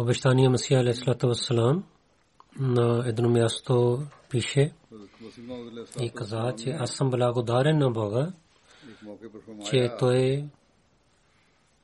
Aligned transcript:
Обещания 0.00 0.50
Масия 0.50 0.80
алейхиссалату 0.80 1.28
вассалам 1.28 1.84
на 2.58 3.02
едно 3.06 3.28
място 3.30 4.02
пише 4.30 4.72
и 6.00 6.10
каза, 6.10 6.54
че 6.58 6.70
аз 6.70 6.90
съм 6.90 7.10
благодарен 7.10 7.78
на 7.78 7.90
Бога, 7.90 8.32
че 9.70 9.90
Той 9.98 10.44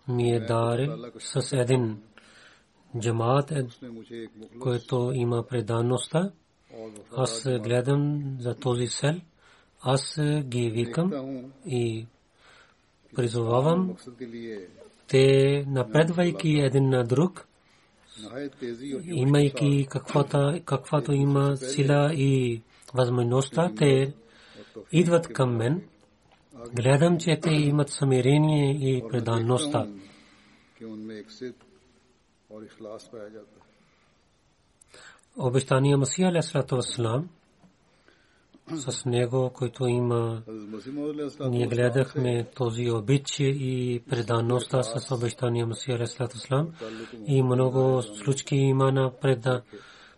ми 0.09 0.31
е 0.33 0.41
дарил 0.41 0.93
с 1.19 1.53
един 1.53 2.03
джамаат, 2.99 3.53
който 4.61 5.13
има 5.15 5.47
преданността. 5.47 6.31
Аз 7.17 7.43
гледам 7.45 8.23
за 8.41 8.55
този 8.55 8.87
сел, 8.87 9.15
аз 9.81 10.21
ги 10.43 10.71
викам 10.71 11.13
и 11.67 12.07
призовавам 13.17 13.97
те 15.09 15.65
напредвайки 15.69 16.51
един 16.51 16.89
на 16.89 17.05
друг, 17.05 17.49
имайки 19.05 19.87
каквато, 19.91 20.61
каквато 20.65 21.13
има 21.13 21.57
сила 21.57 22.15
и 22.15 22.63
възможността, 22.95 23.73
те 23.77 24.13
идват 24.93 25.29
към 25.29 25.57
мен. 25.57 25.83
Гледам, 26.73 27.19
че 27.19 27.41
те 27.43 27.51
имат 27.51 27.89
самирение 27.89 28.71
и 28.71 29.03
преданността. 29.11 29.89
Обещания 35.37 35.99
Масия 35.99 36.29
алейхиссалату 36.29 36.83
с 38.77 39.05
него, 39.05 39.51
който 39.55 39.87
има. 39.87 40.43
Ние 41.41 41.67
гледахме 41.67 42.47
този 42.57 42.91
обич 42.91 43.41
и 43.41 44.03
предаността 44.11 44.83
с 44.83 45.15
обещания 45.15 45.67
Масия 45.67 45.99
вассалам 45.99 46.69
и 47.27 47.43
много 47.43 48.03
случки 48.03 48.57
има 48.57 48.93
на 48.93 49.11
преда 49.21 49.63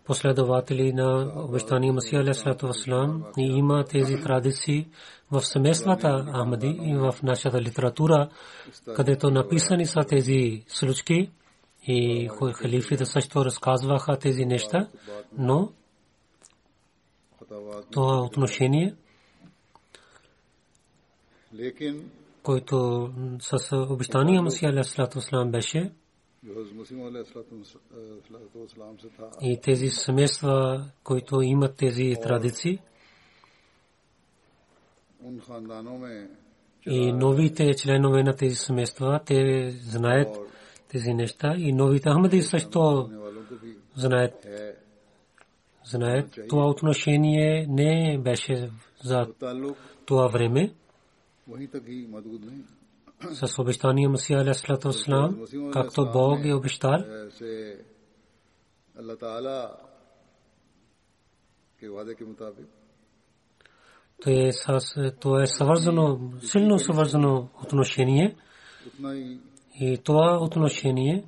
последователи 0.05 0.93
на 0.93 1.31
обещания 1.35 1.93
Масия 1.93 2.23
вассалам 2.63 3.23
и 3.37 3.43
има 3.43 3.83
тези 3.83 4.15
традиции 4.15 4.87
в 5.31 5.41
семействата 5.41 6.25
Ахмади 6.33 6.79
и 6.81 6.95
в 6.95 7.15
нашата 7.23 7.61
литература, 7.61 8.29
където 8.95 9.31
написани 9.31 9.85
са 9.85 9.99
тези 10.09 10.63
случки. 10.67 11.29
И 11.89 12.29
халифите 12.53 13.05
също 13.05 13.45
разказваха 13.45 14.17
тези 14.17 14.45
неща, 14.45 14.87
но 15.37 15.69
това 17.91 18.21
отношение, 18.21 18.95
който 22.43 23.09
с 23.39 23.77
обещания 23.89 24.41
Масия 24.41 24.83
вассалам 25.15 25.51
беше, 25.51 25.91
и 29.41 29.59
тези 29.61 29.89
семейства, 29.89 30.85
които 31.03 31.41
имат 31.41 31.75
тези 31.75 32.15
традиции, 32.23 32.79
и 36.85 37.11
новите 37.11 37.73
членове 37.73 38.23
на 38.23 38.35
тези 38.35 38.55
семейства, 38.55 39.19
те 39.25 39.69
знаят 39.71 40.37
тези 40.87 41.13
неща. 41.13 41.55
И 41.57 41.73
новите 41.73 42.09
Ахмади 42.09 42.41
също 42.41 43.09
знаят. 43.95 44.47
Знаят, 45.89 46.39
това 46.49 46.65
отношение 46.65 47.65
не 47.69 48.17
беше 48.17 48.69
за 49.03 49.27
това 50.05 50.27
време. 50.27 50.73
С 53.31 53.59
обещания 53.59 54.09
Масия 54.09 54.39
алейхиссалату 54.39 54.87
вассалам, 54.87 55.45
както 55.73 56.11
Бог 56.13 56.45
е 56.45 56.53
обещал, 56.53 57.03
то 65.19 65.39
е 65.39 65.47
свързано, 65.47 66.31
силно 66.41 66.79
свързано 66.79 67.49
отношение. 67.63 68.35
И 69.79 69.97
това 70.03 70.39
отношение, 70.41 71.23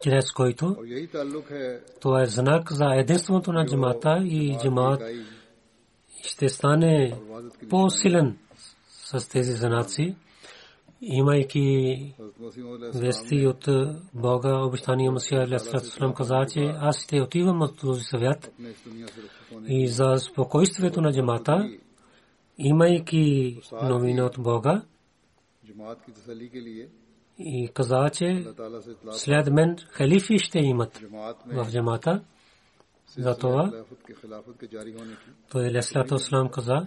чрез 0.00 0.32
който 0.32 0.76
това 2.00 2.22
е 2.22 2.26
знак 2.26 2.72
за 2.72 2.94
единството 2.94 3.52
на 3.52 3.66
джамата 3.66 4.22
и 4.24 4.58
джамат 4.62 5.02
ще 6.22 6.48
стане 6.48 7.18
по-силен 7.70 8.38
с 8.88 9.28
тези 9.28 9.52
знаци, 9.52 10.16
имайки 11.00 12.14
вести 12.94 13.46
от 13.46 13.68
Бога, 14.14 14.64
обещания 14.64 15.12
Масия 15.12 15.42
Алейхиссалам 15.42 16.14
каза, 16.14 16.46
че 16.52 16.60
аз 16.60 17.02
ще 17.02 17.20
отивам 17.20 17.62
от 17.62 17.78
този 17.78 18.02
съвет 18.02 18.52
и 19.68 19.88
за 19.88 20.16
спокойствието 20.18 21.00
на 21.00 21.12
джамата, 21.12 21.70
имайки 22.58 23.58
новина 23.82 24.24
от 24.24 24.36
Бога, 24.38 24.82
и 27.40 27.68
каза, 27.74 28.10
че 28.12 28.46
след 29.12 29.52
мен 29.52 29.76
халифи 29.90 30.38
ще 30.38 30.58
имат 30.58 31.00
в 31.46 31.66
джамата. 31.70 32.22
Затова 33.18 33.72
той 35.50 35.70
Леслато 35.70 36.18
Слам 36.18 36.48
каза 36.48 36.86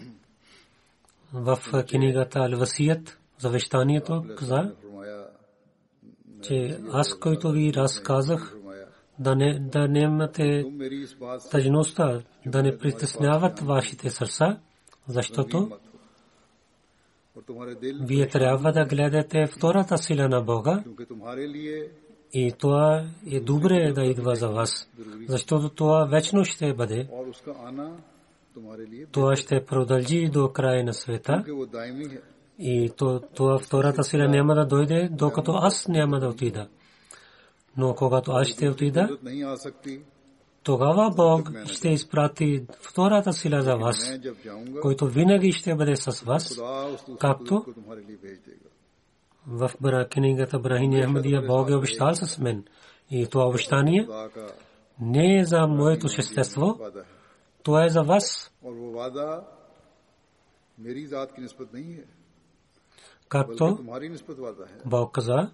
в 1.34 1.58
книгата 1.90 2.40
Ал-Васият, 2.40 3.18
завещанието 3.40 4.26
каза, 4.38 4.72
че 6.42 6.80
аз, 6.92 7.20
който 7.20 7.52
ви 7.52 7.74
разказах, 7.74 8.56
да 9.20 9.36
не, 9.36 9.60
да 9.60 9.88
не 9.88 10.00
имате 10.00 10.66
тъжността, 11.52 12.22
да 12.46 12.64
не 12.64 12.78
притесняват 12.78 13.60
вашите 13.60 14.10
сърца, 14.10 14.60
защото 15.08 15.72
вие 18.02 18.28
трябва 18.28 18.72
да 18.72 18.86
гледате 18.86 19.48
втората 19.48 19.98
сила 19.98 20.30
на 20.30 20.42
Бога 20.42 20.84
и 22.34 22.54
това 22.60 23.06
е 23.32 23.40
добре 23.40 23.94
да 23.94 24.04
идва 24.04 24.36
за 24.36 24.50
вас, 24.50 24.90
защото 25.28 25.70
това 25.70 26.06
вечно 26.06 26.46
ще 26.46 26.74
бъде. 26.74 27.10
Това 29.12 29.36
ще 29.36 29.66
продължи 29.66 30.30
до 30.30 30.52
края 30.52 30.84
на 30.84 30.94
света 30.94 31.44
и 32.60 32.92
това 33.36 33.60
втората 33.60 34.04
сила 34.04 34.28
няма 34.28 34.56
да 34.56 34.66
дойде, 34.66 35.10
докато 35.12 35.52
аз 35.52 35.88
няма 35.88 36.20
да 36.20 36.28
отида. 36.28 36.68
Но 37.78 37.96
когато 37.96 38.32
аз 38.32 38.48
ще 38.48 38.70
отида, 38.70 39.18
тогава 40.63 41.12
Бог 41.15 41.51
ще 41.65 41.89
изпрати 41.89 42.65
втората 42.81 43.33
сила 43.33 43.62
за 43.62 43.75
вас, 43.75 44.13
който 44.81 45.07
винаги 45.07 45.51
ще 45.51 45.75
бъде 45.75 45.95
с 45.95 46.21
вас, 46.21 46.60
както 47.19 47.65
в 49.48 49.71
книгата 50.12 50.60
Брахини 50.60 51.04
Ахмадия 51.04 51.42
Бог 51.48 51.69
е, 51.69 51.71
е 51.71 51.75
обещал 51.75 52.15
с 52.15 52.39
мен. 52.39 52.65
И 53.12 53.27
това 53.27 53.48
обещание 53.48 54.07
не 55.00 55.39
е 55.39 55.45
за 55.45 55.68
моето 55.68 56.10
същество, 56.10 56.77
то 57.63 57.83
е 57.86 57.89
за 57.89 58.01
вас. 58.01 58.54
Както 63.30 63.77
Бог 64.86 65.13
каза, 65.13 65.51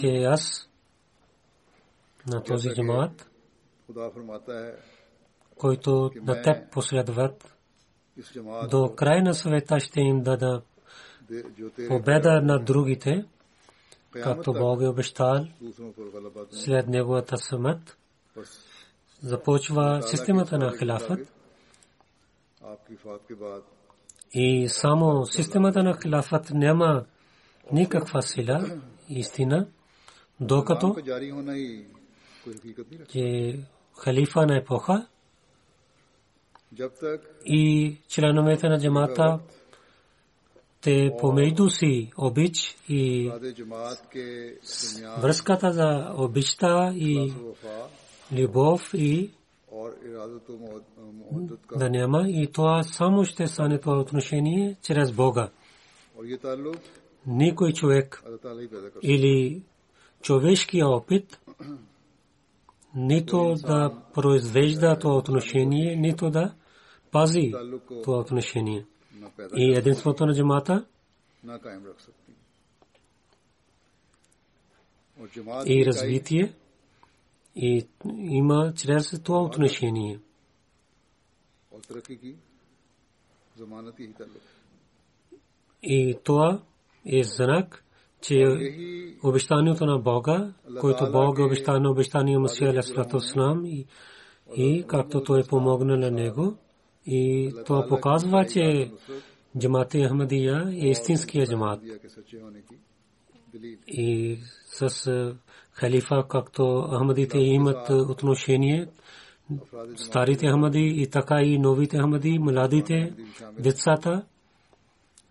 че 0.00 0.06
аз 0.06 0.70
на 2.26 2.42
този 2.42 2.68
джамат 2.74 3.29
които 5.56 6.10
на 6.22 6.42
теб 6.42 6.72
последват, 6.72 7.56
до 8.70 8.94
край 8.96 9.22
на 9.22 9.34
света 9.34 9.80
ще 9.80 10.00
им 10.00 10.22
дада 10.22 10.62
победа 11.88 12.40
на 12.42 12.58
другите, 12.58 13.24
както 14.10 14.52
Бог 14.52 14.82
е 14.82 14.88
обещал. 14.88 15.46
След 16.50 16.88
неговата 16.88 17.36
смърт. 17.38 17.96
Започва 19.22 20.02
системата 20.02 20.58
на 20.58 20.78
хилафът 20.78 21.32
и 24.32 24.68
само 24.68 25.26
системата 25.26 25.82
на 25.82 25.98
хилафът 26.02 26.50
няма 26.50 27.04
никаква 27.72 28.22
сила, 28.22 28.80
истина, 29.08 29.66
докато 30.40 30.96
че 33.08 33.58
халифа 34.00 34.46
на 34.46 34.56
епоха 34.56 35.06
и 37.44 37.96
членовете 38.08 38.68
на 38.68 38.80
джамата 38.80 39.40
те 40.80 41.10
помежду 41.20 41.70
си 41.70 42.12
обич 42.18 42.76
и 42.88 43.32
връзката 45.20 45.72
за 45.72 46.14
обичта 46.16 46.92
и 46.96 47.32
любов 48.32 48.90
и 48.94 49.30
да 51.76 51.90
няма. 51.90 52.24
И 52.28 52.52
това 52.52 52.82
само 52.82 53.24
ще 53.24 53.46
стане 53.46 53.78
това 53.78 53.98
отношение 53.98 54.76
чрез 54.82 55.12
Бога. 55.12 55.50
Никой 57.26 57.72
човек 57.72 58.24
или 59.02 59.62
човешкия 60.22 60.88
опит 60.88 61.40
нито 62.94 63.54
да 63.54 64.02
произвежда 64.14 64.98
това 64.98 65.16
отношение, 65.16 65.96
нито 65.96 66.30
да 66.30 66.54
пази 67.10 67.52
това 68.04 68.18
отношение. 68.18 68.86
И 69.56 69.74
единството 69.76 70.26
на 70.26 70.34
джамата 70.34 70.86
и 75.66 75.86
развитие 75.86 76.54
и 77.56 77.86
има 78.18 78.72
чрез 78.76 79.20
това 79.22 79.42
отношение. 79.42 80.20
И 85.82 86.18
това 86.24 86.62
е 87.06 87.24
знак, 87.24 87.84
че 88.22 88.44
обещанието 89.22 89.86
на 89.86 89.98
Бога, 89.98 90.52
което 90.80 91.12
Бог 91.12 91.38
е, 91.38 91.42
е 91.42 91.44
обеща 91.44 91.80
на 91.80 91.90
обещания 91.90 92.40
Масия 92.40 92.70
Алесалатуслам 92.70 93.64
е 93.64 93.68
и, 93.68 93.86
и 94.56 94.84
както 94.86 95.22
то 95.22 95.36
е 95.36 95.44
помогна 95.44 95.96
на 95.96 96.10
него. 96.10 96.56
И 97.06 97.52
то 97.66 97.86
показва, 97.88 98.46
че 98.46 98.90
جماعت 99.54 99.94
احمدیہ 99.94 100.56
یہ 100.70 100.90
استنس 100.90 101.24
کی 101.26 101.38
и 103.86 104.38
с 104.78 105.08
халифа 105.72 106.22
както 106.28 106.64
ахмадите 106.96 107.38
имат 107.38 107.90
отношение 107.90 108.86
старите 109.96 110.46
ахмади 110.46 110.84
и 111.02 111.06
така 111.06 111.42
и 111.42 111.58
новите 111.58 111.98
ахмади 111.98 112.38
младите 112.38 113.12
децата 113.58 114.22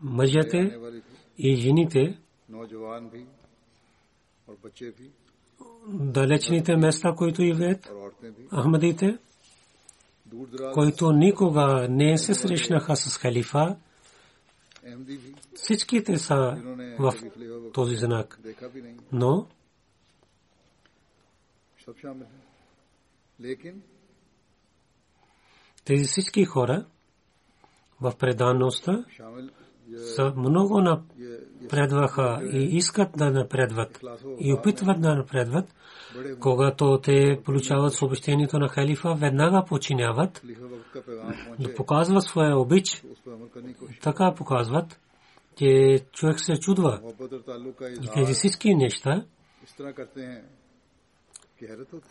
мъжете 0.01 0.77
и 1.37 1.55
жените 1.55 2.17
далечните 5.89 6.75
места, 6.75 7.15
които 7.15 7.43
живеят 7.43 7.91
Ахмадите, 8.55 9.17
които 10.73 11.11
никога 11.11 11.87
не 11.89 12.17
се 12.17 12.33
срещнаха 12.33 12.95
с 12.95 13.17
халифа, 13.17 13.77
всичките 15.53 16.17
са 16.17 16.57
в 16.99 17.13
този 17.73 17.95
знак. 17.95 18.39
Но 19.11 19.47
тези 25.85 26.03
всички 26.03 26.45
хора 26.45 26.85
в 28.01 28.13
преданността 28.19 29.05
са 29.97 30.33
много 30.37 30.81
напредваха 30.81 32.41
и 32.53 32.77
искат 32.77 33.09
да 33.17 33.31
напредват 33.31 33.99
и 34.39 34.53
опитват 34.53 35.01
да 35.01 35.15
напредват. 35.15 35.75
Когато 36.39 36.99
те 37.03 37.41
получават 37.45 37.93
съобщението 37.93 38.59
на 38.59 38.67
халифа, 38.67 39.15
веднага 39.15 39.65
починяват, 39.67 40.41
да 41.59 41.75
показват 41.75 42.23
своя 42.23 42.57
обич, 42.57 43.03
така 44.01 44.33
показват, 44.35 44.99
че 45.57 45.99
човек 46.13 46.39
се 46.39 46.59
чудва. 46.59 47.01
И 48.03 48.07
тези 48.13 48.33
всички 48.33 48.75
неща 48.75 49.25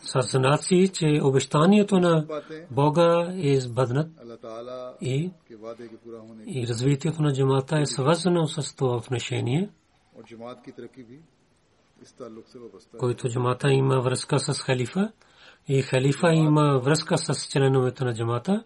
съзнат 0.01 0.63
си, 0.63 0.89
че 0.93 1.19
обещанието 1.23 1.99
на 1.99 2.25
Бога 2.71 3.33
е 3.35 3.47
избъднат 3.47 4.07
и, 5.01 5.31
и 6.47 6.67
развитието 6.67 7.21
на 7.21 7.33
джамата 7.33 7.79
е 7.79 7.85
свързано 7.85 8.47
с 8.47 8.75
това 8.75 8.95
отношение, 8.95 9.69
който 12.97 13.29
джамата 13.29 13.71
има 13.71 14.01
връзка 14.01 14.39
с 14.39 14.61
халифа 14.61 15.11
и 15.67 15.81
халифа 15.81 16.27
има 16.33 16.79
връзка 16.83 17.17
с 17.17 17.47
членовете 17.47 18.03
на 18.03 18.13
джамата. 18.13 18.63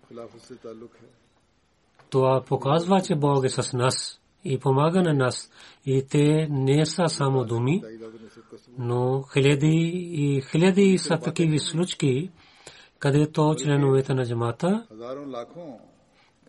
Това 2.10 2.44
показва, 2.48 3.02
че 3.02 3.16
Бог 3.16 3.46
е 3.46 3.50
с 3.50 3.74
нас 3.74 4.22
и 4.44 4.60
помага 4.60 5.02
на 5.02 5.14
нас 5.14 5.52
и 5.86 6.06
те 6.10 6.48
не 6.50 6.86
са 6.86 7.08
само 7.08 7.46
думи, 7.46 7.84
но 8.78 9.24
хиляди 9.34 9.92
и 10.14 10.42
хиляди 10.42 10.98
са 10.98 11.20
такива 11.20 11.60
случки, 11.60 12.32
където 13.00 13.56
членовете 13.58 14.14
на 14.14 14.26
джамата 14.26 14.88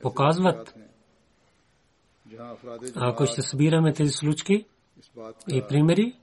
показват. 0.03 0.75
Ако 2.97 3.27
ще 3.27 3.43
събираме 3.43 3.93
тези 3.93 4.13
случки 4.13 4.67
и 5.49 5.63
примери, 5.69 6.17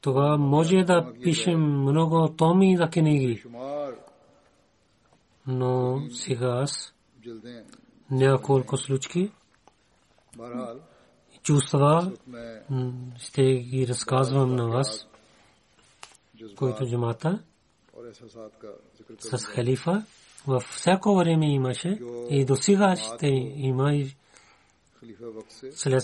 това 0.00 0.36
може 0.36 0.76
да 0.76 1.12
пишем 1.22 1.60
много 1.60 2.28
томи 2.28 2.76
за 2.76 2.88
книги. 2.90 3.44
Но 5.46 6.00
сега 6.10 6.46
аз 6.46 6.94
няколко 8.10 8.76
случки 8.76 9.32
чувства 11.42 12.12
ще 13.18 13.54
ги 13.54 13.86
разказвам 13.88 14.56
на 14.56 14.68
вас, 14.68 15.06
който 16.56 16.86
джамата 16.86 17.38
с 19.18 19.44
халифа. 19.44 20.04
Във 20.46 20.62
всяко 20.62 21.16
време 21.16 21.54
имаше 21.54 21.98
и 22.30 22.44
до 22.44 22.56
сега 22.56 22.96
ще 22.96 23.26
има 23.56 23.94
и 23.94 24.16
след 25.70 26.02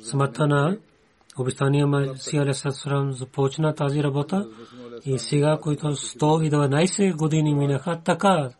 смъртта 0.00 0.46
на 0.46 0.78
обещания 1.38 1.86
Маси 1.86 2.36
Алисасрам 2.36 3.12
започна 3.12 3.74
тази 3.74 4.02
работа 4.02 4.48
и 5.04 5.18
сега, 5.18 5.58
които 5.62 5.86
112 5.86 7.16
години 7.16 7.54
минаха, 7.54 8.00
така, 8.04 8.50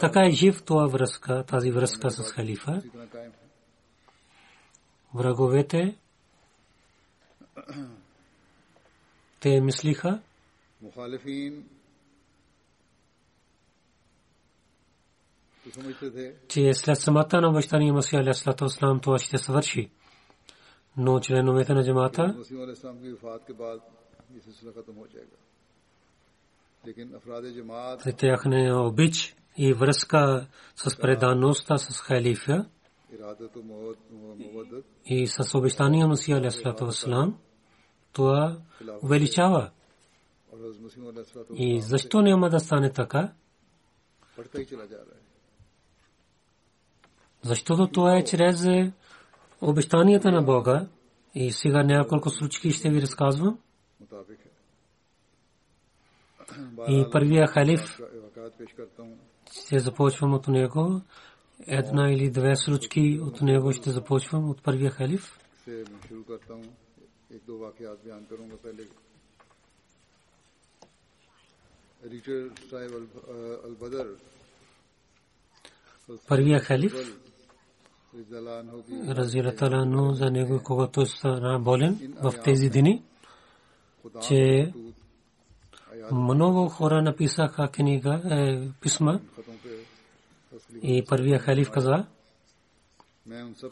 така 0.00 0.20
е 0.26 0.30
жив 0.30 0.62
това 0.62 0.86
връзка, 0.86 1.44
тази 1.46 1.70
връзка 1.70 2.10
с 2.10 2.32
халифа 2.32 2.82
враговете? 5.14 5.98
Те 9.40 9.60
мислиха? 9.60 10.20
Че 16.48 16.74
след 16.74 16.98
самата 16.98 17.40
на 17.40 17.48
обещание 17.48 17.92
Масия 17.92 18.20
Аля 18.20 18.34
Слата 18.34 18.64
Ослам 18.64 19.00
това 19.00 19.18
ще 19.18 19.38
свърши. 19.38 19.90
Но 20.96 21.20
членовете 21.20 21.74
на 21.74 21.84
джамата? 21.84 22.34
Те 28.02 28.12
тяхне 28.12 28.74
обич 28.74 29.36
и 29.56 29.72
връзка 29.72 30.46
с 30.76 30.96
преданността 30.96 31.78
с 31.78 32.00
халифа 32.00 32.66
и 35.06 35.26
с 35.26 35.58
обещания 35.58 36.06
Мусия 36.06 36.50
Вассалам, 36.80 37.38
това 38.12 38.58
увеличава. 39.02 39.70
И 41.54 41.80
защо 41.80 42.22
няма 42.22 42.50
да 42.50 42.60
стане 42.60 42.92
така? 42.92 43.32
Защото 47.42 47.86
това 47.86 48.16
е 48.16 48.24
чрез 48.24 48.66
обещанията 49.60 50.30
на 50.30 50.42
Бога. 50.42 50.86
И 51.34 51.52
сега 51.52 51.82
няколко 51.82 52.30
случаи 52.30 52.70
ще 52.70 52.90
ви 52.90 53.02
разказвам. 53.02 53.58
И 56.88 57.06
първия 57.12 57.46
халиф 57.46 58.00
ще 59.52 59.78
започвам 59.78 60.34
от 60.34 60.48
него. 60.48 61.00
Една 61.66 62.12
или 62.12 62.30
две 62.30 62.56
случки 62.56 63.20
от 63.22 63.40
него 63.40 63.72
ще 63.72 63.90
започвам 63.90 64.50
от 64.50 64.62
първия 64.62 64.90
халиф. 64.90 65.38
Първия 76.28 76.60
халиф 76.60 76.94
Разилаталану 79.08 80.14
за 80.14 80.30
него, 80.30 80.60
когато 80.64 81.06
стана 81.06 81.60
болен 81.60 82.14
в 82.22 82.34
тези 82.44 82.70
дни, 82.70 83.02
че 84.28 84.72
много 86.12 86.68
хора 86.68 87.02
написаха 87.02 87.68
книга, 87.68 88.22
е, 88.30 88.68
писма 88.80 89.20
и 90.82 91.04
първия 91.08 91.38
халиф 91.38 91.70
каза, 91.70 92.06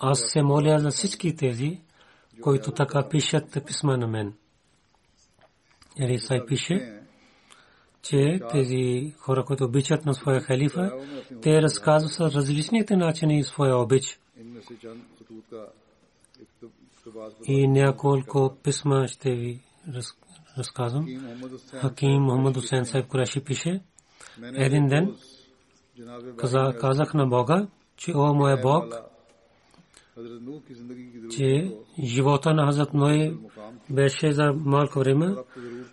аз 0.00 0.20
се 0.20 0.42
моля 0.42 0.78
за 0.78 0.90
всички 0.90 1.36
тези, 1.36 1.80
които 2.40 2.72
така 2.72 3.08
пишат 3.08 3.66
писма 3.66 3.96
на 3.96 4.08
мен. 4.08 4.34
Елисай 5.98 6.46
пише, 6.46 7.02
че 8.02 8.40
тези 8.50 9.14
хора, 9.18 9.44
които 9.44 9.64
обичат 9.64 10.06
на 10.06 10.14
своя 10.14 10.40
халифа, 10.40 10.92
те 11.42 11.62
разказват 11.62 12.34
различните 12.34 12.96
начини 12.96 13.44
своя 13.44 13.78
обич. 13.78 14.20
И 17.44 17.68
няколко 17.68 18.56
писма 18.62 19.08
ще 19.08 19.34
ви 19.34 19.60
разказвам. 20.58 21.06
Хаким 21.80 22.22
Мухаммад 22.22 22.56
Хусейн 22.56 22.84
Сайб 22.86 23.06
Кураши 23.06 23.44
пише, 23.44 23.80
един 24.54 24.88
ден 24.88 25.16
казах 26.80 27.14
на 27.14 27.26
Бога, 27.26 27.66
че 27.96 28.12
о 28.14 28.34
моя 28.34 28.62
Бог, 28.62 28.84
че 31.30 31.76
живота 32.02 32.54
на 32.54 32.66
Хазрат 32.66 32.94
Ной 32.94 33.38
беше 33.90 34.32
за 34.32 34.52
малко 34.52 34.98
време. 34.98 35.34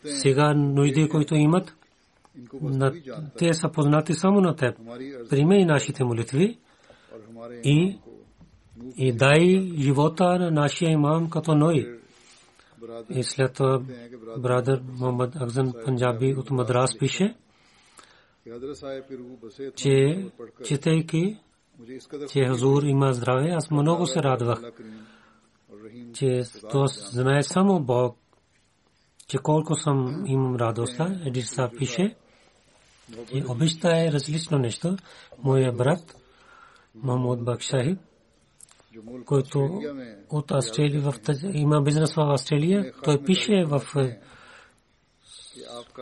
Сега 0.05 0.53
нужди, 0.53 1.09
които 1.09 1.35
имат, 1.35 1.75
те 3.37 3.53
са 3.53 3.69
познати 3.71 4.13
само 4.13 4.41
на 4.41 4.55
теб. 4.55 4.75
Приеми 5.29 5.65
нашите 5.65 6.03
молитви 6.03 6.57
и 7.63 7.99
и 8.97 9.11
дай 9.13 9.71
живота 9.77 10.39
на 10.39 10.51
нашия 10.51 10.91
имам 10.91 11.29
като 11.29 11.55
Ной. 11.55 11.99
И 13.09 13.23
след 13.23 13.53
това 13.53 13.81
брадър 14.37 14.81
Мохаммад 14.87 15.35
Акзан 15.35 15.73
Панджаби 15.85 16.35
от 16.37 16.51
Мадрас 16.51 16.97
пише, 16.97 17.35
че 19.75 20.31
четейки, 20.63 21.39
че 22.31 22.45
Хазур 22.45 22.83
има 22.83 23.13
здраве, 23.13 23.49
аз 23.49 23.71
много 23.71 24.05
се 24.05 24.23
радвах, 24.23 24.61
че 26.13 26.43
то 26.71 26.85
знае 26.87 27.43
само 27.43 27.79
Бог, 27.79 28.17
че 29.27 29.37
колко 29.37 29.75
съм 29.75 30.23
имам 30.25 30.55
радостта. 30.55 31.19
Едиса 31.25 31.69
пише, 31.77 32.15
че 33.31 33.43
обичта 33.49 34.05
е 34.05 34.11
различно 34.11 34.57
нещо. 34.57 34.97
Моя 35.43 35.71
брат, 35.71 36.15
Махмуд 36.95 37.43
Бакшахиб, 37.43 37.99
който 39.25 39.81
от 40.29 40.51
Австралия 40.51 41.01
в 41.01 41.13
има 41.53 41.81
бизнес 41.81 42.13
в 42.13 42.19
Австралия, 42.19 42.93
той 43.03 43.23
пише 43.23 43.65
в 43.65 43.81
е, 43.97 44.19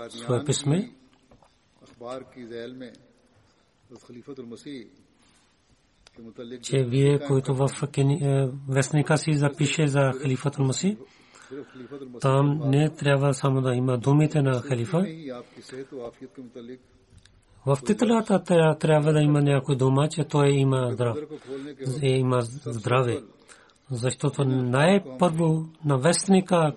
свое 0.10 0.46
писме, 0.46 0.92
че 6.62 6.84
вие, 6.84 7.20
който 7.20 7.56
в 7.56 7.70
вестника 8.70 9.18
си 9.18 9.34
запише 9.34 9.88
за 9.88 10.12
халифат 10.22 10.58
Маси, 10.60 10.98
там 12.22 12.62
не 12.66 12.90
трябва 12.90 13.34
само 13.34 13.62
да 13.62 13.76
има 13.76 13.98
думите 13.98 14.42
на 14.42 14.62
халифа, 14.62 15.06
в 17.66 17.78
титлата 17.86 18.44
трябва 18.80 19.14
да 19.14 19.22
има 19.22 19.42
някой 19.42 19.76
дума, 19.76 20.10
че 20.10 20.24
той 20.24 20.50
има 20.50 20.90
здрав. 20.92 21.18
Има 22.02 22.42
здраве. 22.42 23.24
Защото 23.92 24.46
най-първо 24.46 25.66
на 25.86 25.98
вестника 25.98 26.74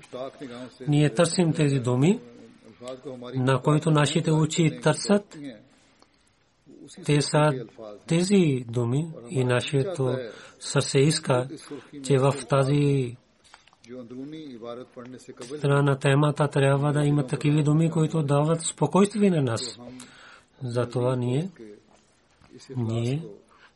ние 0.89 1.15
търсим 1.15 1.53
тези 1.53 1.79
думи, 1.79 2.21
на 3.35 3.63
които 3.63 3.91
нашите 3.91 4.33
очи 4.33 4.81
търсят. 4.83 5.39
Те 7.05 7.23
са 7.23 7.51
тези 8.07 8.65
думи 8.69 9.11
и 9.31 9.45
нашето 9.45 10.19
сърце 10.61 10.99
иска, 10.99 11.49
че 12.05 12.19
в 12.19 12.35
тази 12.49 13.17
страна 15.59 15.83
на 15.83 15.99
темата 15.99 16.49
трябва 16.49 16.93
да 16.93 17.05
има 17.05 17.27
такива 17.27 17.63
думи, 17.63 17.91
които 17.91 18.23
дават 18.23 18.61
спокойствие 18.61 19.31
на 19.31 19.43
нас. 19.43 19.79
Затова 20.63 21.17
ние, 21.17 21.51
ние, 22.77 23.23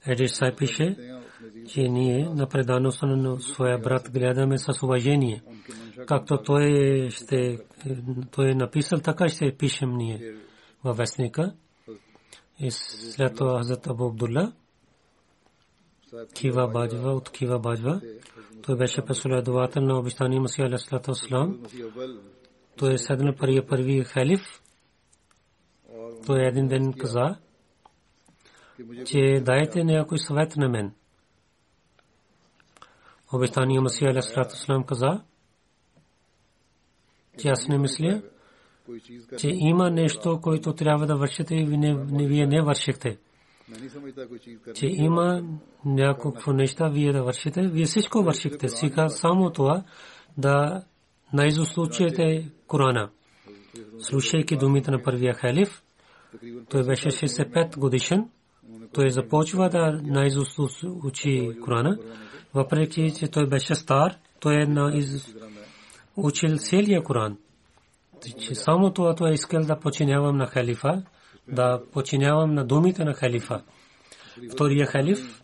Едисай 0.06 0.56
пише, 0.56 0.96
че 1.68 1.82
ние 1.82 2.28
на 2.34 2.46
предаността 2.46 3.06
на 3.06 3.40
своя 3.40 3.78
брат 3.78 4.10
гледаме 4.12 4.58
с 4.58 4.82
уважение. 4.82 5.42
Както 6.06 6.42
той 6.42 7.08
ще, 7.10 7.58
той 8.30 8.50
е 8.50 8.54
написал, 8.54 9.00
така 9.00 9.28
ще 9.28 9.56
пишем 9.56 9.96
ние 9.96 10.34
във 10.84 10.96
вестника. 10.96 11.54
И 12.58 12.70
след 12.70 13.36
това 13.36 13.58
Хазрат 13.58 13.86
Абу 13.86 14.06
Абдулла, 14.06 14.52
Кива 16.34 16.68
Баджва 16.68 17.12
от 17.12 17.30
Кива 17.30 17.58
Баджва, 17.58 18.00
той 18.62 18.76
беше 18.76 19.04
последовател 19.04 19.82
на 19.82 19.98
обещания 19.98 20.40
Масия 20.40 20.66
Алейхиссалату 20.66 21.12
Той 22.76 22.94
е 22.94 22.98
седнал 22.98 23.34
първия 23.34 23.66
първи 23.66 24.04
халиф, 24.04 24.62
той 26.26 26.46
един 26.46 26.68
ден 26.68 26.92
каза, 26.92 27.36
че 29.06 29.40
дайте 29.42 29.84
някой 29.84 30.18
съвет 30.18 30.56
на 30.56 30.68
мен. 30.68 30.94
Обещания 33.32 33.80
Масия 33.80 34.10
Алейхиссалам 34.10 34.84
каза, 34.84 35.22
че 37.38 37.48
аз 37.48 37.68
не 37.68 37.78
мисля, 37.78 38.22
че 39.38 39.48
има 39.48 39.90
нещо, 39.90 40.40
което 40.42 40.72
трябва 40.72 41.06
да 41.06 41.16
вършите 41.16 41.54
и 41.54 41.64
вие 42.26 42.46
не 42.46 42.62
вършихте. 42.62 43.18
Че 44.74 44.86
има 44.86 45.42
някакво 45.84 46.52
неща 46.52 46.88
вие 46.88 47.12
да 47.12 47.22
вършите, 47.22 47.68
вие 47.68 47.84
всичко 47.84 48.22
вършихте. 48.22 48.68
Сега 48.68 49.08
само 49.08 49.50
това 49.50 49.84
да 50.38 50.84
наизуст 51.32 51.78
Корана. 52.66 53.10
Слушайки 53.98 54.56
думите 54.56 54.90
на 54.90 55.02
първия 55.02 55.34
халиф, 55.34 55.82
той 56.70 56.86
беше 56.86 57.08
65 57.08 57.78
годишен. 57.78 58.30
Той 58.92 59.10
започва 59.10 59.68
да 59.68 60.00
наизуст 60.02 60.58
учи 61.04 61.50
Корана. 61.64 61.98
Въпреки, 62.54 63.12
че 63.18 63.28
той 63.28 63.46
беше 63.46 63.74
стар, 63.74 64.16
той 64.40 64.62
е 64.62 64.66
на. 64.66 65.02
Учил 66.16 66.58
целия 66.58 67.02
Коран. 67.02 67.38
Само 68.52 68.92
това 68.92 69.14
той 69.14 69.32
искал 69.32 69.62
да 69.62 69.80
починявам 69.80 70.36
на 70.36 70.46
халифа, 70.46 71.02
да 71.48 71.82
починявам 71.92 72.54
на 72.54 72.64
думите 72.64 73.04
на 73.04 73.14
халифа. 73.14 73.62
Втория 74.52 74.86
халиф 74.86 75.42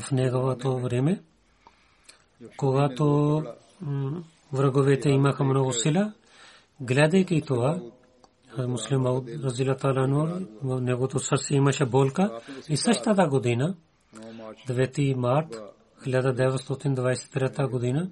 в 0.00 0.10
неговото 0.12 0.78
време, 0.78 1.22
когато 2.56 3.42
враговете 4.52 5.08
имаха 5.08 5.44
много 5.44 5.72
сила, 5.72 6.12
гледайки 6.80 7.42
това, 7.46 7.80
Муслим 8.58 9.00
Мауд 9.00 9.28
Ланур, 9.84 10.28
в 10.62 10.80
негото 10.80 11.18
сърце 11.18 11.54
имаше 11.54 11.84
болка. 11.84 12.40
И 12.68 12.76
същата 12.76 13.28
година, 13.28 13.74
9 14.68 15.14
март 15.14 15.56
1923 16.00 17.70
година, 17.70 18.10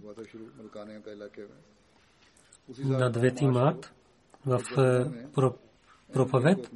на 2.79 3.13
9 3.13 3.47
март 3.47 3.93
в 4.47 4.61
проповед 6.13 6.71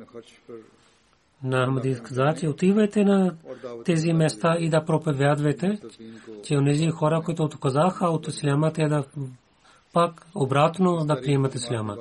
на 1.43 1.67
Ахмадис 1.67 2.01
каза, 2.01 2.35
че 2.41 2.49
отивайте 2.49 3.05
на 3.05 3.37
тези 3.85 4.13
места 4.13 4.57
и 4.59 4.71
да 4.71 4.85
проповядвайте, 4.85 5.81
че 6.45 6.57
онези 6.57 6.91
хора, 6.91 7.23
които 7.25 7.43
отказаха 7.43 8.07
от 8.07 8.29
исляма, 8.29 8.73
те 8.73 8.89
да 8.89 9.05
пак 9.93 10.27
обратно 10.35 11.05
да 11.05 11.21
приемат 11.21 11.55
исляма. 11.55 11.97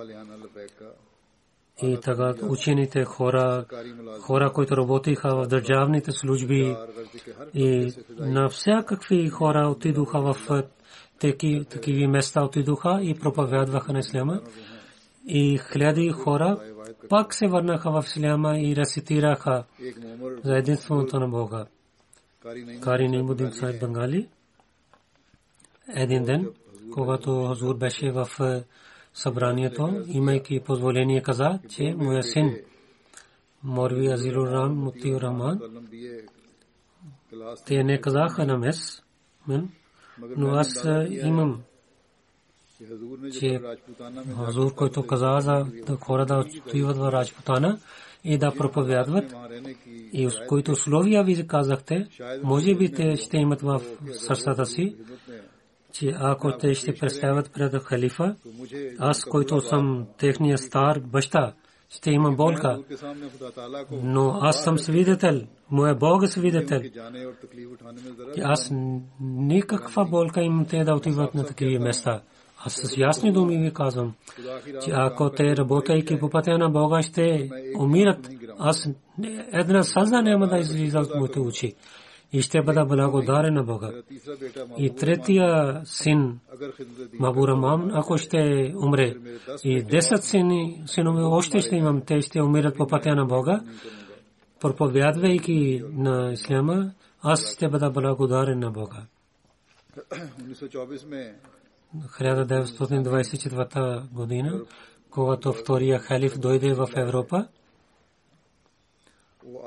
И 1.82 1.98
така 2.02 2.34
учените 2.50 3.04
хора, 3.04 3.66
хора, 4.22 4.52
които 4.54 4.78
работиха 4.78 5.36
в 5.36 5.48
държавните 5.48 6.12
служби 6.12 6.76
и 7.54 7.94
на 8.20 8.50
всякакви 8.50 9.30
хора 9.30 9.68
отидоха 9.68 10.22
в 10.22 10.64
такива 11.20 12.08
места 12.08 12.44
отидоха 12.44 13.00
и 13.02 13.16
проповядваха 13.16 13.94
на 13.94 14.00
исляма. 14.00 14.42
И 15.28 15.60
хиляди 15.72 16.10
хора 16.10 16.58
пак 17.10 17.34
се 17.34 17.48
върнаха 17.48 17.92
в 17.92 18.04
Исляма 18.06 18.60
и 18.60 18.76
рецитираха 18.76 19.64
за 20.44 20.58
единството 20.58 21.20
на 21.20 21.28
Бога. 21.28 21.66
Кари 22.82 23.08
Нимудин 23.08 23.52
Сайд 23.52 23.80
Бангали 23.80 24.28
един 25.96 26.24
ден, 26.24 26.50
когато 26.94 27.46
Хазур 27.48 27.78
беше 27.78 28.12
в 28.12 28.28
е, 28.40 28.64
събранието, 29.18 30.04
имайки 30.08 30.60
позволение 30.60 31.22
каза, 31.22 31.60
че 31.70 31.96
моя 31.98 32.24
син 32.24 32.56
Морви 33.64 34.08
Азилур 34.08 34.48
Рам 34.48 34.92
Рахман 35.06 35.60
те 37.66 37.84
не 37.84 38.02
казаха 38.02 38.46
на 38.46 38.58
мес, 38.58 39.04
но 40.38 40.48
аз 40.48 40.88
имам 41.10 41.62
че 43.40 43.60
Хазур, 44.36 44.76
който 44.76 45.08
каза 45.08 45.38
за 45.40 45.66
хора 46.02 46.26
да 46.26 46.46
отиват 46.68 46.98
в 46.98 47.12
Раджпутана 47.12 47.80
и 48.24 48.38
да 48.38 48.52
проповядват, 48.58 49.36
и 50.14 50.30
с 50.30 50.34
които 50.48 50.72
условия 50.72 51.24
ви 51.24 51.48
казахте, 51.48 52.08
може 52.44 52.76
би 52.76 52.92
те 52.92 53.16
ще 53.16 53.38
имат 53.38 53.62
в 53.62 53.82
сърцата 54.12 54.66
си, 54.66 54.96
че 56.00 56.14
ако 56.20 56.58
те 56.58 56.74
ще 56.74 56.94
представят 56.94 57.52
пред 57.54 57.84
халифа, 57.84 58.36
аз, 59.00 59.24
който 59.24 59.62
съм 59.62 60.08
техния 60.18 60.58
стар 60.58 61.00
баща, 61.00 61.54
ще 61.90 62.12
имам 62.12 62.36
болка. 62.36 62.80
Но 64.04 64.40
аз 64.42 64.64
съм 64.64 64.80
свидетел, 64.80 65.42
моя 65.72 65.96
Бог 65.96 66.24
е 66.24 66.28
свидетел. 66.28 66.82
Аз 68.44 68.72
никаква 69.22 70.06
болка 70.06 70.42
имам 70.42 70.66
те 70.66 70.84
да 70.84 70.94
отиват 70.94 71.36
на 71.36 71.46
такива 71.46 71.84
места. 71.84 72.22
Аз 72.66 72.74
с 72.74 72.98
ясни 72.98 73.32
думи 73.32 73.58
ви 73.58 73.74
казвам, 73.74 74.14
че 74.86 74.92
ако 74.94 75.30
те 75.30 75.58
работейки 75.58 76.20
по 76.20 76.30
пътя 76.30 76.58
на 76.58 76.70
Бога 76.70 77.02
ще 77.02 77.50
умират, 77.80 78.30
аз 78.60 78.90
една 79.54 79.84
сълза 79.84 80.22
няма 80.22 80.48
да 80.48 80.58
излиза 80.58 81.00
от 81.00 81.16
моите 81.16 81.40
очи 81.40 81.76
и 82.34 82.42
ще 82.42 82.62
бъда 82.62 82.86
благодарен 82.86 83.54
на 83.54 83.64
Бога. 83.64 83.92
И 84.78 84.96
третия 84.96 85.82
син, 85.86 86.40
Мабура 87.20 87.56
Мам, 87.56 87.92
ако 87.94 88.18
ще 88.18 88.74
умре, 88.84 89.16
и 89.64 89.84
десет 89.84 90.24
сини, 90.24 90.84
синове 90.86 91.24
още 91.24 91.60
ще 91.60 91.76
имам, 91.76 92.02
те 92.02 92.22
ще 92.22 92.42
умират 92.42 92.78
по 92.78 92.88
пътя 92.88 93.16
на 93.16 93.26
Бога, 93.26 93.62
проповядвайки 94.60 95.84
на 95.94 96.32
Исляма, 96.34 96.92
аз 97.22 97.54
ще 97.54 97.70
бъда 97.70 97.90
благодарен 97.90 98.60
на 98.60 98.72
Бога. 98.72 99.06
1924 102.20 104.10
година, 104.12 104.62
когато 105.10 105.54
втория 105.54 106.00
халиф 106.00 106.40
дойде 106.40 106.74
в 106.74 106.90
Европа. 106.96 107.48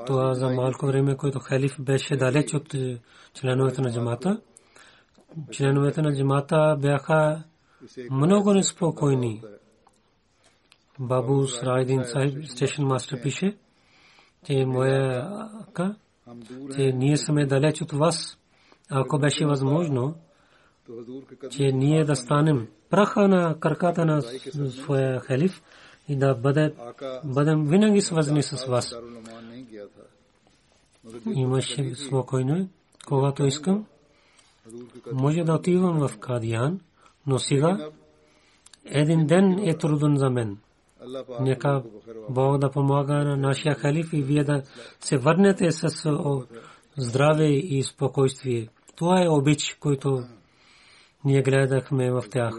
Това 0.05 0.33
за 0.33 0.49
малко 0.49 0.85
време, 0.85 1.17
който 1.17 1.39
халиф 1.39 1.75
беше 1.79 2.15
далеч 2.15 2.53
от 2.53 2.75
членовете 3.33 3.81
на 3.81 3.91
джамата. 3.91 4.41
Членовете 5.51 6.01
на 6.01 6.15
джамата 6.15 6.77
бяха 6.81 7.43
много 8.11 8.53
неспокойни. 8.53 9.41
Бабу 10.99 11.47
Срайдин 11.47 12.03
Сайб, 12.03 12.45
стешен 12.45 12.85
мастер 12.85 13.21
пише, 13.21 13.57
че 14.45 14.65
моя 14.65 15.27
ака, 15.61 15.95
че 16.75 16.91
ние 16.91 17.17
сме 17.17 17.45
далеч 17.45 17.81
от 17.81 17.91
вас. 17.91 18.37
Ако 18.89 19.19
беше 19.19 19.45
възможно, 19.45 20.15
че 21.49 21.63
ние 21.63 22.05
да 22.05 22.15
станем 22.15 22.67
праха 22.89 23.27
на 23.27 23.59
краката 23.59 24.05
на 24.05 24.21
своя 24.69 25.19
халиф 25.19 25.61
и 26.07 26.15
да 26.15 26.35
бъдем 27.23 27.65
винаги 27.65 28.01
свързани 28.01 28.43
с 28.43 28.65
вас. 28.65 28.95
Имаше 31.33 31.95
спокойно, 31.95 32.69
когато 33.07 33.45
искам. 33.45 33.85
Може 35.13 35.43
да 35.43 35.53
отивам 35.53 36.07
в 36.07 36.17
Кадиян, 36.17 36.79
но 37.27 37.39
сега 37.39 37.89
един 38.85 39.25
ден 39.25 39.59
е 39.59 39.77
труден 39.77 40.17
за 40.17 40.29
мен. 40.29 40.57
Нека 41.41 41.83
Бог 42.29 42.57
да 42.57 42.71
помага 42.71 43.13
на 43.13 43.37
нашия 43.37 43.75
халиф 43.75 44.13
и 44.13 44.21
вие 44.21 44.43
да 44.43 44.63
се 44.99 45.17
върнете 45.17 45.71
с 45.71 45.89
здраве 46.97 47.47
и 47.47 47.83
спокойствие. 47.83 48.67
Това 48.95 49.23
е 49.23 49.29
обич, 49.29 49.77
който 49.79 50.23
ние 51.25 51.41
гледахме 51.41 52.11
в 52.11 52.23
тях. 52.31 52.53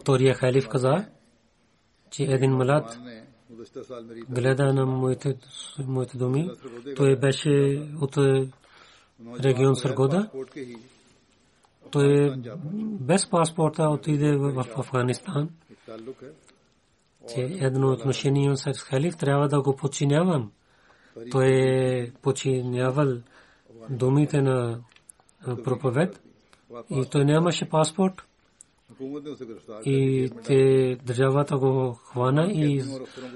Втория 0.00 0.34
халиф 0.34 0.68
каза, 0.68 1.06
че 2.10 2.22
един 2.22 2.52
млад 2.52 2.98
гледа 4.28 4.72
на 4.72 4.86
моите, 4.86 5.36
моите 5.86 6.18
думи. 6.18 6.50
Той 6.96 7.16
беше 7.16 7.82
от 8.00 8.16
регион 9.44 9.76
Саргода. 9.76 10.30
Той 11.90 12.36
без 13.00 13.30
паспорта 13.30 13.88
отиде 13.88 14.36
в 14.36 14.66
Афганистан. 14.76 15.50
Че 17.34 17.40
едно 17.40 17.92
отношение 17.92 18.56
с 18.56 18.72
халиф 18.72 19.16
трябва 19.16 19.48
да 19.48 19.62
го 19.62 19.76
подчинявам. 19.76 20.52
Той 21.30 21.46
е 21.46 22.12
подчинявал 22.22 23.16
думите 23.90 24.42
на 24.42 24.80
проповед 25.64 26.20
и 26.90 27.04
той 27.10 27.24
нямаше 27.24 27.68
паспорт. 27.68 28.22
И 29.84 30.30
те 30.44 30.96
държавата 31.06 31.58
го 31.58 31.92
хвана 31.92 32.52
и 32.52 32.82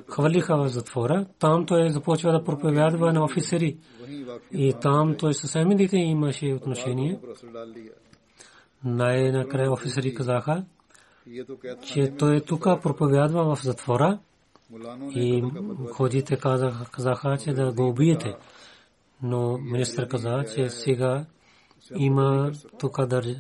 хвалиха 0.09 0.57
в 0.57 0.69
затвора. 0.69 1.27
Там 1.39 1.67
той 1.67 1.91
започва 1.91 2.33
да 2.33 2.45
проповядва 2.45 3.13
на 3.13 3.25
офицери. 3.25 3.77
И 4.53 4.75
там 4.81 5.17
той 5.19 5.35
със 5.35 5.51
семидите 5.51 5.97
имаше 5.97 6.47
отношение. 6.47 7.21
Най-накрая 8.85 9.73
офицери 9.73 10.15
казаха, 10.15 10.65
че 11.83 12.13
той 12.19 12.41
тук 12.41 12.63
проповядва 12.63 13.57
в 13.57 13.63
затвора. 13.63 14.19
И 15.15 15.45
ходите 15.93 16.37
казаха, 16.37 17.37
че 17.39 17.53
да 17.53 17.73
го 17.73 17.89
убиете. 17.89 18.37
Но 19.23 19.59
министър 19.59 20.09
каза, 20.09 20.45
че 20.55 20.69
сега 20.69 21.25
има 21.97 22.53
тук 22.79 23.07
държа 23.07 23.35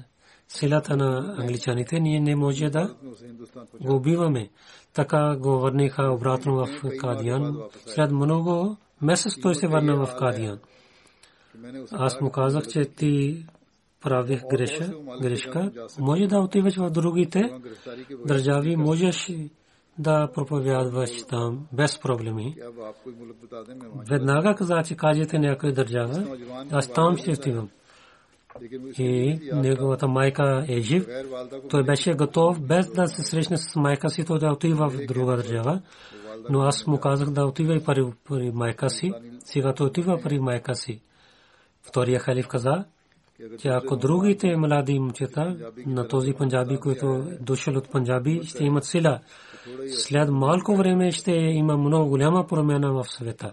силата 0.48 0.96
на 0.96 1.34
англичаните, 1.38 2.00
ние 2.00 2.20
не 2.20 2.36
може 2.36 2.70
да 2.70 2.94
го 3.80 3.94
убиваме. 3.96 4.48
Така 4.92 5.36
го 5.36 5.58
върнаха 5.58 6.02
обратно 6.12 6.54
в 6.56 6.68
Кадиян. 6.98 7.58
След 7.86 8.12
много 8.12 8.76
месец 9.02 9.40
той 9.42 9.54
се 9.54 9.68
върна 9.68 10.06
в 10.06 10.14
Кадиян. 10.18 10.58
Аз 11.92 12.20
му 12.20 12.30
казах, 12.30 12.66
че 12.66 12.84
ти 12.84 13.44
правих 14.00 14.42
греша, 14.50 14.92
грешка. 15.22 15.72
Може 15.98 16.26
да 16.26 16.38
отиваш 16.38 16.76
в 16.76 16.90
другите 16.90 17.52
държави, 18.26 18.76
можеш 18.76 19.32
да 19.98 20.28
проповядваш 20.34 21.10
там 21.28 21.66
без 21.72 22.00
проблеми. 22.00 22.56
Веднага 24.10 24.54
каза, 24.54 24.82
че 24.86 24.96
кажете 24.96 25.38
някоя 25.38 25.72
държава, 25.72 26.36
аз 26.70 26.92
там 26.92 27.16
ще 27.16 27.30
отивам 27.30 27.68
и 28.98 29.38
неговата 29.52 30.08
майка 30.08 30.64
е 30.68 30.80
жив, 30.80 31.08
той 31.70 31.84
беше 31.84 32.14
готов 32.14 32.60
без 32.60 32.92
да 32.92 33.08
се 33.08 33.22
срещне 33.22 33.56
с 33.56 33.76
майка 33.76 34.10
си, 34.10 34.24
той 34.24 34.38
да 34.38 34.52
отива 34.52 34.88
в 34.88 35.06
друга 35.06 35.36
държава. 35.36 35.80
Но 36.50 36.60
аз 36.60 36.86
му 36.86 36.98
казах 36.98 37.30
да 37.30 37.46
отива 37.46 37.76
и 37.76 37.84
пари, 37.84 38.04
пари 38.28 38.50
майка 38.54 38.90
си. 38.90 39.12
Сега 39.44 39.72
той 39.74 39.86
отива 39.86 40.20
пари 40.22 40.38
майка 40.38 40.74
си. 40.74 41.00
Втория 41.82 42.20
халиф 42.20 42.48
каза, 42.48 42.84
че 43.58 43.68
ако 43.68 43.96
другите 43.96 44.56
млади 44.56 44.98
момчета 44.98 45.56
на 45.86 46.08
този 46.08 46.32
панджаби, 46.32 46.76
който 46.76 47.24
дошъл 47.40 47.76
от 47.76 47.90
панджаби, 47.90 48.40
ще 48.44 48.64
имат 48.64 48.84
сила, 48.84 49.20
след 49.88 50.30
малко 50.30 50.76
време 50.76 51.12
ще 51.12 51.32
има 51.32 51.76
много 51.76 52.08
голяма 52.08 52.46
промяна 52.46 52.92
в 52.92 53.04
света. 53.04 53.52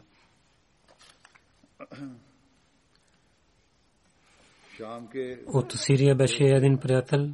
От 5.48 5.72
Сирия 5.72 6.16
беше 6.16 6.44
един 6.44 6.78
приятел, 6.78 7.30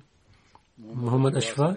Мохамед 0.79 1.35
Ашва. 1.35 1.75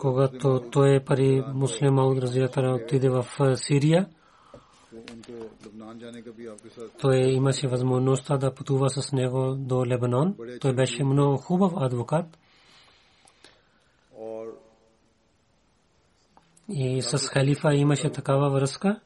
когато 0.00 0.62
той 0.72 1.00
пари 1.04 1.44
муслим 1.54 1.98
Ауд 1.98 2.18
Разиятара 2.18 2.74
отиде 2.74 3.08
в 3.08 3.26
Сирия, 3.56 4.08
той 7.00 7.16
имаше 7.16 7.68
възможността 7.68 8.36
да 8.36 8.54
пътува 8.54 8.90
с 8.90 9.12
него 9.12 9.54
до 9.58 9.86
Лебанон. 9.86 10.36
Той 10.60 10.74
беше 10.74 11.04
много 11.04 11.36
хубав 11.36 11.72
адвокат. 11.76 12.38
И 16.68 17.02
с 17.02 17.18
халифа 17.28 17.74
имаше 17.74 18.10
такава 18.10 18.50
връзка, 18.50 19.00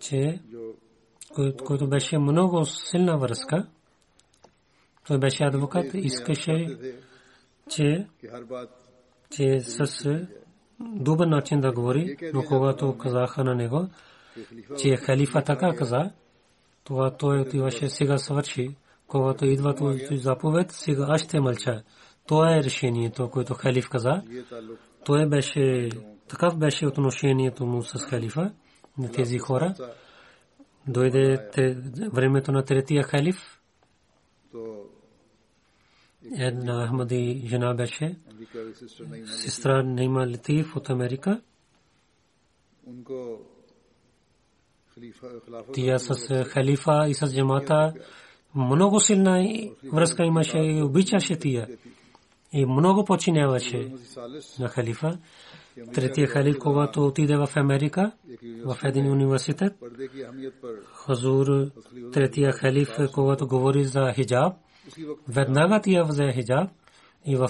че 0.00 0.40
който 1.64 1.88
беше 1.88 2.18
много 2.18 2.64
силна 2.64 3.18
връзка. 3.18 3.66
Той 5.06 5.18
беше 5.18 5.44
адвокат, 5.44 5.94
искаше, 5.94 6.78
че, 7.70 8.06
че 9.30 9.60
с 9.60 10.04
добър 10.80 11.26
начин 11.26 11.60
да 11.60 11.72
говори, 11.72 12.16
но 12.34 12.42
когато 12.42 12.98
казаха 12.98 13.44
на 13.44 13.54
него, 13.54 13.88
че 14.78 14.96
халифа 14.96 15.42
така 15.42 15.74
каза, 15.76 16.10
това 16.84 17.16
той 17.16 17.40
отиваше 17.40 17.88
сега 17.88 18.18
свърши. 18.18 18.76
Когато 19.06 19.46
идва 19.46 19.74
този 19.74 20.16
заповед, 20.16 20.72
сега 20.72 21.06
аз 21.08 21.22
ще 21.22 21.40
мълча. 21.40 21.82
Това 22.26 22.56
е 22.56 22.62
решението, 22.62 23.30
което 23.30 23.54
халиф 23.54 23.88
каза. 23.88 24.22
Той 25.04 25.28
беше, 25.28 25.88
такъв 26.28 26.58
беше 26.58 26.86
отношението 26.86 27.66
му 27.66 27.82
с 27.82 28.04
халифа 28.04 28.52
на 28.98 29.12
тези 29.12 29.38
хора. 29.38 29.74
Дойде 30.88 31.50
времето 32.12 32.52
на 32.52 32.64
третия 32.64 33.02
халиф. 33.02 33.60
Една 36.38 36.86
Ахмади 36.86 37.42
жена 37.46 37.74
беше. 37.74 38.16
Сестра 39.26 39.82
Нейма 39.82 40.26
Латиф 40.26 40.76
от 40.76 40.90
Америка. 40.90 41.40
Тя 45.72 45.98
с 45.98 46.44
халифа 46.44 47.04
и 47.08 47.14
с 47.14 47.34
джамата 47.34 47.94
много 48.54 49.00
силна 49.00 49.48
връзка 49.92 50.24
имаше 50.24 50.58
и 50.58 50.82
обичаше 50.82 51.38
тия. 51.38 51.68
И 52.52 52.66
много 52.66 53.04
починяваше 53.04 53.92
на 54.58 54.68
халифа. 54.68 55.18
Третия 55.94 56.26
халиф, 56.26 56.58
когато 56.58 57.06
отиде 57.06 57.36
в 57.36 57.48
Америка, 57.56 58.12
в 58.64 58.76
един 58.84 59.12
университет, 59.12 59.72
Хазур, 60.94 61.46
третия 62.12 62.52
халиф, 62.52 62.90
когато 63.14 63.46
говори 63.46 63.84
за 63.84 64.12
хиджаб, 64.14 64.52
веднага 65.28 65.80
тя 65.82 66.02
взе 66.02 66.32
хиджаб 66.32 66.70
и 67.26 67.36
в 67.36 67.48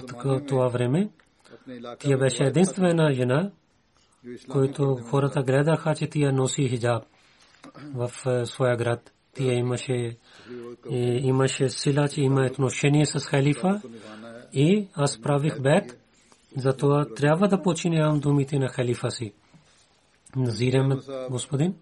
това 0.48 0.68
време 0.68 1.10
тя 1.98 2.16
беше 2.16 2.44
единствена 2.44 3.12
жена, 3.12 3.50
който 4.50 4.96
хората 5.10 5.42
гледаха, 5.42 5.94
че 5.94 6.06
тя 6.06 6.32
носи 6.32 6.68
хиджаб 6.68 7.02
в 7.94 8.10
своя 8.46 8.76
град. 8.76 9.12
Тя 9.36 9.52
имаше, 9.52 10.16
имаше 10.90 11.68
сила, 11.68 12.08
че 12.08 12.20
има 12.20 12.46
отношение 12.46 13.06
с 13.06 13.26
халифа 13.26 13.80
и 14.52 14.88
аз 14.94 15.20
правих 15.20 15.60
бед, 15.60 16.03
затова 16.56 17.06
трябва 17.16 17.48
да 17.48 17.62
починявам 17.62 18.20
думите 18.20 18.58
на 18.58 18.68
халифа 18.68 19.10
си. 19.10 19.32
Назирам 20.36 21.00
господин. 21.30 21.74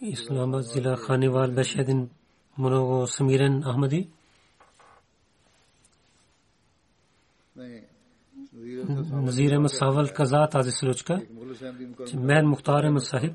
Исламабад 0.00 0.64
зила 0.64 0.96
Ханевал 0.96 1.50
беше 1.50 1.80
един 1.80 2.10
много 2.58 3.06
смирен 3.06 3.62
Ахмади. 3.62 4.08
Назир 9.12 9.52
Ахмад 9.52 9.70
Савал 9.70 10.06
каза 10.14 10.48
тази 10.50 10.70
случка, 10.70 11.22
че 12.08 12.16
мен 12.16 12.46
Мухтар 12.46 12.84
Ахмад 12.84 13.04
Сахиб 13.04 13.32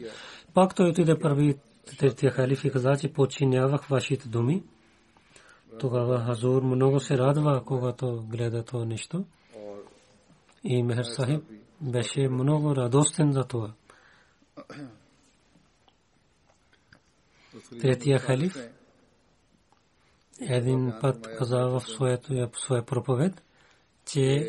Пак 0.55 0.75
той 0.75 0.91
отиде 0.91 1.19
първи 1.19 1.55
третия 1.99 2.33
халиф 2.33 2.65
и 2.65 2.71
каза, 2.71 2.97
че 3.01 3.13
подчинявах 3.13 3.87
вашите 3.87 4.29
думи. 4.29 4.63
Тогава 5.79 6.21
Хазур 6.21 6.63
много 6.63 7.01
се 7.01 7.19
радва, 7.19 7.63
когато 7.65 8.25
гледа 8.29 8.63
това 8.63 8.85
нещо. 8.85 9.25
И 10.65 10.83
Мехер 10.83 11.05
Сахиб 11.05 11.43
беше 11.81 12.29
много 12.29 12.77
радостен 12.77 13.33
за 13.33 13.45
това. 13.45 13.73
Третия 17.81 18.19
халиф. 18.19 18.57
Един 20.41 20.93
път 21.01 21.29
каза 21.39 21.59
в 21.59 21.81
своя 22.55 22.85
проповед, 22.87 23.43
че 24.07 24.47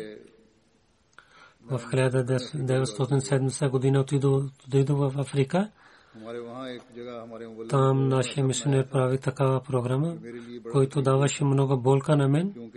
в 1.70 1.78
1970 1.78 3.70
година 3.70 4.00
отидох 4.00 4.50
в 4.88 5.14
Африка. 5.18 5.70
Там 7.68 8.08
нашия 8.08 8.44
мисионер 8.44 8.88
прави 8.88 9.18
такава 9.18 9.62
програма, 9.62 10.16
който 10.72 11.02
даваше 11.02 11.44
много 11.44 11.80
болка 11.80 12.16
на 12.16 12.28
мен, 12.28 12.70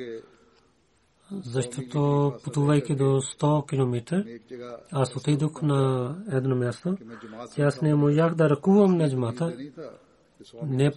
защото 1.31 2.33
пътувайки 2.43 2.95
до 2.95 3.03
100 3.03 3.69
км, 3.69 4.23
аз 4.91 5.15
отидох 5.15 5.61
на 5.61 6.15
едно 6.31 6.55
място, 6.55 6.97
аз 7.59 7.81
не 7.81 7.95
можах 7.95 8.35
да 8.35 8.49
ръкувам 8.49 8.97
на 8.97 9.09
джмата, 9.09 9.57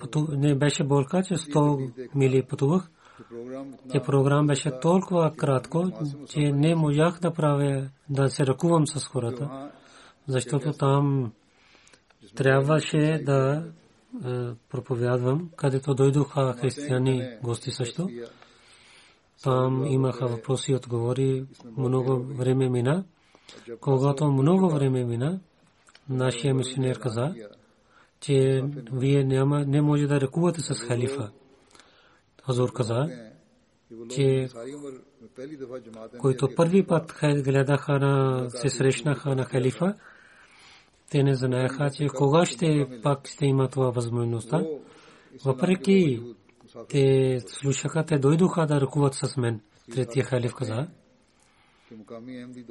пъту, 0.00 0.26
не 0.30 0.54
беше 0.54 0.84
болка, 0.84 1.22
че 1.22 1.34
100 1.34 2.08
мили 2.14 2.42
пътувах. 2.42 2.90
Те 3.90 4.00
програм 4.00 4.46
беше 4.46 4.80
толкова 4.80 5.32
кратко, 5.36 5.84
че 6.28 6.40
не 6.40 6.74
можах 6.74 7.18
да 7.20 7.32
правя, 7.32 7.88
да 8.10 8.28
се 8.28 8.46
ръкувам 8.46 8.86
с 8.86 9.06
хората. 9.06 9.70
защото 10.28 10.72
там 10.72 11.32
трябваше 12.36 13.22
да 13.26 13.64
проповядвам, 14.70 15.50
където 15.56 15.94
дойдоха 15.94 16.52
християни 16.60 17.28
гости 17.42 17.70
също. 17.70 18.08
Там 19.42 19.86
имаха 19.86 20.26
въпроси 20.26 20.72
и 20.72 20.74
отговори. 20.74 21.44
Много 21.76 22.22
време 22.22 22.68
мина. 22.68 23.04
Когато 23.80 24.32
много 24.32 24.70
време 24.70 25.04
мина, 25.04 25.40
нашия 26.08 26.54
мисионер 26.54 26.98
каза, 26.98 27.34
че 28.20 28.64
вие 28.92 29.24
няма, 29.24 29.64
не 29.64 29.82
може 29.82 30.06
да 30.06 30.20
ръкувате 30.20 30.60
с 30.60 30.74
халифа. 30.74 31.30
Хазур 32.46 32.72
каза, 32.72 33.08
че 34.10 34.48
които 36.18 36.48
първи 36.56 36.86
път 36.86 37.14
гледаха 37.22 37.98
на, 37.98 38.44
се 38.50 38.68
срещнаха 38.68 39.34
на 39.34 39.44
халифа, 39.44 39.94
те 41.10 41.22
не 41.22 41.34
знаеха, 41.34 41.90
че 41.90 42.06
кога 42.06 42.46
ще 42.46 43.00
пак 43.02 43.28
ще 43.28 43.46
има 43.46 43.68
това 43.68 43.90
възможността. 43.90 44.64
Въпреки 45.44 46.22
те 46.88 47.40
слушаха, 47.46 48.04
те 48.04 48.18
дойдоха 48.18 48.66
да 48.66 48.80
ръкуват 48.80 49.14
с 49.14 49.36
мен. 49.36 49.60
Третия 49.92 50.24
халиф 50.24 50.54
каза, 50.54 50.88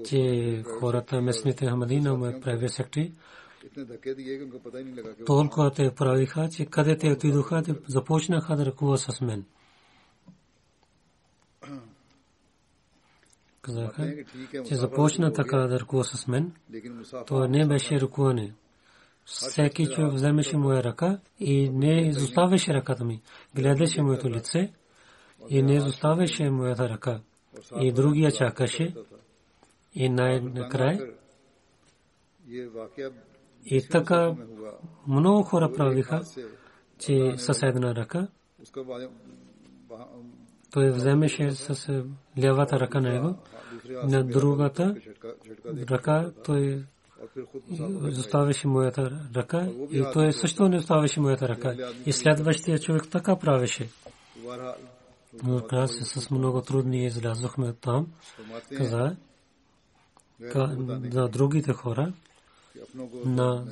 че 0.05 0.63
хората, 0.79 1.21
местните 1.21 1.65
хамадина, 1.65 2.17
ме 2.17 2.39
прави 2.39 2.69
сектори, 2.69 3.13
толкова 5.25 5.71
те 5.71 5.91
правиха, 5.95 6.49
че 6.49 6.65
къде 6.65 6.97
те 6.97 7.11
отидоха, 7.11 7.63
те 7.63 7.75
започнаха 7.87 8.55
да 8.55 8.65
ръкуват 8.65 8.99
с 8.99 9.21
мен. 9.21 9.45
казаха, 13.67 14.13
че 14.67 14.75
започна 14.75 15.33
така 15.33 15.57
да 15.57 15.79
ръкува 15.79 16.03
с 16.03 16.27
мен. 16.27 16.51
То 17.27 17.47
не 17.47 17.67
беше 17.67 18.01
ръкуване. 18.01 18.53
Всеки 19.25 19.85
човек 19.85 20.13
вземеше 20.13 20.57
моя 20.57 20.83
ръка 20.83 21.19
и 21.39 21.69
не 21.69 22.07
изоставяше 22.07 22.73
ръката 22.73 23.03
ми. 23.03 23.21
Гледаше 23.55 24.01
моето 24.01 24.29
лице 24.29 24.73
и 25.49 25.61
не 25.61 25.75
изоставяше 25.75 26.49
моята 26.49 26.89
ръка. 26.89 27.21
И 27.81 27.91
другия 27.91 28.31
чакаше. 28.31 28.95
И 29.93 30.09
най-накрая. 30.09 31.13
И 33.69 33.87
така 33.89 34.35
много 35.07 35.43
хора 35.43 35.73
правиха, 35.73 36.21
че 36.99 37.33
с 37.37 37.63
една 37.63 37.95
ръка 37.95 38.27
той 40.71 40.91
вземеше 40.91 41.51
с 41.51 42.03
лявата 42.43 42.79
ръка 42.79 42.99
на 42.99 43.13
него 43.13 43.35
на 44.03 44.23
другата 44.23 44.95
ръка 45.89 46.31
той 46.45 46.83
заставаше 48.01 48.67
моята 48.67 49.11
ръка 49.35 49.69
и 49.91 50.03
той 50.13 50.33
също 50.33 50.69
не 50.69 50.77
оставаше 50.77 51.19
моята 51.19 51.47
ръка. 51.47 51.75
И 52.05 52.13
следващия 52.13 52.79
човек 52.79 53.09
така 53.11 53.35
правеше. 53.35 53.89
Но 55.43 55.53
накрая 55.53 55.87
с 55.87 56.31
много 56.31 56.61
трудни 56.61 57.05
излязохме 57.05 57.73
там. 57.73 58.07
Каза 58.77 59.15
на 61.11 61.27
другите 61.27 61.73
хора, 61.73 62.13
на 63.25 63.65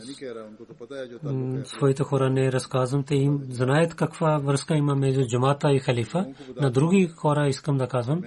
своите 1.66 2.04
хора 2.04 2.30
не 2.30 2.52
разказвам, 2.52 3.04
те 3.04 3.16
им 3.16 3.40
знаят 3.50 3.96
каква 3.96 4.38
връзка 4.38 4.76
има 4.76 4.96
между 4.96 5.28
джамата 5.28 5.72
и 5.72 5.80
халифа. 5.80 6.34
На 6.56 6.72
други 6.72 7.08
хора 7.08 7.48
искам 7.48 7.78
да 7.78 7.88
казвам, 7.88 8.24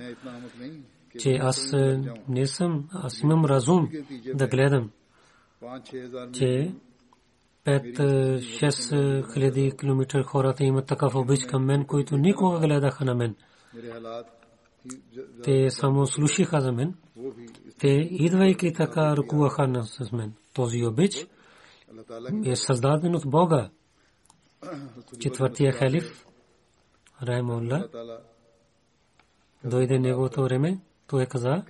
че 1.18 1.38
аз 1.40 1.72
е, 1.72 2.00
не 2.28 2.46
съм, 2.46 2.88
аз 2.92 3.20
имам 3.20 3.44
разум 3.44 3.88
да 4.34 4.46
гледам, 4.46 4.90
че 6.32 6.74
5-6 7.66 8.92
е, 8.92 9.32
хиляди 9.32 9.72
километър 9.80 10.22
хората 10.22 10.64
имат 10.64 10.86
такъв 10.86 11.14
обич 11.14 11.44
към 11.44 11.64
мен, 11.64 11.84
които 11.84 12.16
никога 12.16 12.58
гледаха 12.58 13.04
на 13.04 13.14
мен. 13.14 13.34
Те 15.42 15.70
само 15.70 16.06
слушаха 16.06 16.60
за 16.60 16.72
мен. 16.72 16.94
Те, 17.78 17.88
идвайки 18.10 18.72
така, 18.72 19.16
ръкуваха 19.16 19.84
с 19.84 20.12
мен. 20.12 20.32
Този 20.54 20.84
обич 20.84 21.26
е 22.44 22.56
създаден 22.56 23.14
от 23.14 23.30
Бога. 23.30 23.70
Четвъртия 25.20 25.72
халиф, 25.72 26.26
Раймулла, 27.22 27.88
дойде 29.64 29.98
неговото 29.98 30.42
време. 30.42 30.80
Той 31.06 31.26
каза, 31.26 31.64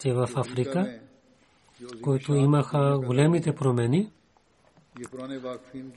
че 0.00 0.12
в 0.12 0.28
Африка, 0.36 1.00
които 2.02 2.34
имаха 2.34 2.98
големите 2.98 3.54
промени, 3.54 4.12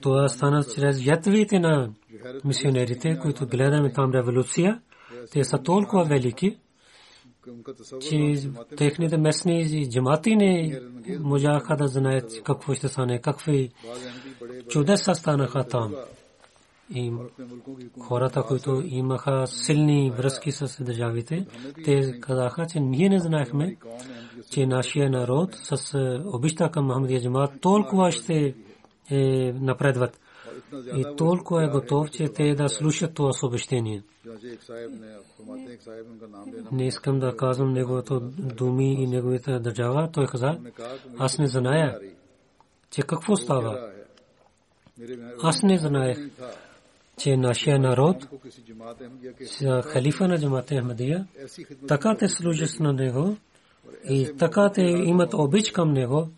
това 0.02 0.28
стана 0.28 0.64
чрез 0.64 1.06
ятвите 1.06 1.60
на 1.60 1.94
мисионерите, 2.46 3.20
които 3.22 3.48
гледаме 3.48 3.92
там 3.92 4.12
революция. 4.12 4.82
Те 5.32 5.44
са 5.44 5.58
толкова 5.58 6.04
велики, 6.04 6.58
че 8.10 8.50
техните 8.78 9.18
местни 9.18 9.90
джамати 9.90 10.36
не 10.36 10.80
можаха 11.20 11.76
да 11.76 11.88
знаят 11.88 12.44
какво 12.44 12.74
ще 12.74 12.88
стане, 12.88 13.22
какви 13.22 13.72
чудеса 14.70 15.16
станаха 15.16 15.64
там. 15.64 15.96
И 16.90 17.14
хората, 18.00 18.44
които 18.44 18.84
имаха 18.86 19.48
силни 19.48 20.12
връзки 20.18 20.52
с 20.52 20.84
държавите, 20.84 21.46
те 21.86 22.20
казаха, 22.20 22.68
че 22.68 22.80
ние 22.80 23.10
не 23.10 23.20
знаехме, 23.20 23.78
че 24.52 24.66
нашия 24.66 25.10
народ 25.10 25.56
с 25.56 26.00
обичта 26.26 26.70
към 26.72 26.86
Махамадия 26.86 27.22
джамат 27.22 27.62
толкова 27.62 28.12
ще 28.12 28.56
е 29.12 29.54
напредват. 29.54 30.20
И 30.96 31.06
толкова 31.18 31.64
е 31.64 31.68
готов, 31.68 32.12
че 32.12 32.30
те 32.30 32.56
да 32.56 32.70
слушат 32.70 33.14
това 33.14 33.34
съобщение. 33.34 34.04
Не 36.72 36.88
искам 36.88 37.20
да 37.20 37.38
казвам 37.38 37.74
неговото 37.74 38.20
думи 38.38 39.04
и 39.04 39.08
неговата 39.08 39.60
държава. 39.60 40.10
Той 40.14 40.26
каза, 40.26 40.58
аз 41.18 41.38
не 41.38 41.48
зная, 41.48 42.00
че 42.92 43.02
какво 43.02 43.36
става. 43.36 43.92
Аз 45.44 45.64
не 45.64 45.78
знаех, 45.78 46.18
че 47.18 47.38
нашия 47.38 47.80
народ, 47.80 48.28
халифа 49.84 50.28
на 50.28 50.38
джамата 50.40 50.76
Ахмадия, 50.76 51.28
така 51.88 52.16
те 52.20 52.28
служат 52.28 52.80
на 52.80 52.94
него 52.94 53.38
и 54.10 54.30
така 54.40 54.72
те 54.72 54.82
имат 54.82 55.34
обич 55.34 55.72
към 55.72 55.94
него. 55.94 56.30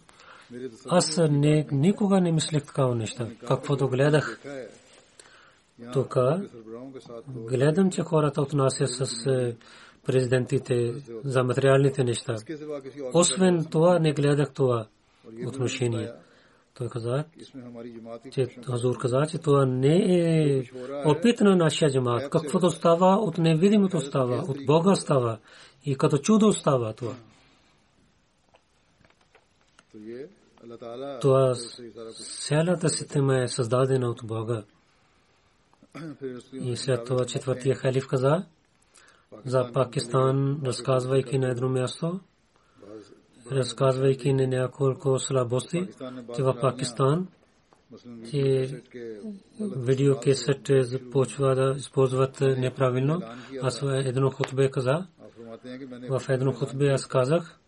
Аз 0.90 1.18
не, 1.30 1.68
никога 1.72 2.22
не 2.22 2.32
мислех 2.32 2.66
такава 2.66 2.96
неща. 2.96 3.28
Каквото 3.48 3.88
гледах 3.88 4.40
тук, 5.94 6.18
гледам, 7.28 7.92
че 7.92 8.02
хората 8.02 8.42
отнасят 8.42 8.90
с 8.90 9.26
е, 9.28 9.56
президентите 10.06 10.94
за 11.24 11.44
материалните 11.44 12.04
неща. 12.04 12.36
Освен 13.14 13.66
това, 13.66 14.00
не 14.00 14.14
гледах 14.14 14.54
това 14.54 14.88
отношение. 15.48 16.12
Той 16.74 16.90
каза, 16.90 17.24
че 18.32 18.48
Хазур 18.66 18.98
каза, 18.98 19.26
че 19.32 19.38
това 19.38 19.66
не 19.66 19.98
е 19.98 20.64
опит 21.06 21.40
на 21.40 21.56
нашия 21.56 21.92
джамат. 21.92 22.30
Каквото 22.30 22.70
става 22.70 23.16
от 23.16 23.38
невидимото 23.38 24.00
става, 24.00 24.36
от 24.48 24.58
Бога 24.66 24.96
става 24.96 25.38
и 25.86 25.96
като 25.96 26.18
чудо 26.18 26.54
става 26.54 26.94
това. 26.94 27.14
Това 31.22 31.56
цялата 32.48 32.90
система 32.90 33.44
е 33.44 33.48
създадена 33.48 34.10
от 34.10 34.22
Бога. 34.24 34.64
И 36.54 36.76
след 36.76 37.06
това 37.06 37.26
четвъртия 37.26 37.76
халиф 37.76 38.08
каза 38.08 38.46
за 39.46 39.72
Пакистан, 39.74 40.62
разказвайки 40.66 41.38
на 41.38 41.50
едно 41.50 41.70
място, 41.70 42.20
разказвайки 43.52 44.34
на 44.34 44.48
няколко 44.48 45.20
слабости, 45.20 45.88
че 46.36 46.44
в 46.44 46.62
Пакистан 46.62 47.28
че 48.32 48.70
видео 49.60 50.20
кесет 50.20 50.68
започва 50.80 51.56
да 51.56 51.76
използват 51.78 52.42
неправилно. 52.42 53.22
Аз 53.62 53.82
едно 53.84 54.30
хутбе 54.30 54.72
каза, 54.72 55.08
в 56.10 56.22
едно 56.30 56.54
хутбе 56.54 56.88
аз 56.88 57.08
казах, 57.08 57.60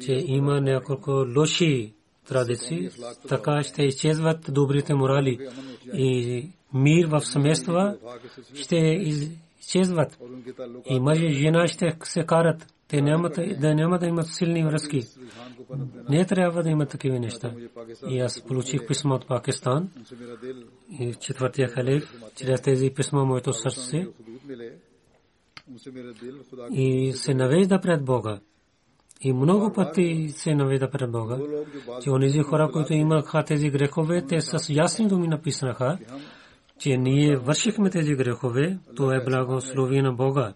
че 0.00 0.12
има 0.12 0.60
няколко 0.60 1.10
лоши 1.36 1.94
традиции, 2.28 2.90
така 3.28 3.62
ще 3.62 3.82
изчезват 3.82 4.38
добрите 4.48 4.94
морали 4.94 5.48
и 5.94 6.48
мир 6.74 7.06
в 7.06 7.20
семейства 7.20 7.96
ще 8.54 8.76
изчезват 8.76 10.18
и 10.86 11.00
мъж 11.00 11.18
и 11.20 11.32
жена 11.32 11.68
ще 11.68 11.96
се 12.04 12.26
карат 12.26 12.66
те 12.88 13.02
няма 13.02 13.30
да 13.30 13.74
няма 13.74 13.98
да 13.98 14.06
имат 14.06 14.26
силни 14.26 14.64
връзки. 14.64 15.02
Не 16.08 16.26
трябва 16.26 16.62
да 16.62 16.70
имат 16.70 16.88
такива 16.88 17.18
неща. 17.18 17.54
И 18.08 18.20
аз 18.20 18.42
получих 18.42 18.86
писма 18.86 19.14
от 19.14 19.26
Пакистан. 19.26 19.90
И 21.00 21.14
четвъртия 21.14 21.68
халиф, 21.68 22.14
чрез 22.36 22.60
тези 22.62 22.90
писма 22.90 23.24
моето 23.24 23.52
сърце 23.52 24.06
и 26.72 27.12
се 27.12 27.34
навежда 27.34 27.80
пред 27.80 28.04
Бога. 28.04 28.40
И 29.20 29.32
много 29.32 29.72
пъти 29.72 30.28
се 30.28 30.54
наведа 30.54 30.90
пред 30.90 31.10
Бога, 31.10 31.38
че 32.02 32.10
онези 32.10 32.40
хора, 32.40 32.70
които 32.72 32.94
имаха 32.94 33.44
тези 33.44 33.70
грехове, 33.70 34.22
те 34.28 34.40
с 34.40 34.74
ясни 34.74 35.08
думи 35.08 35.28
написаха, 35.28 35.98
че 36.78 36.96
ние 36.96 37.36
вършихме 37.36 37.90
тези 37.90 38.14
грехове, 38.14 38.78
то 38.96 39.12
е 39.12 39.24
благословие 39.24 40.02
на 40.02 40.12
Бога, 40.12 40.54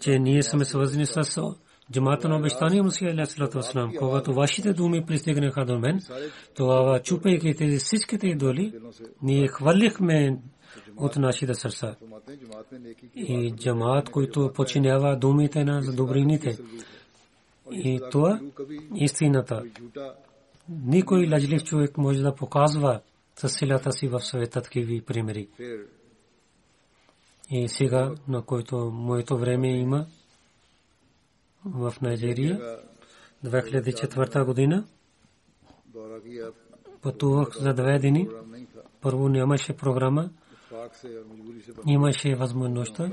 че 0.00 0.18
ние 0.18 0.42
сме 0.42 0.64
свързани 0.64 1.06
с 1.06 1.42
джамата 1.92 2.28
на 2.28 2.36
обещания 2.36 2.82
Мусия 2.82 3.12
Алясалату. 3.12 3.60
Когато 3.98 4.34
вашите 4.34 4.72
думи 4.72 5.06
пристигнаха 5.06 5.64
до 5.64 5.78
мен, 5.78 6.00
тогава 6.54 7.00
чупайки 7.02 7.54
тези 7.54 7.78
всичките 7.78 8.26
идоли, 8.26 8.72
ние 9.22 9.48
хвърлихме 9.48 10.38
от 10.96 11.16
нашите 11.16 11.54
сърца. 11.54 11.96
И 13.16 13.52
джамаат, 13.56 14.10
който 14.10 14.50
починява 14.54 15.16
думите 15.16 15.64
на 15.64 15.92
добрините. 15.92 16.58
И 17.72 18.00
това 18.10 18.40
истината. 18.94 19.64
Никой 20.68 21.28
лъжлив 21.28 21.64
човек 21.64 21.98
може 21.98 22.22
да 22.22 22.34
показва 22.34 23.00
със 23.36 23.52
силата 23.52 23.92
си 23.92 24.08
в 24.08 24.20
света 24.20 24.62
такива 24.62 25.04
примери. 25.06 25.48
И 27.50 27.68
сега, 27.68 28.14
на 28.28 28.42
който 28.42 28.90
моето 28.90 29.38
време 29.38 29.78
има 29.78 30.06
в 31.64 31.94
Найджерия, 32.02 32.78
2004 33.44 34.44
година, 34.44 34.84
пътувах 37.02 37.58
за 37.58 37.74
две 37.74 37.98
дни. 37.98 38.28
Първо 39.00 39.28
нямаше 39.28 39.76
програма, 39.76 40.30
имаше 41.86 42.34
възможността 42.34 43.10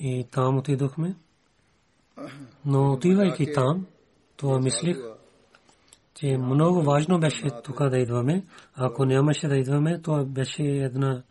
и 0.00 0.24
там 0.30 0.58
отидохме. 0.58 1.16
Но 2.64 2.92
отивайки 2.92 3.52
там, 3.52 3.86
това 4.36 4.58
мислих, 4.58 4.96
че 6.14 6.36
много 6.36 6.82
важно 6.82 7.20
беше 7.20 7.50
тук 7.64 7.88
да 7.88 7.98
идваме. 7.98 8.44
Ако 8.74 9.04
нямаше 9.04 9.48
да 9.48 9.56
идваме, 9.56 10.02
то 10.02 10.24
беше 10.24 10.62
една... 10.62 11.22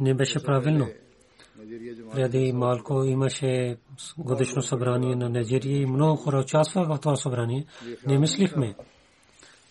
не 0.00 0.14
беше 0.14 0.42
правилно. 0.42 0.88
Преди 2.12 2.52
малко 2.52 3.04
имаше 3.04 3.76
годишно 4.18 4.62
събрание 4.62 5.16
на 5.16 5.28
Нигерия 5.28 5.80
и 5.80 5.86
много 5.86 6.16
хора 6.16 6.38
участваха 6.38 6.94
в 6.94 7.00
това 7.00 7.16
събрание. 7.16 7.66
Не 8.06 8.18
мислихме, 8.18 8.74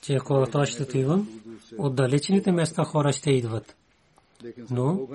че 0.02 0.14
ако 0.14 0.46
това 0.46 0.66
ще 0.66 0.84
отивам, 0.84 1.42
от 1.78 1.96
места 2.48 2.84
хора 2.84 3.12
ще 3.12 3.32
идват. 3.32 3.76
Но 4.72 5.08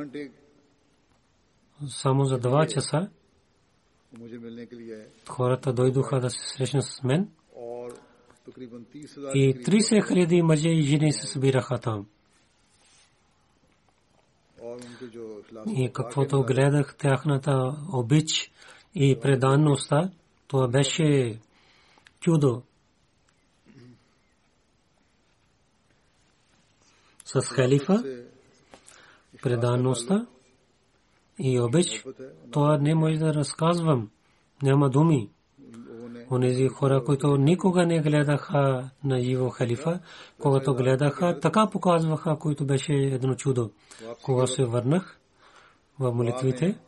само 1.89 2.25
за 2.25 2.39
два 2.39 2.67
часа 2.67 3.09
хората 5.29 5.73
дойдоха 5.73 6.21
да 6.21 6.31
се 6.31 6.49
срещнат 6.57 6.85
с 6.85 7.03
мен 7.03 7.29
и 9.35 9.55
30 9.55 10.09
хиляди 10.09 10.43
мъже 10.43 10.69
и 10.69 10.83
жени 10.83 11.13
се 11.13 11.27
събираха 11.27 11.79
там. 11.79 12.07
И 15.67 15.91
каквото 15.93 16.43
гледах 16.43 16.97
тяхната 16.97 17.77
обич 17.93 18.53
и 18.95 19.19
преданността, 19.23 20.11
това 20.49 20.69
беше 20.69 21.41
чудо. 22.21 22.63
С 27.25 27.41
халифа, 27.41 28.25
преданността 29.43 30.27
и 31.41 31.61
обич, 31.61 32.05
това 32.51 32.79
не 32.79 32.95
може 32.95 33.19
да 33.19 33.35
разказвам. 33.35 34.11
Няма 34.63 34.91
думи 34.91 35.31
онези 36.31 36.69
хора, 36.69 37.05
които 37.05 37.37
никога 37.37 37.87
не 37.87 38.01
гледаха 38.01 38.91
на 39.05 39.21
живо 39.21 39.51
халифа, 39.51 40.01
когато 40.39 40.75
гледаха, 40.75 41.41
така 41.41 41.71
показваха, 41.71 42.37
които 42.39 42.65
беше 42.65 42.93
едно 42.93 43.35
чудо. 43.35 43.71
Кога 44.23 44.47
се 44.47 44.65
върнах 44.65 45.19
в 45.99 46.13
молитвите, 46.13 46.79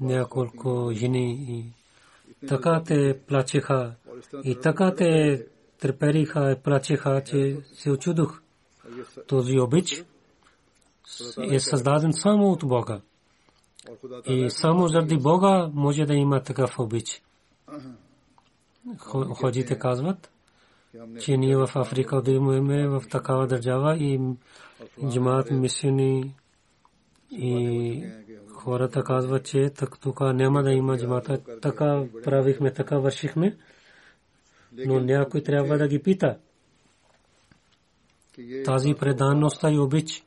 няколко 0.00 0.90
жени 0.92 1.32
и 1.48 1.64
така 2.48 2.82
те 2.86 3.18
плачеха 3.26 3.94
и 4.44 4.56
така 4.62 4.94
те 4.94 5.42
трепериха 5.80 6.52
и 6.52 6.62
плачеха, 6.62 7.22
че 7.24 7.58
се 7.74 7.90
очудох. 7.90 8.40
Този 9.26 9.58
обич 9.58 10.04
е 11.50 11.60
създаден 11.60 12.12
само 12.12 12.50
от 12.50 12.68
Бога. 12.68 13.00
И 14.26 14.50
само 14.50 14.88
заради 14.88 15.16
Бога 15.16 15.70
може 15.74 16.06
да 16.06 16.14
има 16.14 16.42
такъв 16.42 16.78
обич. 16.78 17.22
Ходите 19.34 19.78
казват, 19.78 20.30
че 21.20 21.36
ние 21.36 21.56
в 21.56 21.70
Африка 21.74 22.16
отиваме 22.16 22.88
в 22.88 23.02
такава 23.10 23.46
държава 23.46 23.96
и 23.96 24.20
джамаат 25.08 25.50
мисиони 25.50 26.34
и 27.30 28.04
хората 28.52 29.04
казват, 29.04 29.44
че 29.44 29.70
тук 30.00 30.20
няма 30.20 30.62
да 30.62 30.72
има 30.72 30.98
джамата. 30.98 31.60
Така 31.62 32.04
правихме, 32.24 32.72
така 32.72 32.98
вършихме. 32.98 33.56
Но 34.72 35.00
някой 35.00 35.42
трябва 35.42 35.78
да 35.78 35.88
ги 35.88 36.02
пита. 36.02 36.38
Тази 38.64 38.94
преданността 38.94 39.70
и 39.70 39.78
обич, 39.78 40.24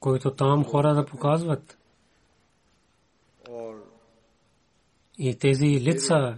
който 0.00 0.30
там 0.30 0.64
хора 0.64 0.94
да 0.94 1.06
показват. 1.06 1.78
И 5.18 5.38
тези 5.38 5.66
лица, 5.66 6.36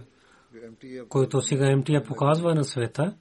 които 1.09 1.41
сега 1.41 1.75
МТА 1.75 2.03
показва 2.03 2.55
на 2.55 2.63
света, 2.63 3.15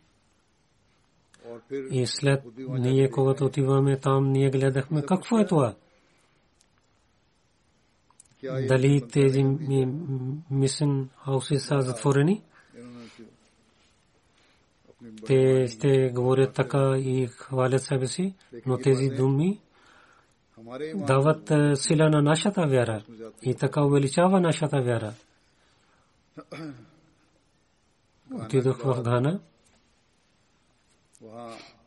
и 1.90 2.06
след 2.06 2.44
ние, 2.58 3.10
когато 3.10 3.44
отиваме 3.44 4.00
там, 4.00 4.32
ние 4.32 4.50
гледахме 4.50 5.02
какво 5.02 5.38
е 5.38 5.46
това. 5.46 5.74
Дали 8.42 9.08
тези 9.12 9.44
мисен 10.50 11.08
хауси 11.24 11.58
са 11.58 11.80
затворени? 11.80 12.42
Те 15.26 15.66
ще 15.68 16.10
говорят 16.10 16.54
така 16.54 16.98
и 16.98 17.26
хвалят 17.26 17.82
себе 17.82 18.06
си, 18.06 18.34
но 18.66 18.78
тези 18.78 19.08
думи 19.08 19.60
дават 20.94 21.52
сила 21.78 22.10
на 22.10 22.22
нашата 22.22 22.66
вяра 22.66 23.04
и 23.42 23.54
така 23.54 23.84
увеличава 23.84 24.40
нашата 24.40 24.82
вяра. 24.82 25.14
Отидох 28.34 28.84
в 28.84 29.02
Гана. 29.02 29.40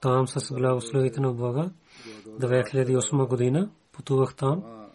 Там 0.02 0.28
с 0.28 0.54
благословите 0.54 1.22
на 1.22 1.34
Бога. 1.34 1.72
2008 2.28 3.28
година 3.28 3.70
пътувах 3.92 4.36
там. 4.36 4.88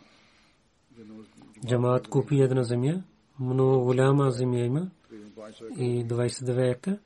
Джамаат 1.66 2.08
купи 2.08 2.40
една 2.40 2.62
земя. 2.62 3.02
Много 3.40 3.84
голяма 3.84 4.30
земя 4.30 4.58
има. 4.58 4.90
И 5.76 6.06
29 6.06 6.70
ека. 6.70 6.98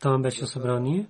Там 0.00 0.22
беше 0.22 0.46
събрание. 0.46 1.08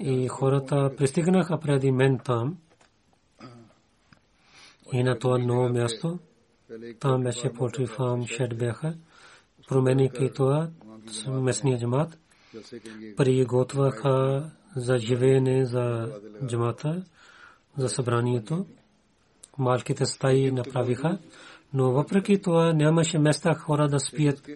И 0.00 0.28
хората 0.28 0.92
пристигнаха 0.96 1.60
преди 1.60 1.92
мен 1.92 2.18
там 2.18 2.56
и 4.92 5.02
на 5.02 5.18
това 5.18 5.38
ново 5.38 5.68
място. 5.68 6.18
Там 7.00 7.22
беше 7.22 7.52
полтри 7.52 7.86
фарм, 7.86 8.26
шед 8.26 8.58
бяха. 8.58 8.94
Променики 9.68 10.30
това 10.34 10.70
местния 11.28 11.78
джамат. 11.78 12.18
Пари 13.16 13.44
готваха 13.44 14.50
за 14.76 14.98
живеене 14.98 15.66
за 15.66 16.12
джамата, 16.46 17.04
за 17.76 17.88
събранието. 17.88 18.66
Малките 19.58 20.06
стаи 20.06 20.50
направиха, 20.50 21.18
но 21.74 21.92
въпреки 21.92 22.42
това 22.42 22.72
нямаше 22.72 23.18
места 23.18 23.54
хора 23.54 23.88
да 23.88 24.00
спият. 24.00 24.48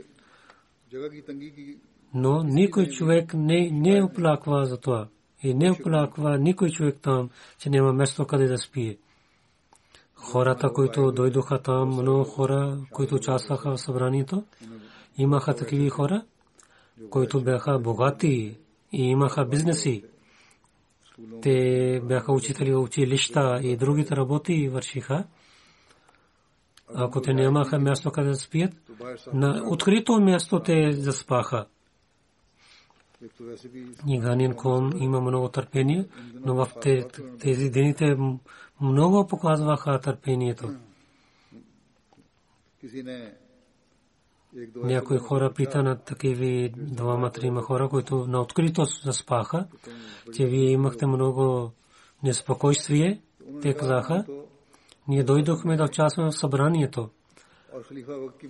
Но 2.15 2.43
никой 2.43 2.87
човек 2.87 3.35
не, 3.35 3.71
не 3.73 4.03
оплаква 4.03 4.65
за 4.65 4.77
това. 4.77 5.09
И 5.43 5.55
не 5.55 5.71
оплаква 5.71 6.39
никой 6.39 6.71
човек 6.71 6.99
там, 7.03 7.31
че 7.59 7.71
няма 7.71 7.93
место 7.93 8.27
къде 8.27 8.47
да 8.47 8.59
спие 8.59 8.97
хората, 10.25 10.73
които 10.73 11.13
дойдоха 11.13 11.63
там, 11.63 11.89
много 11.89 12.25
хора, 12.25 12.79
които 12.91 13.15
участваха 13.15 13.71
в 13.71 13.81
събранието, 13.81 14.45
имаха 15.19 15.57
такива 15.57 15.91
хора, 15.91 16.23
които 17.11 17.43
бяха 17.43 17.79
богати 17.79 18.57
и 18.93 19.03
имаха 19.03 19.45
бизнеси. 19.45 20.05
Те 21.43 22.01
бяха 22.05 22.33
учители 22.33 22.75
училища 22.75 23.61
и 23.63 23.77
другите 23.77 24.17
работи 24.17 24.69
вършиха. 24.69 25.25
Ако 26.95 27.21
те 27.21 27.35
нямаха 27.35 27.79
място 27.79 28.11
къде 28.11 28.29
да 28.29 28.37
спият, 28.37 28.73
на 29.33 29.63
открито 29.67 30.21
място 30.21 30.61
те 30.61 30.93
заспаха. 30.93 31.67
Ниганин 34.07 34.55
ком 34.55 35.03
има 35.03 35.21
много 35.21 35.49
търпение, 35.49 36.09
но 36.45 36.55
в 36.55 36.69
тези 37.41 37.71
дените 37.71 38.17
много 38.81 39.27
показваха 39.27 40.01
търпението. 40.01 40.75
някои 44.77 45.19
хора 45.19 45.53
пита 45.53 45.83
на 45.83 45.97
такива 45.97 46.69
двама-трима 46.77 47.63
хора, 47.63 47.89
които 47.89 48.27
на 48.27 48.41
открито 48.41 48.85
заспаха, 48.85 49.67
че 50.35 50.47
вие 50.47 50.71
имахте 50.71 51.07
много 51.07 51.73
неспокойствие. 52.23 53.21
Те 53.63 53.75
казаха, 53.75 54.25
ние 55.09 55.25
дойдохме 55.25 55.77
да 55.77 55.85
участваме 55.85 56.31
в 56.31 56.39
събранието. 56.39 57.11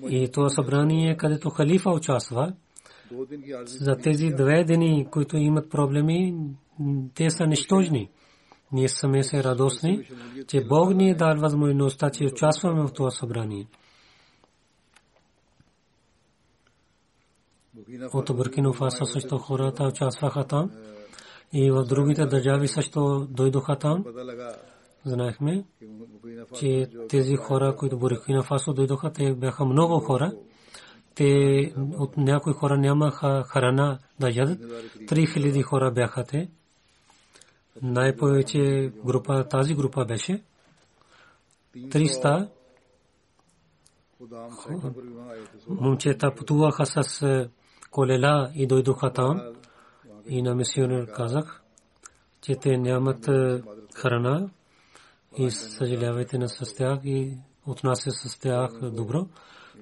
И 0.08 0.28
това 0.32 0.48
събрание, 0.48 1.16
където 1.16 1.50
халифа 1.50 1.90
участва, 1.90 2.52
за 3.64 3.96
тези 3.96 4.30
две 4.30 4.64
дни, 4.64 5.06
които 5.10 5.36
имат 5.36 5.70
проблеми, 5.70 6.34
те 7.14 7.30
са 7.30 7.46
нищожни. 7.46 8.10
Ние 8.72 8.88
сме 8.88 9.22
се 9.22 9.44
радостни, 9.44 10.08
че 10.46 10.64
Бог 10.64 10.94
ни 10.94 11.10
е 11.10 11.14
дал 11.14 11.36
възможността, 11.36 12.10
че 12.10 12.24
участваме 12.24 12.82
в 12.82 12.92
това 12.92 13.10
събрание. 13.10 13.66
от 18.12 18.36
Буркино 18.36 18.72
Фасо 18.72 19.06
също 19.06 19.38
хората 19.38 19.84
участваха 19.84 20.44
там 20.44 20.70
и 21.52 21.70
в 21.70 21.84
другите 21.84 22.26
държави 22.26 22.68
също 22.68 23.26
дойдоха 23.30 23.76
там. 23.76 24.04
Знаехме, 25.04 25.64
че 26.60 26.90
тези 27.08 27.36
хора, 27.36 27.76
които 27.76 27.98
Буркино 27.98 28.42
Фасо 28.42 28.72
дойдоха, 28.72 29.12
те 29.12 29.34
бяха 29.34 29.64
много 29.64 30.00
хора. 30.00 30.32
Те 31.14 31.72
от 31.98 32.16
някои 32.16 32.52
хора 32.52 32.78
нямаха 32.78 33.44
храна 33.48 33.98
да 34.20 34.30
ядат. 34.30 34.58
Три 35.08 35.26
хиляди 35.26 35.62
хора 35.62 35.90
бяха 35.90 36.24
те. 36.24 36.48
Най-повече 37.82 38.92
група, 39.04 39.48
тази 39.48 39.74
група 39.74 40.04
беше. 40.04 40.42
300 41.76 42.48
момчета 45.68 46.34
пътуваха 46.34 46.86
с 46.86 47.48
колела 47.90 48.50
и 48.54 48.66
дойдоха 48.66 49.12
там 49.12 49.40
и 50.26 50.42
на 50.42 50.54
мисионер 50.54 51.12
казах, 51.12 51.62
че 52.40 52.56
те 52.56 52.78
нямат 52.78 53.26
храна 53.94 54.50
и 55.38 55.50
съжалявайте 55.50 56.38
на 56.38 56.48
с 56.48 56.74
тях 56.74 56.98
и 57.04 57.36
отнася 57.66 58.10
с 58.10 58.38
тях 58.38 58.70
добро. 58.82 59.26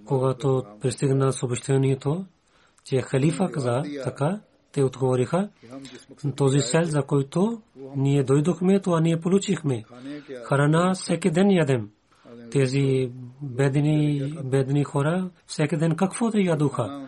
Когато 0.06 0.64
пристигна 0.80 1.32
съобщението, 1.32 2.24
че 2.84 3.02
халифа 3.02 3.50
каза 3.50 3.82
така, 4.04 4.40
те 4.72 4.82
отговориха, 4.82 5.48
този 6.36 6.58
сел, 6.58 6.84
за 6.84 7.02
който 7.02 7.62
ние 7.96 8.22
дойдохме, 8.22 8.80
това 8.80 9.00
ние 9.00 9.20
получихме. 9.20 9.84
Храна 10.44 10.94
всеки 10.94 11.30
ден 11.30 11.50
ядем. 11.50 11.90
Тези 12.50 13.10
бедни, 13.42 14.22
бедни 14.44 14.84
хора 14.84 15.30
всеки 15.46 15.76
ден 15.76 15.96
какво 15.96 16.30
да 16.30 16.40
ядоха 16.40 17.06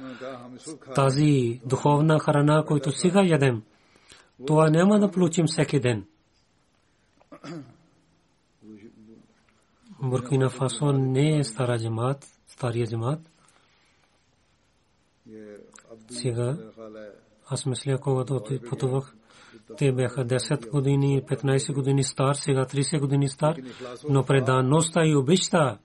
тази 0.94 1.60
духовна 1.66 2.18
храна, 2.18 2.64
която 2.66 2.92
сега 2.92 3.22
ядем, 3.22 3.62
това 4.46 4.70
няма 4.70 4.98
да 4.98 5.10
получим 5.10 5.46
всеки 5.46 5.80
ден. 5.80 6.04
Буркина 10.02 10.50
Фасо 10.50 10.92
не 10.92 11.38
е 11.38 11.44
стара 11.44 11.78
джамат, 11.78 12.26
стария 12.56 12.86
джамат. 12.86 13.20
Сега 16.10 16.56
аз 17.48 17.66
мисля, 17.66 17.98
когато 17.98 18.40
пътувах, 18.70 19.14
те 19.78 19.92
бяха 19.92 20.26
10 20.26 20.70
години, 20.70 21.22
15 21.22 21.74
години 21.74 22.04
стар, 22.04 22.34
сега 22.34 22.64
30 22.64 23.00
години 23.00 23.28
стар, 23.28 23.56
но 24.08 24.24
преданността 24.24 25.06
и 25.06 25.16
обичта, 25.16 25.78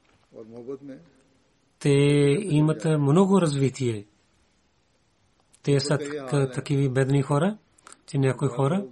те 1.80 1.90
имат 2.40 2.86
много 2.86 3.42
развитие. 3.42 4.06
Те 5.64 5.80
са 5.80 5.98
такива 6.54 6.90
бедни 6.90 7.22
хора, 7.22 7.58
че 8.08 8.18
някои 8.18 8.48
хора, 8.48 8.86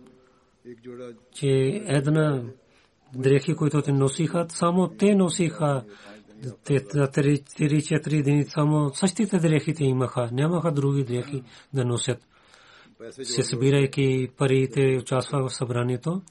че 1.32 1.48
една 1.86 2.44
дрехи, 3.16 3.56
които 3.56 3.82
те 3.82 3.92
носиха, 3.92 4.46
само 4.50 4.88
те 4.88 5.16
носиха 5.16 5.84
3-4 6.44 8.24
дни 8.24 8.46
само 8.46 8.94
същите 8.94 9.40
дрехи 9.40 9.74
те 9.74 9.84
имаха, 9.84 10.30
нямаха 10.32 10.72
други 10.72 11.04
дрехи 11.04 11.44
да 11.74 11.86
носят. 11.86 12.28
Се 13.10 13.44
събирайки 13.44 14.28
парите, 14.38 14.98
участва 15.02 15.48
в 15.48 15.54
събранието, 15.54 16.22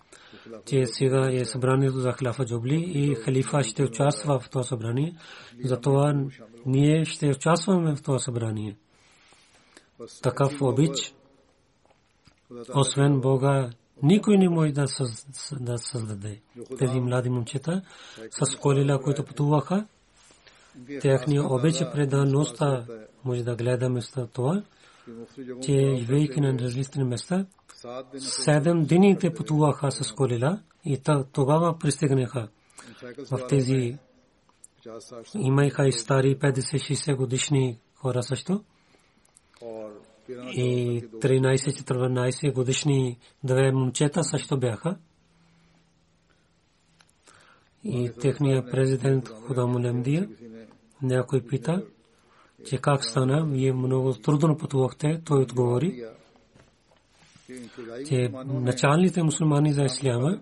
че 0.67 0.87
сега 0.87 1.29
е 1.33 1.45
събранието 1.45 2.01
за 2.01 2.13
халифа 2.13 2.45
Джобли 2.45 2.93
и 2.95 3.15
халифа 3.15 3.63
ще 3.63 3.85
участва 3.85 4.39
в 4.39 4.51
това 4.51 4.63
събрание. 4.63 5.17
Затова 5.65 6.25
ние 6.67 7.05
ще 7.05 7.27
участваме 7.29 7.97
в 7.97 8.03
това 8.03 8.19
събрание 8.19 8.77
такъв 10.23 10.63
обич, 10.63 11.15
освен 12.75 13.21
Бога, 13.21 13.71
никой 14.03 14.39
не 14.39 14.49
може 14.49 14.73
да, 14.73 14.87
да 15.61 15.79
създаде. 15.79 16.41
Тези 16.79 17.01
млади 17.01 17.31
момчета 17.31 17.83
с 18.31 18.57
колила, 18.57 19.03
които 19.03 19.25
пътуваха, 19.25 19.87
техния 21.01 21.45
обич 21.45 21.79
предаността 21.93 22.85
може 23.24 23.43
да 23.43 23.57
гледаме 23.57 24.03
с 24.03 24.27
това, 24.33 24.62
че 25.62 25.97
живейки 25.99 26.41
на 26.41 26.59
различни 26.59 27.05
места, 27.05 27.47
седем 28.18 28.85
дни 28.85 29.18
те 29.18 29.35
пътуваха 29.35 29.91
с 29.91 30.12
колила 30.12 30.61
и 30.85 31.01
тогава 31.33 31.79
пристигнаха. 31.79 32.49
В 33.31 33.47
тези 33.49 33.99
имаха 35.35 35.89
и 35.89 35.93
стари 35.93 36.39
50-60 36.39 37.16
годишни 37.16 37.79
хора 37.95 38.22
също. 38.22 38.64
И 40.33 41.03
13-14 41.11 42.53
годишни 42.53 43.18
две 43.45 43.72
момчета 43.72 44.24
също 44.24 44.59
бяха. 44.59 44.97
И 47.85 48.11
техният 48.20 48.70
президент 48.70 49.29
Худаму 49.29 49.81
Лемдия 49.81 50.29
някой 51.03 51.40
пита, 51.40 51.82
че 52.66 52.78
как 52.78 53.05
стана, 53.05 53.44
вие 53.47 53.72
много 53.72 54.14
трудно 54.14 54.59
пътувахте, 54.59 55.20
той 55.24 55.42
отговори, 55.42 56.05
че 58.09 58.30
началните 58.44 59.22
мусулмани 59.22 59.72
за 59.72 59.82
исляма, 59.82 60.40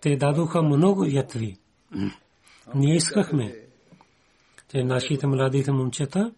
те 0.00 0.16
дадоха 0.16 0.62
много 0.62 1.04
ятви. 1.04 1.58
Ние 2.74 2.94
искахме, 2.94 3.56
че 4.70 4.84
нашите 4.84 5.26
младите 5.26 5.72
момчета 5.72 6.32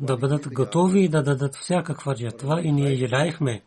да 0.00 0.16
бъдат 0.16 0.54
готови 0.54 1.08
да 1.08 1.22
дадат 1.22 1.56
всякаква 1.56 2.14
жертва 2.16 2.62
и 2.62 2.72
ние 2.72 2.94
желаехме 2.94 3.62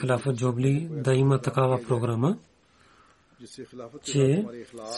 Хилафа 0.00 0.34
Джобли 0.34 0.88
да 0.90 1.14
има 1.14 1.40
такава 1.40 1.82
програма, 1.88 2.38
че 4.04 4.44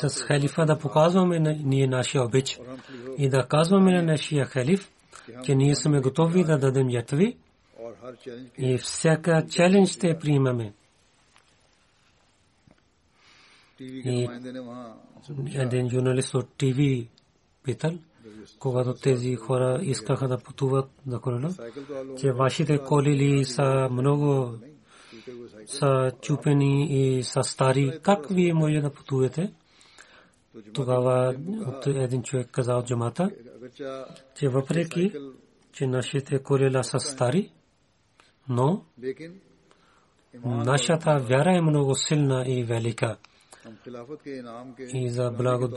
с 0.08 0.22
халифа 0.22 0.66
да 0.66 0.78
показваме 0.78 1.38
ние 1.64 1.86
нашия 1.86 2.24
обич 2.24 2.60
и 3.18 3.28
да 3.28 3.46
казваме 3.48 3.92
на 3.92 4.02
нашия 4.02 4.46
халиф, 4.46 4.92
че 5.44 5.54
ние 5.54 5.76
сме 5.76 6.00
готови 6.00 6.44
да 6.44 6.58
дадем 6.58 6.90
ятви 6.90 7.36
и 8.58 8.78
всяка 8.78 9.46
челендж 9.50 9.90
ще 9.90 10.18
приемаме. 10.18 10.72
И 13.80 14.28
един 15.54 15.90
журналист 15.90 16.34
от 16.34 16.48
ТВ 16.58 17.06
питал, 17.62 17.92
когато 18.58 18.94
тези 18.94 19.34
хора 19.34 19.80
искаха 19.82 20.28
да 20.28 20.38
пътуват 20.38 20.90
за 21.06 21.20
колела, 21.20 21.50
че 22.20 22.32
вашите 22.32 22.78
колели 22.78 23.44
са 23.44 23.88
много 23.90 24.54
са 25.66 26.12
чупени 26.22 26.86
и 26.90 27.22
са 27.22 27.42
стари. 27.42 27.98
Как 28.02 28.26
вие 28.30 28.54
може 28.54 28.80
да 28.80 28.92
пътувате? 28.92 29.52
Тогава 30.72 31.34
един 31.86 32.22
човек 32.22 32.48
каза 32.50 32.74
от 32.74 32.86
джамата, 32.86 33.30
че 34.34 34.48
въпреки, 34.48 35.12
че 35.72 35.86
нашите 35.86 36.38
колела 36.38 36.82
са 36.82 37.00
стари, 37.00 37.52
но 38.48 38.84
нашата 40.44 41.18
вяра 41.18 41.56
е 41.56 41.60
много 41.60 41.94
силна 41.94 42.44
и 42.46 42.64
велика. 42.64 43.16
И 44.94 45.08
за 45.08 45.30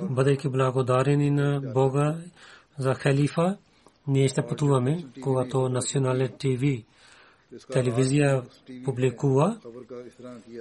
бъдейки 0.09 0.49
благодарени 0.49 1.31
на 1.31 1.61
Бога 1.73 2.17
за 2.77 2.93
халифа, 2.93 3.57
ние 4.07 4.27
ще 4.27 4.47
пътуваме, 4.47 5.05
когато 5.21 5.69
национален 5.69 6.29
ТВ 6.39 6.83
телевизия 7.71 8.43
публикува 8.85 9.59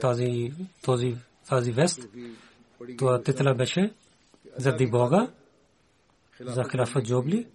тази, 0.01 0.53
този, 0.84 1.16
тази 1.49 1.72
вест. 1.72 2.09
Това 2.99 3.22
титла 3.22 3.55
беше 3.55 3.93
заради 4.57 4.86
Бога, 4.86 5.30
за 6.41 6.64
халифа 6.64 7.03
Джобли, 7.03 7.47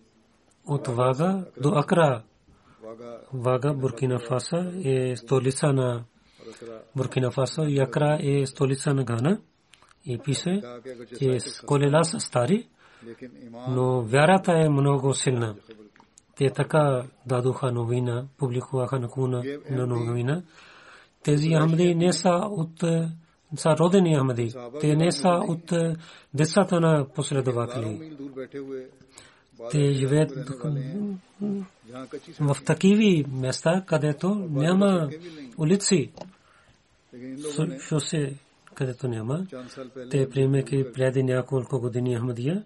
от 0.66 0.88
Вага 0.88 1.46
до 1.62 1.70
Акра. 1.70 2.24
Вага, 3.34 3.74
Буркина 3.74 4.20
Фаса 4.20 4.72
е 4.84 5.16
столица 5.16 5.74
на 5.74 6.04
Буркина 6.96 7.32
Фасо 7.32 7.64
и 7.64 7.80
Акра 7.80 8.20
е 8.22 8.46
столица 8.46 8.94
на 8.94 9.04
Гана. 9.04 9.42
И 10.06 10.18
пише, 10.18 10.62
че 11.20 11.38
колела 11.66 12.04
са 12.04 12.20
стари, 12.20 12.68
Но 13.70 14.02
вярата 14.02 14.52
е 14.52 14.70
много 14.70 15.14
силна. 15.14 15.56
Те 16.38 16.50
така 16.50 17.04
дадоха 17.26 17.72
новина, 17.72 18.26
публикуваха 18.38 19.00
на 19.70 19.88
новина. 19.88 20.42
Тези 21.24 21.50
Ахмади 21.50 21.96
не 21.96 22.14
са 22.14 22.30
от 22.30 22.84
са 23.56 23.78
родени 23.78 24.16
Ахмади. 24.16 24.54
Те 24.82 24.96
не 24.96 25.12
са 25.12 25.30
от 25.30 25.74
децата 26.34 26.80
на 26.80 27.08
последователи. 27.16 28.18
Те 29.72 29.94
живеят 29.94 30.32
в 32.40 32.56
такива 32.66 33.30
места, 33.30 33.84
където 33.88 34.36
няма 34.36 35.10
улици, 35.58 36.12
шосе, 37.80 38.36
където 38.76 39.08
няма. 39.08 39.48
Те 40.10 40.30
приемайки 40.30 40.86
преди 40.94 41.24
няколко 41.24 41.80
години 41.80 42.18
Ахмадия, 42.18 42.64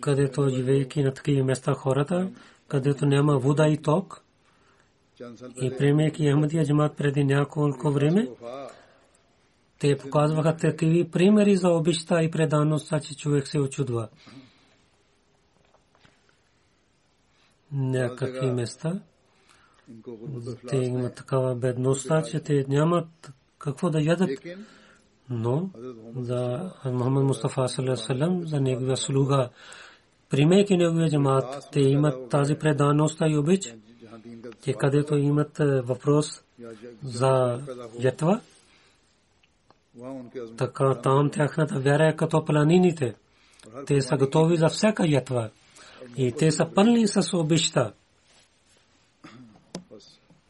където 0.00 0.48
живеейки 0.48 1.02
на 1.02 1.14
такива 1.14 1.44
места 1.44 1.74
хората, 1.74 2.30
където 2.68 3.06
няма 3.06 3.38
вода 3.38 3.68
и 3.68 3.76
ток, 3.82 4.24
и 5.62 5.76
приемайки 5.78 6.30
Ахмадия 6.30 6.64
джамат 6.64 6.96
преди 6.96 7.24
няколко 7.24 7.90
време, 7.90 8.28
те 9.78 9.96
показваха 9.98 10.56
такива 10.56 11.10
примери 11.10 11.56
за 11.56 11.68
обичта 11.70 12.22
и 12.22 12.30
предаността, 12.30 13.00
че 13.00 13.16
човек 13.16 13.48
се 13.48 13.60
очудва. 13.60 14.08
Някакви 17.72 18.50
места. 18.50 19.00
Те 20.68 20.76
имат 20.76 21.14
такава 21.14 21.54
бедността, 21.54 22.22
че 22.22 22.40
те 22.40 22.64
нямат 22.68 23.32
какво 23.58 23.90
да 23.90 24.00
ядат. 24.00 24.30
Но 25.30 25.70
за 26.16 26.70
Мухаммад 26.84 27.24
Мустафа 27.24 27.68
саллаллаху 27.68 28.46
за 28.46 28.60
неговия 28.60 28.96
слуга, 28.96 29.48
примейки 30.30 30.76
неговия 30.76 31.10
джамат, 31.10 31.68
те 31.72 31.80
имат 31.80 32.28
тази 32.28 32.54
преданост 32.54 33.18
и 33.26 33.36
обич, 33.36 33.74
че 34.64 34.72
където 34.72 35.16
имат 35.16 35.58
въпрос 35.84 36.42
за 37.04 37.60
ятва, 37.98 38.40
така 40.56 40.94
там 41.02 41.30
тяхната 41.30 41.80
вяра 41.80 42.08
е 42.08 42.16
като 42.16 42.44
планините. 42.44 43.14
Те 43.86 44.00
са 44.00 44.16
готови 44.16 44.56
за 44.56 44.68
всяка 44.68 45.06
ятва. 45.06 45.50
И 46.16 46.32
те 46.32 46.50
са 46.50 46.66
пълни 46.74 47.08
с 47.08 47.36
обичта. 47.36 47.92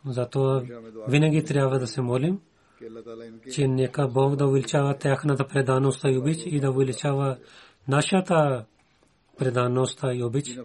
Зато 0.07 0.63
винаги 1.09 1.45
трябва 1.45 1.79
да 1.79 1.87
се 1.87 2.01
молим, 2.01 2.41
че 3.53 3.69
нека 3.69 4.09
Бог 4.09 4.37
да 4.37 4.47
увеличава 4.47 4.99
тяхната 4.99 5.47
преданост 5.47 6.05
и 6.05 6.19
обич 6.19 6.39
и 6.47 6.61
да 6.61 6.71
увеличава 6.71 7.39
нашата 7.89 8.67
преданост 9.39 10.01
и 10.15 10.23
обич. 10.23 10.59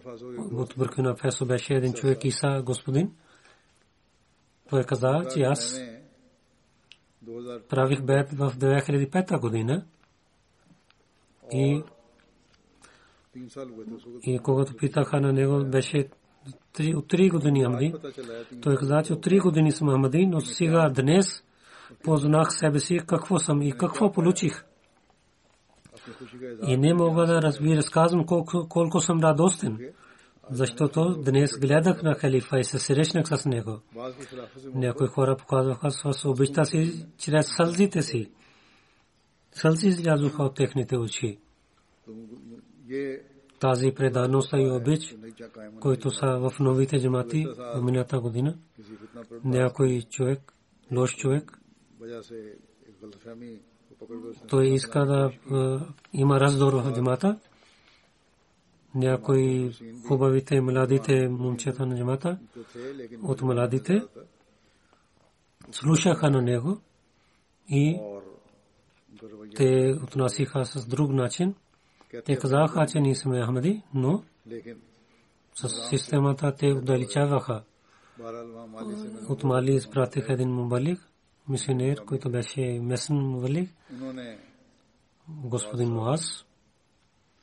От 0.52 0.74
Буркина 0.76 1.16
Фесо 1.16 1.46
беше 1.46 1.74
един 1.74 1.92
човек 1.92 2.24
Иса, 2.24 2.62
господин. 2.64 3.12
Той 4.70 4.84
каза, 4.84 5.26
че 5.34 5.40
аз 5.40 5.80
правих 7.68 8.02
бед 8.02 8.32
в 8.32 8.52
2005 8.58 9.40
година. 9.40 9.84
И 11.52 11.82
и 14.22 14.38
когато 14.38 14.76
питаха 14.76 15.20
на 15.20 15.32
него, 15.32 15.64
беше 15.64 16.08
от 16.94 17.08
три 17.08 17.30
години 17.30 17.64
Амади. 17.64 17.94
Той 18.62 18.76
каза, 18.76 19.02
че 19.02 19.12
от 19.12 19.22
три 19.22 19.38
години 19.38 19.72
съм 19.72 19.88
Амади, 19.88 20.26
но 20.26 20.40
сега 20.40 20.88
днес 20.88 21.45
познах 22.04 22.48
себе 22.52 22.80
си 22.80 23.00
какво 23.06 23.38
съм 23.38 23.62
и 23.62 23.72
какво 23.72 24.12
получих. 24.12 24.64
И 26.66 26.76
не 26.76 26.94
мога 26.94 27.26
да 27.26 27.42
разби, 27.42 27.76
разказвам 27.76 28.26
колко, 28.26 28.66
колко 28.68 29.00
съм 29.00 29.20
радостен, 29.20 29.78
защото 30.50 31.22
днес 31.24 31.58
гледах 31.58 32.02
на 32.02 32.14
халифа 32.14 32.58
и 32.60 32.64
се 32.64 32.78
срещнах 32.78 33.26
с 33.28 33.46
него. 33.46 33.80
Някои 34.74 35.06
хора 35.06 35.36
показваха 35.36 35.90
с 35.90 36.24
обичта 36.24 36.64
си 36.64 37.06
чрез 37.18 37.56
сълзите 37.56 38.02
си. 38.02 38.30
Сълзи 39.52 39.88
излязоха 39.88 40.42
от 40.42 40.54
техните 40.54 40.96
очи 40.96 41.38
тази 43.60 43.92
преданост 43.92 44.52
и 44.52 44.70
обич, 44.70 45.14
които 45.80 46.10
са 46.10 46.26
в 46.26 46.52
новите 46.60 46.98
джамати 46.98 47.46
в 47.74 47.82
миналата 47.82 48.20
година. 48.20 48.58
Някой 49.44 50.02
човек, 50.10 50.52
лош 50.92 51.16
човек, 51.16 51.55
той 54.48 54.66
иска 54.68 55.06
да 55.06 55.30
има 56.12 56.40
раздор 56.40 56.72
в 56.72 56.92
джамата. 56.94 57.38
Някои 58.94 59.72
хубавите 60.08 60.60
младите 60.60 61.28
момчета 61.28 61.86
на 61.86 61.96
джамата 61.96 62.38
от 63.22 63.42
младите 63.42 64.02
слушаха 65.70 66.30
на 66.30 66.42
него 66.42 66.80
и 67.68 68.00
те 69.56 69.94
отнасиха 70.02 70.66
с 70.66 70.86
друг 70.86 71.10
начин. 71.10 71.54
Те 72.24 72.36
казаха, 72.36 72.86
че 72.86 73.00
ние 73.00 73.14
сме 73.14 73.42
Ахмади, 73.42 73.82
но 73.94 74.22
с 75.54 75.88
системата 75.88 76.54
те 76.58 76.72
отдалечаваха. 76.72 77.62
От 79.28 79.44
Мали 79.44 79.74
изпратиха 79.74 80.32
един 80.32 80.48
мубалик, 80.48 81.08
мисионер, 81.48 82.04
който 82.04 82.30
беше 82.30 82.80
местен 82.82 83.16
мубалик, 83.16 83.70
господин 85.28 85.88
Муаз. 85.88 86.44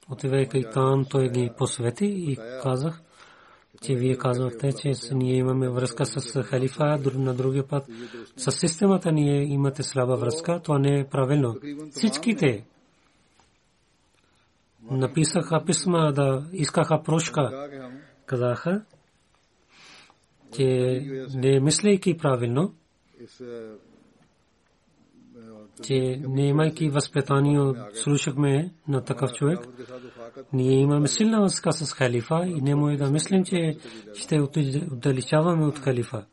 Отивайки 0.10 0.66
там, 0.74 1.06
той 1.10 1.30
ги 1.30 1.52
посвети 1.58 2.06
и 2.06 2.38
казах, 2.64 3.02
че 3.82 3.96
вие 3.96 4.18
казвате, 4.18 4.74
че 4.74 4.94
ние 5.12 5.36
имаме 5.36 5.70
връзка 5.70 6.06
с 6.06 6.44
халифа, 6.44 7.00
на 7.16 7.34
другия 7.34 7.68
път. 7.68 7.86
С 8.38 8.52
системата 8.52 9.12
ние 9.12 9.44
имате 9.44 9.84
слаба 9.84 10.16
връзка, 10.16 10.60
това 10.64 10.80
не 10.80 11.00
е 11.00 11.08
правилно. 11.08 11.56
Всичките 11.92 12.66
написаха 14.92 15.66
писма 15.66 16.14
да 16.14 16.46
искаха 16.54 17.04
прошка. 17.04 17.70
Казаха, 18.26 18.86
че 20.56 20.66
не 21.36 21.60
мислейки 21.60 22.18
правилно, 22.18 22.74
че 25.82 26.22
не 26.28 26.48
имайки 26.48 26.90
възпитание, 26.90 27.74
слушахме 27.94 28.74
на 28.88 29.02
такъв 29.04 29.34
човек. 29.34 29.60
Ние 30.54 30.80
имаме 30.80 31.08
силна 31.08 31.42
връзка 31.42 31.74
с 31.74 31.94
халифа 31.94 32.44
и 32.46 32.62
не 32.62 32.76
може 32.76 32.98
да 32.98 33.12
мислим, 33.12 33.44
че 33.44 33.78
ще 34.14 34.42
отдалечаваме 34.42 35.66
от 35.66 35.80
халифа. 35.80 36.26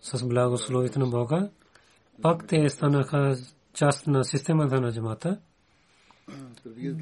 С 0.00 0.28
благословите 0.28 0.98
на 0.98 1.06
Бога. 1.06 1.48
Пак 2.22 2.46
те 2.46 2.68
станаха 2.68 3.36
част 3.74 4.06
на 4.06 4.24
системата 4.24 4.80
на 4.80 4.92
джамата 4.92 5.38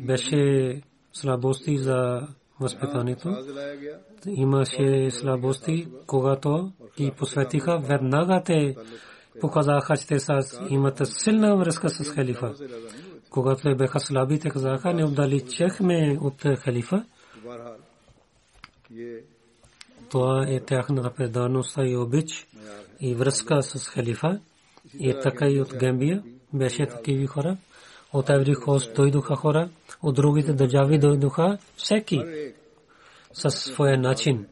беше 0.07 0.83
слабости 1.13 1.79
за 1.79 2.29
възпитанието. 2.61 3.37
Имаше 4.27 5.11
слабости, 5.11 5.89
когато 6.07 6.73
ги 6.99 7.13
посветиха, 7.19 7.79
веднага 7.79 8.43
те 8.45 8.77
показаха, 9.41 9.97
че 9.97 10.07
те 10.07 10.19
имат 10.71 11.01
силна 11.05 11.57
връзка 11.57 11.89
с 11.89 12.11
халифа. 12.11 12.55
Когато 13.31 13.63
те 13.63 13.75
бяха 13.75 14.01
слаби, 14.01 14.39
те 14.39 14.51
казаха, 14.51 14.95
не 14.95 15.05
отдалечехме 15.05 16.19
от 16.21 16.43
халифа. 16.59 17.05
Това 20.11 20.47
е 20.49 20.61
тяхната 20.61 21.11
преданост 21.11 21.79
и 21.79 21.97
обич 21.97 22.47
и 23.01 23.15
връзка 23.15 23.63
с 23.63 23.89
халифа. 23.89 24.41
И 25.01 25.15
така 25.23 25.49
и 25.49 25.61
от 25.61 25.75
Гамбия 25.75 26.23
беше 26.53 26.87
такива 26.87 27.27
хора 27.27 27.57
от 28.13 28.31
Еври 28.31 28.55
Хост 28.55 28.95
дойдоха 28.95 29.37
хора, 29.37 29.69
от 30.03 30.15
другите 30.15 30.53
държави 30.53 30.99
дойдоха, 30.99 31.59
всеки 31.77 32.23
със 33.33 33.55
своя 33.55 33.99
начин 33.99 34.47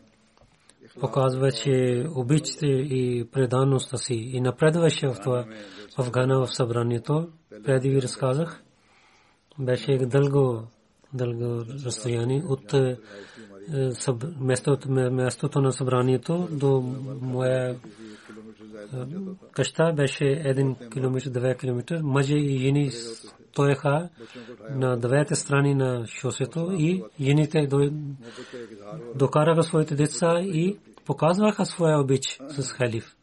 показваше 1.00 2.06
обичите 2.14 2.66
и 2.66 3.28
предаността 3.32 3.96
си 3.96 4.14
и 4.14 4.40
напредваше 4.40 5.08
в 5.08 5.16
това 5.22 5.44
в 5.98 6.10
Гана 6.10 6.38
в 6.38 6.56
събранието. 6.56 7.28
Преди 7.64 7.88
ви 7.88 8.02
разказах, 8.02 8.62
беше 9.58 9.98
дълго, 9.98 10.62
дълго 11.12 11.64
разстояние 11.84 12.42
от 12.48 12.74
е, 12.74 12.96
местото 15.10 15.60
на 15.60 15.72
събранието 15.72 16.48
до 16.50 16.80
моя 17.20 17.70
е, 17.70 17.76
къща 19.52 19.92
беше 19.92 20.24
1 20.24 20.90
км, 20.90 21.18
2 21.20 21.58
км. 21.58 22.02
Мъже 22.02 22.36
и 22.36 22.58
жени 22.58 22.90
стоеха 23.54 24.08
на 24.70 24.96
двете 24.96 25.34
страни 25.34 25.74
на 25.74 26.06
шосето 26.06 26.72
и 26.78 27.02
жените 27.20 27.68
докараха 29.14 29.62
своите 29.62 29.94
деца 29.94 30.40
и 30.40 30.78
показваха 31.04 31.66
своя 31.66 32.00
обич 32.00 32.40
с 32.48 32.72
халиф. 32.72 33.16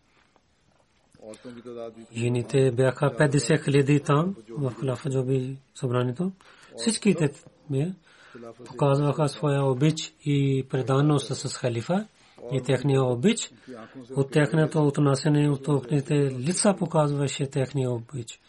Жените 2.16 2.72
бяха 2.72 3.06
50 3.06 3.64
хиляди 3.64 4.00
там 4.00 4.36
в 4.50 4.74
Халафа 4.80 5.10
Джоби 5.10 5.58
събранието. 5.76 6.32
Всичките 6.78 7.30
показваха 8.66 9.28
своя 9.28 9.64
обич 9.64 10.14
и 10.26 10.66
преданост 10.70 11.36
с 11.36 11.58
халифа 11.58 12.08
и 12.52 12.62
техния 12.62 13.04
обич. 13.04 13.52
От 14.16 14.32
техното 14.32 14.88
отнасяне 14.88 15.50
от 15.50 15.64
техните 15.64 16.16
лица 16.16 16.76
показваше 16.80 17.50
техния 17.50 17.92
обич. 17.92 18.41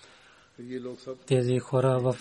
Тези 1.27 1.59
хора 1.59 1.99
в 1.99 2.17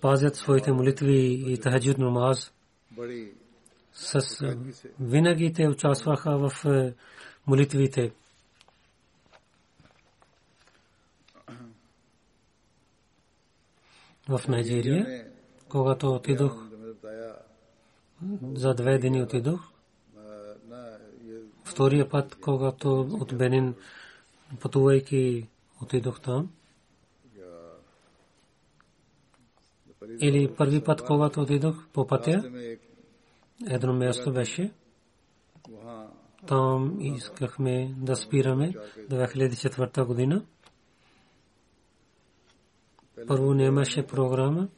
пазят 0.00 0.36
своите 0.36 0.72
молитви 0.72 1.44
и 1.52 1.58
тахаджуд 1.58 1.98
намаз. 1.98 2.52
С 3.92 4.20
винаги 5.00 5.52
те 5.52 5.68
участваха 5.68 6.38
в 6.38 6.64
молитвите. 7.46 8.12
В 14.28 14.48
Найджерия, 14.48 15.26
когато 15.68 16.14
отидох, 16.14 16.68
за 18.54 18.74
две 18.74 18.98
дни 18.98 19.22
отидох, 19.22 19.70
втория 21.64 22.08
път, 22.08 22.36
когато 22.40 23.00
от 23.00 23.38
Бенин 23.38 23.74
пътувайки 24.60 25.48
отидох 25.82 26.20
там, 26.20 26.50
или 30.20 30.54
първи 30.56 30.84
път, 30.84 31.04
когато 31.04 31.40
отидох 31.40 31.88
по 31.92 32.06
пътя, 32.06 32.50
едно 33.70 33.92
място 33.92 34.32
беше, 34.32 34.72
там 36.46 36.96
искахме 37.00 37.94
да 37.98 38.16
спираме 38.16 38.72
2004 39.10 40.06
година. 40.06 40.44
Първо 43.26 43.54
нямаше 43.54 44.06
програма, 44.06 44.68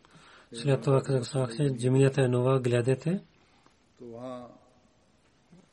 след 0.53 0.83
това 0.83 1.03
казах 1.03 1.55
се, 1.55 1.77
джамията 1.77 2.23
е 2.23 2.29
нова, 2.29 2.61
гледате. 2.61 3.23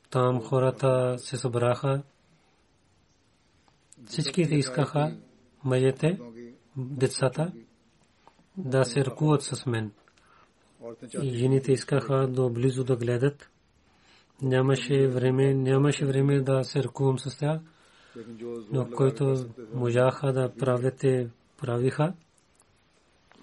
Там 0.10 0.42
хората 0.42 1.16
се 1.18 1.38
събраха. 1.38 2.04
Всичките 4.06 4.56
искаха 4.56 5.18
мъжете, 5.64 6.20
децата, 6.78 7.54
да 8.58 8.86
се 8.86 9.06
ръкуват 9.06 9.42
с 9.42 9.66
мен. 9.66 9.92
И 11.22 11.30
жените 11.30 11.72
искаха 11.72 12.28
до 12.28 12.50
близо 12.50 12.84
да 12.84 12.96
гледат. 12.96 13.50
Нямаше 14.42 15.08
време, 15.08 15.54
нямаше 15.54 16.06
време 16.06 16.42
да 16.42 16.64
се 16.64 16.84
ръкувам 16.84 17.20
с 17.20 17.38
тях. 17.38 17.60
Но 18.72 18.90
който 18.90 19.46
можаха 19.74 20.34
да 20.34 20.54
правят, 20.56 21.06
правиха 21.58 22.14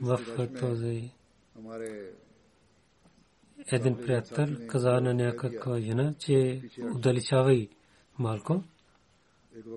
в 0.00 0.20
този 0.60 1.10
един 3.72 3.96
приятел 3.96 4.46
каза 4.66 5.00
на 5.00 5.14
някаква 5.14 5.80
жена, 5.80 6.14
че 6.18 6.62
отдалечавай 6.94 7.68
малко. 8.18 8.62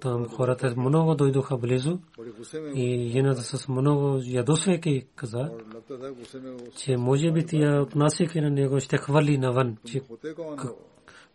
Там 0.02 0.30
хората 0.30 0.74
много 0.78 1.16
дойдоха 1.16 1.58
близо. 1.58 2.00
И 2.76 3.10
жената 3.10 3.42
с 3.42 3.68
много 3.68 4.20
ядосвайки 4.24 5.06
каза, 5.16 5.52
че 6.78 6.98
може 6.98 7.32
би 7.32 7.46
тя 7.46 7.82
отнасяйки 7.82 8.42
на 8.42 8.50
него 8.50 8.80
ще 8.80 8.98
хвали 8.98 9.38
навън, 9.38 9.78
че 9.86 10.02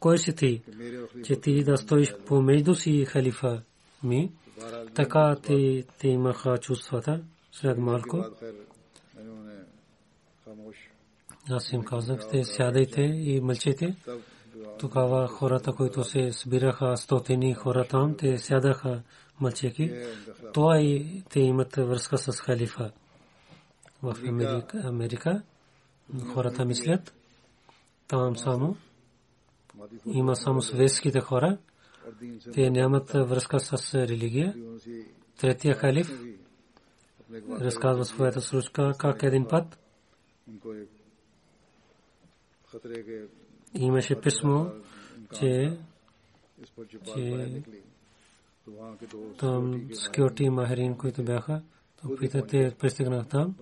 кой 0.01 0.19
си 0.19 0.35
ти, 0.35 0.63
че 1.25 1.41
ти 1.41 1.65
да 1.65 1.77
стоиш 1.77 2.15
помежду 2.27 2.75
си 2.75 3.05
халифа 3.05 3.63
ми. 4.03 4.33
Така 4.95 5.37
те 5.99 6.09
имаха 6.09 6.59
чувствата 6.59 7.21
след 7.53 7.79
малко. 7.79 8.25
Аз 11.51 11.73
им 11.73 11.83
казах, 11.83 12.29
те 12.31 12.45
сядайте 12.45 13.01
и 13.03 13.41
мълчете. 13.41 13.97
Тогава 14.79 15.29
хората, 15.29 15.73
които 15.73 16.05
се 16.05 16.33
събираха 16.33 16.97
стотини 16.97 17.55
хора 17.55 17.85
там, 17.85 18.17
те 18.17 18.39
сядаха 18.39 19.03
мълчеки. 19.41 19.93
Това 20.55 20.81
и 20.81 21.23
те 21.31 21.41
имат 21.41 21.77
връзка 21.77 22.19
с 22.19 22.41
халифа. 22.41 22.93
В 24.03 24.17
Америка, 24.29 24.81
Америка 24.85 25.43
хората 26.35 26.65
мислят 26.65 27.15
там 28.09 28.37
само 28.37 28.77
има 30.07 30.37
само 30.37 30.63
светските 30.63 31.21
хора. 31.21 31.59
Те 32.55 32.71
нямат 32.71 33.11
връзка 33.11 33.61
с 33.61 33.95
религия. 33.95 34.55
Третия 35.41 35.75
халиф 35.75 36.23
разказва 37.51 38.05
своята 38.05 38.41
случка 38.41 38.93
как 38.99 39.23
един 39.23 39.47
път 39.49 39.79
имаше 43.75 44.21
писмо, 44.21 44.67
че 45.39 45.79
там 49.39 49.89
секюрити 49.93 50.51
махарин, 50.51 50.97
които 50.97 51.23
бяха, 51.23 51.63
то 52.03 52.17
питате, 52.17 52.75
пристигнах 52.79 53.29
там. 53.29 53.55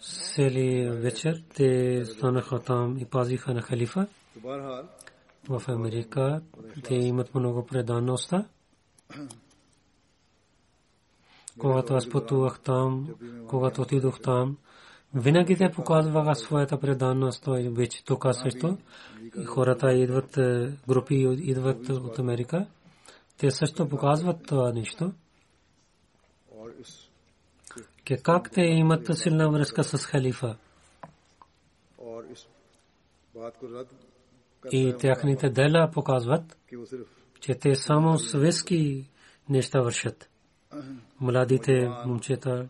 Сели 0.00 0.90
вечер, 0.90 1.42
те 1.54 2.04
станаха 2.04 2.58
там 2.58 2.98
и 2.98 3.04
пазиха 3.04 3.54
на 3.54 3.62
халифа. 3.62 4.06
В 5.48 5.62
Америка 5.68 6.42
те 6.84 6.94
имат 6.94 7.34
много 7.34 7.66
предаността. 7.66 8.46
Когато 11.58 11.94
аз 11.94 12.10
пътувах 12.10 12.60
там, 12.60 13.08
когато 13.48 13.82
отидох 13.82 14.20
там, 14.20 14.56
винаги 15.14 15.56
те 15.56 15.70
показваха 15.70 16.34
своята 16.34 16.80
преданост 16.80 17.46
и 17.46 17.68
вече 17.68 18.04
тук 18.04 18.26
също. 18.32 18.78
Хората 19.46 19.92
идват, 19.92 20.36
е, 20.36 20.72
групи 20.88 21.14
идват 21.30 21.88
от 21.88 22.18
Америка. 22.18 22.66
Те 23.38 23.50
също 23.50 23.88
показват 23.88 24.46
това 24.46 24.72
нещо. 24.72 25.12
Как 28.22 28.50
те 28.50 28.60
имат 28.60 29.18
силна 29.18 29.50
връзка 29.50 29.84
с 29.84 30.06
халифа. 30.06 30.56
И 34.72 34.94
тяхните 34.98 35.50
дела 35.50 35.90
показват, 35.94 36.58
че 37.40 37.54
те 37.54 37.74
само 37.74 38.18
светски 38.18 39.10
неща 39.48 39.80
вършат. 39.80 40.30
Младите 41.20 41.90
момчета, 42.06 42.68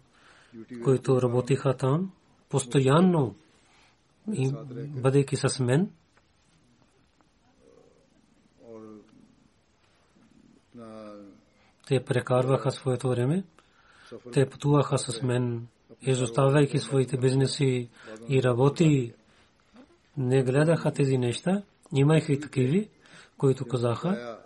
които 0.84 1.22
работиха 1.22 1.76
там, 1.76 2.12
постоянно, 2.48 3.34
бъдейки 4.88 5.36
с 5.36 5.60
мен, 5.60 5.90
те 11.86 12.04
прекарваха 12.04 12.70
своето 12.70 13.08
време, 13.08 13.44
те 14.32 14.50
пътуваха 14.50 14.98
с 14.98 15.22
мен, 15.22 15.66
изоставяйки 16.02 16.78
своите 16.78 17.16
бизнеси 17.16 17.88
и 18.28 18.42
работи, 18.42 19.12
не 20.16 20.42
гледаха 20.42 20.92
тези 20.92 21.18
неща, 21.18 21.62
имаха 21.94 22.32
и 22.32 22.40
такиви, 22.40 22.88
които 23.38 23.64
казаха, 23.64 24.38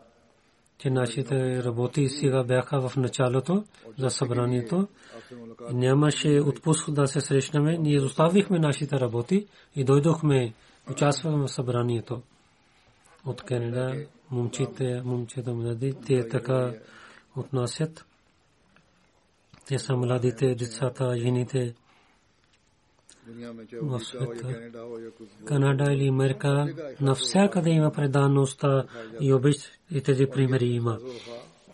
че 0.79 0.91
нашите 0.91 1.65
работи 1.65 2.09
сега 2.09 2.45
бяха 2.45 2.89
в 2.89 2.97
началото 2.97 3.65
за 3.99 4.11
събранието. 4.11 4.89
Нямаше 5.73 6.41
отпуск 6.41 6.91
да 6.91 7.07
се 7.07 7.21
срещнаме. 7.21 7.79
Ние 7.79 8.01
оставихме 8.01 8.59
нашите 8.59 9.01
работи 9.01 9.47
и 9.77 9.85
дойдохме, 9.85 10.55
участвахме 10.91 11.47
в 11.47 11.49
събранието. 11.49 12.23
От 13.27 13.43
Канада, 13.43 14.07
момчите, 14.31 15.03
момчета 15.05 15.55
млади, 15.55 15.95
те 16.07 16.29
така 16.29 16.75
отнасят. 17.37 18.07
Те 19.67 19.79
са 19.79 19.97
младите, 19.97 20.55
децата, 20.55 21.17
жените 21.17 21.75
в 23.83 24.01
света. 24.01 24.71
Канада 25.45 25.93
или 25.93 26.09
Америка, 26.09 26.75
навсякъде 27.01 27.71
има 27.71 27.93
предаността 27.93 28.85
и 29.21 29.33
обич 29.33 29.57
и 29.91 30.03
тези 30.03 30.27
примери 30.27 30.67
има. 30.67 30.99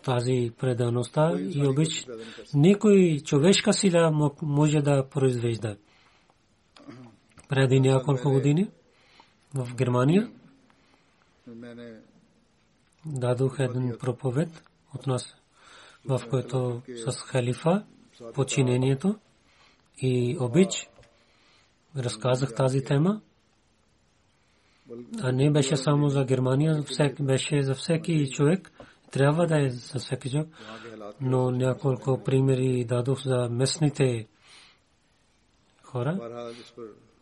Тази 0.09 0.51
предаността 0.59 1.31
и 1.39 1.67
обич 1.67 2.07
никой 2.53 3.19
човешка 3.25 3.73
сила 3.73 4.31
може 4.41 4.81
да 4.81 5.09
произвежда. 5.09 5.77
Преди 7.49 7.79
няколко 7.79 8.31
години 8.31 8.69
в 9.53 9.75
Германия 9.75 10.31
дадох 13.05 13.59
един 13.59 13.97
проповед 13.99 14.63
от 14.95 15.07
нас, 15.07 15.35
в 16.05 16.21
който 16.29 16.81
с 17.07 17.21
халифа, 17.21 17.85
подчинението 18.33 19.19
и 20.01 20.37
обич 20.39 20.89
разказах 21.97 22.55
тази 22.55 22.83
тема. 22.83 23.21
А 25.21 25.31
не 25.31 25.51
беше 25.51 25.77
само 25.77 26.09
за 26.09 26.23
Германия, 26.25 26.83
беше 27.19 27.63
за 27.63 27.75
всеки 27.75 28.29
човек. 28.31 28.71
Трябва 29.11 29.47
да 29.47 29.65
е 29.65 29.69
за 29.69 29.99
всеки 29.99 30.31
човек, 30.31 30.47
но 31.21 31.51
няколко 31.51 32.23
примери 32.23 32.85
дадох 32.85 33.23
за 33.23 33.49
местните 33.49 34.27
хора 35.83 36.51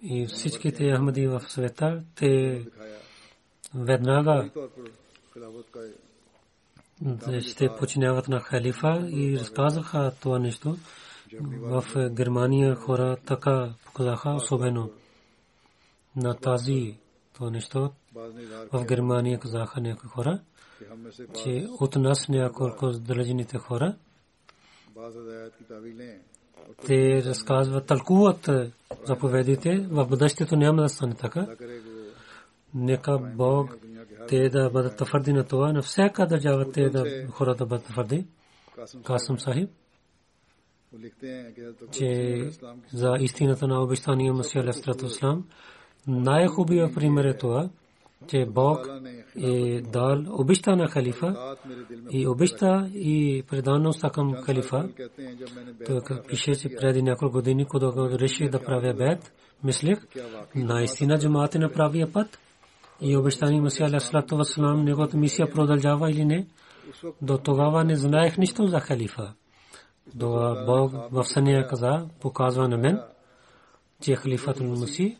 и 0.02 0.28
всичките 0.28 0.96
Ахмади 0.96 1.28
в 1.28 1.42
света, 1.48 2.04
те 2.16 2.62
веднага 3.76 4.50
ще 7.42 7.70
починяват 7.80 8.28
на 8.28 8.40
халифа 8.40 9.08
и 9.10 9.40
разказаха 9.40 10.12
това 10.22 10.40
нещо. 10.40 10.78
В 11.42 12.10
Германия 12.10 12.76
хора 12.76 13.18
така 13.26 13.74
показаха 13.86 14.30
особено 14.30 14.92
на 16.16 16.34
тази 16.34 16.98
това 17.34 17.50
нещо. 17.50 17.92
В 18.74 18.86
Германия 18.86 19.40
казаха 19.40 19.82
някои 19.82 20.10
хора, 20.10 20.40
че 21.43 21.67
от 21.80 21.95
нас 21.95 22.30
няколко 22.30 22.91
задължените 22.91 23.57
хора 23.57 23.95
те 26.86 27.23
разказват, 27.23 27.86
тълкуват 27.86 28.49
заповедите, 29.05 29.78
в 29.78 30.07
бъдещето 30.07 30.55
няма 30.55 30.82
да 30.82 30.89
стане 30.89 31.15
така. 31.15 31.47
Нека 32.73 33.17
Бог 33.17 33.78
те 34.28 34.49
да 34.49 34.69
бъдат 34.69 34.97
твърди 34.97 35.34
на 35.34 35.43
това, 35.43 35.73
на 35.73 35.82
всяка 35.82 36.28
държава 36.28 36.71
те 36.71 36.89
да 36.89 37.28
хората 37.32 37.65
бъдат 37.65 37.86
твърди. 37.86 38.25
Касъм 39.05 39.39
Сахиб, 39.39 39.69
че 41.91 42.49
за 42.93 43.17
истината 43.19 43.67
на 43.67 43.84
обещания 43.84 44.34
Масия 44.34 44.61
Алейхиссалату 44.61 45.05
Ислам, 45.05 45.47
най-хубавия 46.07 46.93
пример 46.93 47.25
е 47.25 47.38
това, 47.38 47.69
че 48.28 48.45
Бог 48.45 48.88
е 49.43 49.82
дал 49.82 50.24
обеща 50.30 50.76
на 50.76 50.88
халифа 50.88 51.55
и 52.11 52.28
обеща 52.28 52.89
и 52.93 53.43
предаността 53.49 54.09
към 54.09 54.34
халифа. 54.34 54.89
Той 55.86 56.01
пише, 56.28 56.55
че 56.55 56.70
преди 56.70 57.01
няколко 57.01 57.34
години, 57.34 57.65
когато 57.65 58.20
реши 58.20 58.49
да 58.49 58.63
правя 58.63 58.93
бед, 58.93 59.34
мислех, 59.63 59.99
наистина 60.55 61.20
джамаат 61.20 61.55
е 61.55 61.59
на 61.59 61.72
правия 61.72 62.11
път 62.13 62.39
и 63.01 63.18
обещани 63.18 63.61
Масия 63.61 63.88
Алейхиссалату 63.88 64.38
Вассалам, 64.38 64.84
неговата 64.84 65.18
мисия 65.18 65.51
продължава 65.51 66.11
или 66.11 66.26
не. 66.26 66.47
До 67.22 67.38
тогава 67.38 67.84
не 67.84 67.95
знаех 67.95 68.38
нищо 68.38 68.68
за 68.68 68.80
халифа. 68.80 69.34
До 70.15 70.55
Бог 70.65 70.93
в 71.11 71.24
съня 71.24 71.68
каза, 71.68 72.07
показва 72.22 72.68
на 72.68 72.78
мен, 72.78 72.99
че 74.01 74.15
халифът 74.15 74.59
на 74.59 74.68
Муси 74.68 75.18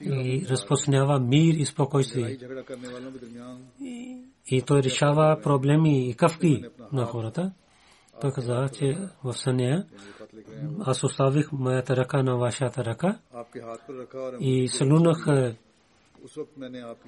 и 0.00 0.46
разпространява 0.50 1.20
мир 1.20 1.54
и 1.54 1.64
спокойствие. 1.64 2.38
И 4.46 4.62
той 4.62 4.82
решава 4.82 5.40
проблеми 5.42 6.08
и 6.08 6.14
кавки 6.14 6.64
на 6.92 7.04
хората. 7.04 7.52
Той 8.20 8.32
каза, 8.32 8.68
че 8.78 8.98
в 9.24 9.34
съня 9.34 9.86
аз 10.80 11.04
оставих 11.04 11.52
моята 11.52 11.96
ръка 11.96 12.22
на 12.22 12.36
вашата 12.36 12.84
ръка 12.84 13.18
и 14.40 14.68
слунах 14.68 15.26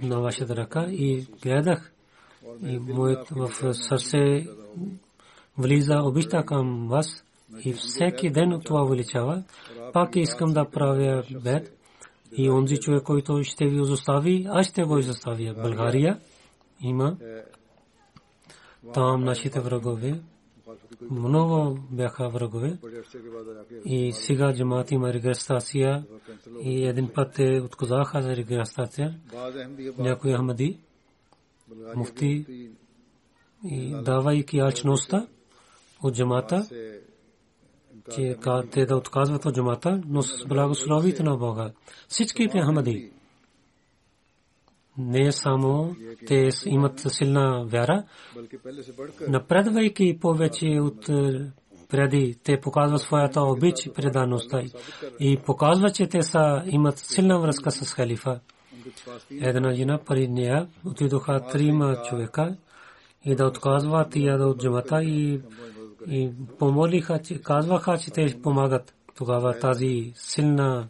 на 0.02 0.20
вашата 0.20 0.56
ръка 0.56 0.86
и 0.90 1.26
гледах 1.42 1.92
и 2.62 2.78
моят 2.78 3.28
в 3.30 3.74
сърце 3.74 4.46
влиза 5.58 6.00
обичта 6.02 6.44
към 6.44 6.88
вас 6.88 7.24
и 7.64 7.72
всеки 7.72 8.30
ден 8.30 8.60
това 8.64 8.82
увеличава. 8.82 9.42
Пак 9.92 10.16
искам 10.16 10.52
да 10.52 10.70
правя 10.70 11.22
бед 11.42 11.72
и 12.36 12.50
онзи 12.50 12.76
човек, 12.76 13.02
който 13.02 13.44
ще 13.44 13.66
ви 13.66 13.80
изостави, 13.80 14.46
аз 14.48 14.66
ще 14.66 14.82
го 14.84 14.98
изоставя. 14.98 15.54
България 15.54 16.20
има 16.80 17.16
там 18.94 19.24
нашите 19.24 19.60
врагове. 19.60 20.20
Много 21.10 21.78
бяха 21.90 22.28
врагове. 22.28 22.78
И 23.84 24.12
сега 24.12 24.54
джамат 24.54 24.90
има 24.90 25.12
регистрация. 25.12 26.04
И 26.60 26.86
един 26.86 27.08
път 27.14 27.34
те 27.34 27.60
отказаха 27.64 28.22
за 28.22 28.36
регистрация. 28.36 29.20
Някой 29.98 30.36
Ахмади, 30.36 30.78
муфти, 31.96 32.46
и 33.64 33.94
давайки 34.02 34.58
алчността 34.58 35.26
от 36.02 36.14
джамата, 36.14 36.68
че 38.14 38.36
те 38.70 38.86
да 38.86 38.96
отказват 38.96 39.44
от 39.44 39.54
джамата, 39.54 40.02
но 40.08 40.22
с 40.22 40.46
благословите 40.46 41.22
на 41.22 41.36
Бога. 41.36 41.70
Всичките 42.08 42.62
Ахмади, 42.62 43.10
не 44.98 45.32
само 45.32 45.96
те 46.26 46.50
имат 46.66 47.04
силна 47.08 47.64
вяра, 47.66 48.04
напредвайки 49.28 50.18
повече 50.20 50.66
от 50.66 51.08
е, 51.08 51.52
преди, 51.88 52.38
те 52.44 52.60
показват 52.60 53.00
своята 53.00 53.42
обич 53.42 53.86
и 53.86 53.92
предаността 53.92 54.62
и 55.20 55.36
показват, 55.46 55.94
че 55.94 56.06
те 56.06 56.22
са, 56.22 56.62
имат 56.66 56.98
силна 56.98 57.38
връзка 57.38 57.70
с 57.70 57.94
халифа. 57.94 58.40
Една 59.40 59.74
жена 59.74 59.98
пари 59.98 60.28
нея 60.28 60.68
отидоха 60.84 61.46
трима 61.52 62.02
човека 62.08 62.56
и 63.24 63.34
да 63.34 63.46
отказват 63.46 64.10
тия 64.10 64.38
да 64.38 64.46
от 64.46 64.60
джамата 64.60 65.02
и 65.02 65.40
и 66.08 66.30
помолиха, 66.58 67.20
казваха, 67.42 67.98
че 67.98 68.10
те 68.10 68.38
помагат. 68.42 68.94
Тогава 69.16 69.58
тази 69.58 70.12
силна 70.14 70.88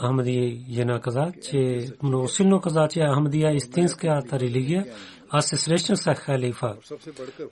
Ахмади 0.00 0.66
жена 0.70 1.00
каза, 1.00 1.32
че 1.42 1.88
много 2.02 2.28
силно 2.28 2.60
каза, 2.60 2.88
че 2.90 3.00
Ахмадия 3.00 3.50
е 3.50 3.56
истинската 3.56 4.40
религия. 4.40 4.86
Аз 5.30 5.46
се 5.46 5.56
срещам 5.56 5.96
с 5.96 6.14
халифа. 6.14 6.76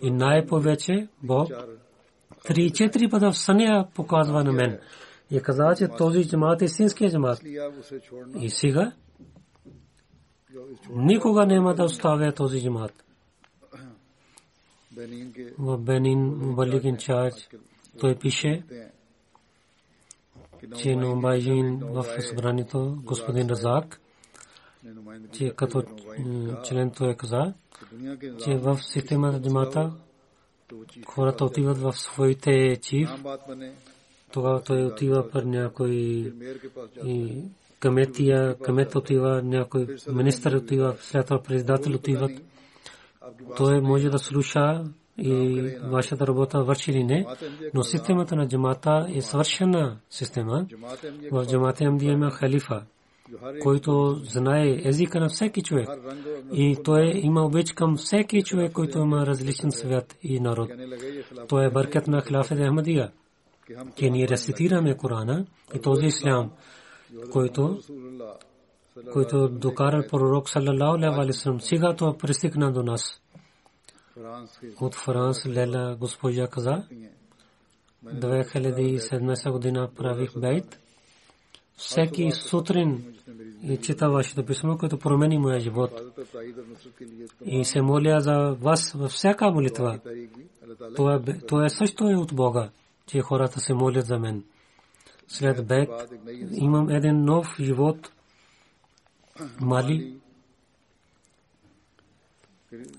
И 0.02 0.10
най-повече 0.10 1.08
Бог 1.22 1.48
три-четири 2.44 3.08
пъти 3.08 3.26
в 3.26 3.34
съня 3.34 3.88
показва 3.94 4.44
на 4.44 4.52
мен. 4.52 4.78
И 5.30 5.40
каза, 5.40 5.74
че 5.78 5.88
този 5.88 6.28
джамат 6.28 6.62
е 6.62 6.64
истинския 6.64 7.10
джамат. 7.10 7.40
И 8.40 8.50
сега 8.50 8.92
никога 10.90 11.46
няма 11.46 11.74
да 11.74 11.84
оставя 11.84 12.32
този 12.32 12.62
джамат 12.62 13.04
в 15.58 15.78
Бенин 15.78 16.18
Мубалик 16.18 16.84
инчарж 16.84 17.48
той 18.00 18.14
пише, 18.14 18.62
че 20.78 20.96
Номбайжин 20.96 21.78
в 21.78 22.04
събранието 22.20 22.98
господин 23.04 23.48
Разак, 23.48 24.00
че 25.32 25.52
като 25.56 25.82
член 26.64 26.90
той 26.90 27.14
каза, 27.14 27.54
че 28.44 28.56
в 28.56 28.78
системата 28.82 29.42
джамата 29.42 29.92
хората 31.06 31.44
отиват 31.44 31.78
в 31.78 31.92
своите 31.92 32.76
чиф, 32.82 33.08
тогава 34.32 34.62
той 34.62 34.84
отива 34.84 35.30
при 35.30 35.44
някой 35.44 36.32
каметия, 37.80 38.58
камет 38.58 38.94
отива, 38.94 39.42
някой 39.42 39.96
министър 40.12 40.52
отива, 40.52 40.96
след 41.00 41.26
това 41.26 41.42
председател 41.42 41.94
отиват 41.94 42.32
той 43.56 43.80
може 43.80 44.08
да 44.08 44.18
слуша 44.18 44.84
и 45.18 45.60
вашата 45.82 46.26
работа 46.26 46.62
върши 46.64 46.92
ли 46.92 47.04
не, 47.04 47.26
но 47.74 47.82
системата 47.82 48.36
на 48.36 48.48
джамата 48.48 49.06
е 49.14 49.20
свършена 49.20 49.98
система. 50.10 50.66
В 51.32 51.46
джамата 51.46 51.84
Амдия 51.84 52.12
има 52.12 52.30
халифа, 52.30 52.82
който 53.62 54.20
знае 54.24 54.80
езика 54.84 55.20
на 55.20 55.28
всеки 55.28 55.62
човек. 55.62 55.88
И 56.52 56.76
той 56.84 57.12
има 57.14 57.44
обич 57.44 57.72
към 57.72 57.96
всеки 57.96 58.42
човек, 58.42 58.72
който 58.72 58.98
има 58.98 59.26
различен 59.26 59.72
свят 59.72 60.16
и 60.22 60.40
народ. 60.40 60.70
Той 61.48 61.66
е 61.66 61.70
бъркет 61.70 62.06
на 62.06 62.22
Хилафет 62.22 62.58
Ахмадия. 62.58 63.10
Че 63.96 64.10
ние 64.10 64.28
рецитираме 64.28 64.96
Корана 64.96 65.46
и 65.74 65.80
този 65.80 66.06
ислям, 66.06 66.50
който 67.32 67.78
който 69.12 69.48
докара 69.48 70.06
пророк 70.10 70.48
саллалаху 70.48 71.20
алейхи 71.20 71.48
ва. 71.48 71.60
Сега 71.60 71.94
това 71.94 72.18
пристигна 72.18 72.72
до 72.72 72.82
нас. 72.82 73.20
От 74.80 74.94
Франс 74.94 75.46
Лела 75.46 75.96
госпожа 76.00 76.46
каза, 76.46 76.84
2017 78.04 79.50
година 79.50 79.88
правих 79.96 80.38
бейт. 80.38 80.80
Всеки 81.76 82.30
сутрин 82.30 83.14
и 83.62 83.76
чета 83.76 84.10
вашето 84.10 84.44
писмо, 84.44 84.78
което 84.78 84.98
промени 84.98 85.38
моя 85.38 85.60
живот. 85.60 85.90
И 87.44 87.64
се 87.64 87.82
моля 87.82 88.20
за 88.20 88.56
вас 88.60 88.92
във 88.92 89.10
всяка 89.10 89.50
молитва. 89.50 90.00
Това 91.48 91.66
е 91.66 91.68
също 91.68 92.10
е 92.10 92.16
от 92.16 92.34
Бога, 92.34 92.70
че 93.06 93.20
хората 93.20 93.60
се 93.60 93.74
молят 93.74 94.06
за 94.06 94.18
мен. 94.18 94.44
След 95.28 95.66
бед 95.66 95.88
имам 96.52 96.88
един 96.88 97.24
нов 97.24 97.56
живот– 97.60 98.12
Мали 99.60 100.20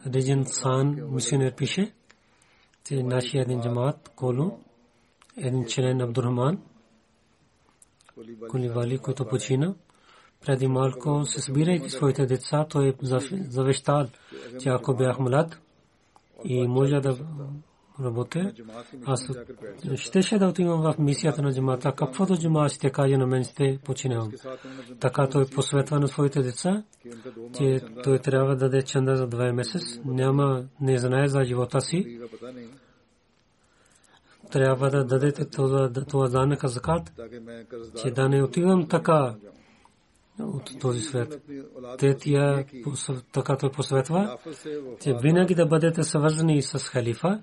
Риджен 0.06 0.46
Сан 0.46 1.14
мисионер 1.14 1.56
пише, 1.56 1.94
че 2.84 3.04
нашия 3.04 3.42
един 3.42 3.62
джамаат 3.62 4.10
Колу, 4.16 4.52
един 5.38 5.66
член 5.66 6.02
Абдурахман, 6.02 6.62
Куливали, 8.50 8.98
който 8.98 9.28
почина, 9.28 9.76
преди 10.46 10.68
малко 10.68 11.26
се 11.26 11.42
събирайки 11.42 11.90
своите 11.90 12.26
деца, 12.26 12.66
той 12.70 12.96
завещал, 13.50 14.08
че 14.60 14.70
ако 14.70 14.96
бях 14.96 15.20
млад, 15.20 15.60
и 16.44 16.68
може 16.68 16.96
да 16.96 17.18
работя. 18.04 18.52
Аз 19.06 19.30
щеше 19.96 20.40
да 20.40 20.48
отивам 20.48 20.82
в 20.82 20.96
мисията 21.00 21.42
на 21.42 21.54
джамата. 21.54 21.92
Каквото 21.92 22.38
джама 22.38 22.70
ще 22.70 22.90
каже 22.90 23.18
на 23.18 23.28
мен 23.28 23.44
ще 23.44 23.80
починявам. 23.84 24.32
Така 25.00 25.30
той 25.30 25.46
посветва 25.46 26.00
на 26.00 26.08
своите 26.08 26.42
деца, 26.42 26.84
че 27.58 27.82
той 28.04 28.20
трябва 28.20 28.56
да 28.56 28.70
даде 28.70 28.82
чанда 28.82 29.16
за 29.16 29.28
два 29.28 29.54
месец. 29.54 29.82
Няма, 30.06 30.64
не 30.82 30.98
знае 30.98 31.28
за 31.28 31.44
живота 31.44 31.82
си. 31.82 32.20
Трябва 34.52 34.90
да 34.90 35.06
дадете 35.06 35.46
това 36.10 36.28
данъка 36.28 36.68
закат, 36.68 37.12
че 38.02 38.12
да 38.12 38.30
не 38.30 38.44
отивам 38.44 38.88
така 38.88 39.36
от 40.44 40.80
този 40.80 41.02
свет. 41.02 41.42
Те 41.98 42.18
тия 42.18 42.66
така 43.34 43.58
той 43.58 43.72
посветва, 43.72 44.38
че 45.02 45.14
винаги 45.22 45.56
да 45.56 45.66
бъдете 45.66 46.04
съвързани 46.04 46.62
с 46.62 46.80
халифа 46.80 47.42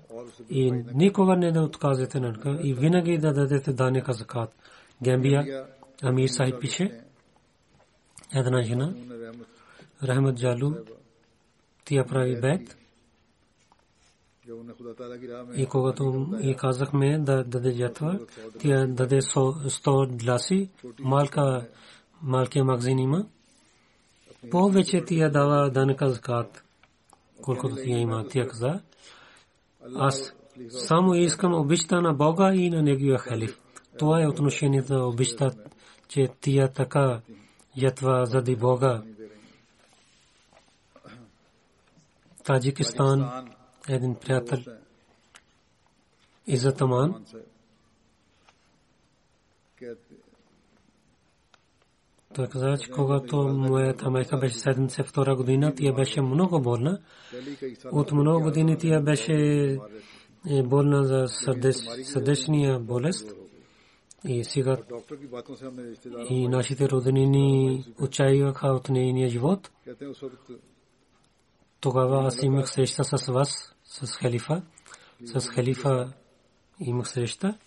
и 0.49 0.71
никога 0.93 1.35
не 1.35 1.51
да 1.51 1.61
отказвате 1.61 2.19
на 2.19 2.59
и 2.63 2.73
винаги 2.73 3.17
да 3.17 3.33
дадете 3.33 3.73
данека 3.73 4.13
закат. 4.13 4.55
Гембия, 5.03 5.65
Амир 6.03 6.27
Сахиб 6.27 6.59
пише, 6.61 7.01
една 8.35 8.63
жена, 8.63 8.93
Рахмат 10.03 10.37
Джалу, 10.37 10.73
тия 11.85 12.05
прави 12.05 12.41
бед. 12.41 12.77
И 15.55 15.65
когато 15.65 16.27
и 16.41 16.55
казахме 16.55 17.19
да 17.19 17.43
даде 17.43 17.71
жертва, 17.71 18.19
тя 18.59 18.87
даде. 18.87 19.21
100 19.21 20.23
гласи, 20.23 20.69
малка 20.99 21.67
малкия 22.21 22.65
магазин 22.65 22.99
има. 22.99 23.25
Повече 24.51 25.05
тия 25.05 25.31
дава 25.31 25.69
данъка 25.69 26.09
закат, 26.09 26.63
колкото 27.41 27.75
тия 27.75 27.99
има. 27.99 28.25
Тя 28.29 28.47
каза, 28.47 28.81
аз 29.95 30.33
само 30.69 31.15
искам 31.15 31.53
обичта 31.53 32.01
на 32.01 32.13
Бога 32.13 32.53
и 32.53 32.69
на 32.69 32.81
Неговия 32.81 33.17
халиф. 33.17 33.59
Това 33.99 34.23
е 34.23 34.27
отношението 34.27 34.93
на 34.93 35.07
обичта, 35.07 35.51
че 36.07 36.27
тия 36.41 36.73
така 36.73 37.21
ятва 37.75 38.25
зади 38.25 38.55
Бога. 38.55 39.03
Таджикистан, 42.43 43.47
един 43.89 44.15
приятел, 44.15 44.59
Изатаман, 46.47 47.25
Той 52.37 52.47
каза, 52.47 52.77
че 52.77 52.91
когато 52.91 53.37
моята 53.37 54.09
майка 54.09 54.37
беше 54.37 54.55
72 54.55 55.35
година, 55.35 55.73
тя 55.75 55.93
беше 55.93 56.21
много 56.21 56.61
болна. 56.61 56.99
От 57.91 58.11
много 58.11 58.41
години 58.41 58.77
тя 58.77 59.01
беше 59.01 59.33
е, 60.49 60.63
болна 60.63 61.03
за 61.03 61.27
сърдечния 62.03 62.79
болест. 62.79 63.31
И 64.27 64.43
сега 64.43 64.77
и 66.29 66.47
нашите 66.47 66.89
роднини 66.89 67.83
отчаиваха 68.01 68.67
от 68.67 68.89
нейния 68.89 69.29
живот. 69.29 69.71
Тогава 71.79 72.27
аз 72.27 72.43
имах 72.43 72.69
среща 72.69 73.03
с 73.03 73.31
вас, 73.31 73.75
с 73.83 74.11
халифа. 74.11 74.61
С 75.25 75.49
халифа 75.49 76.13
имах 76.79 77.09
среща. 77.09 77.57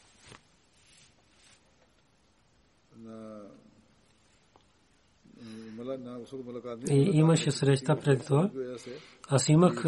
И 6.91 7.11
имаше 7.14 7.51
среща 7.51 7.97
пред 7.97 8.26
това. 8.26 8.51
Аз 9.28 9.49
имах 9.49 9.85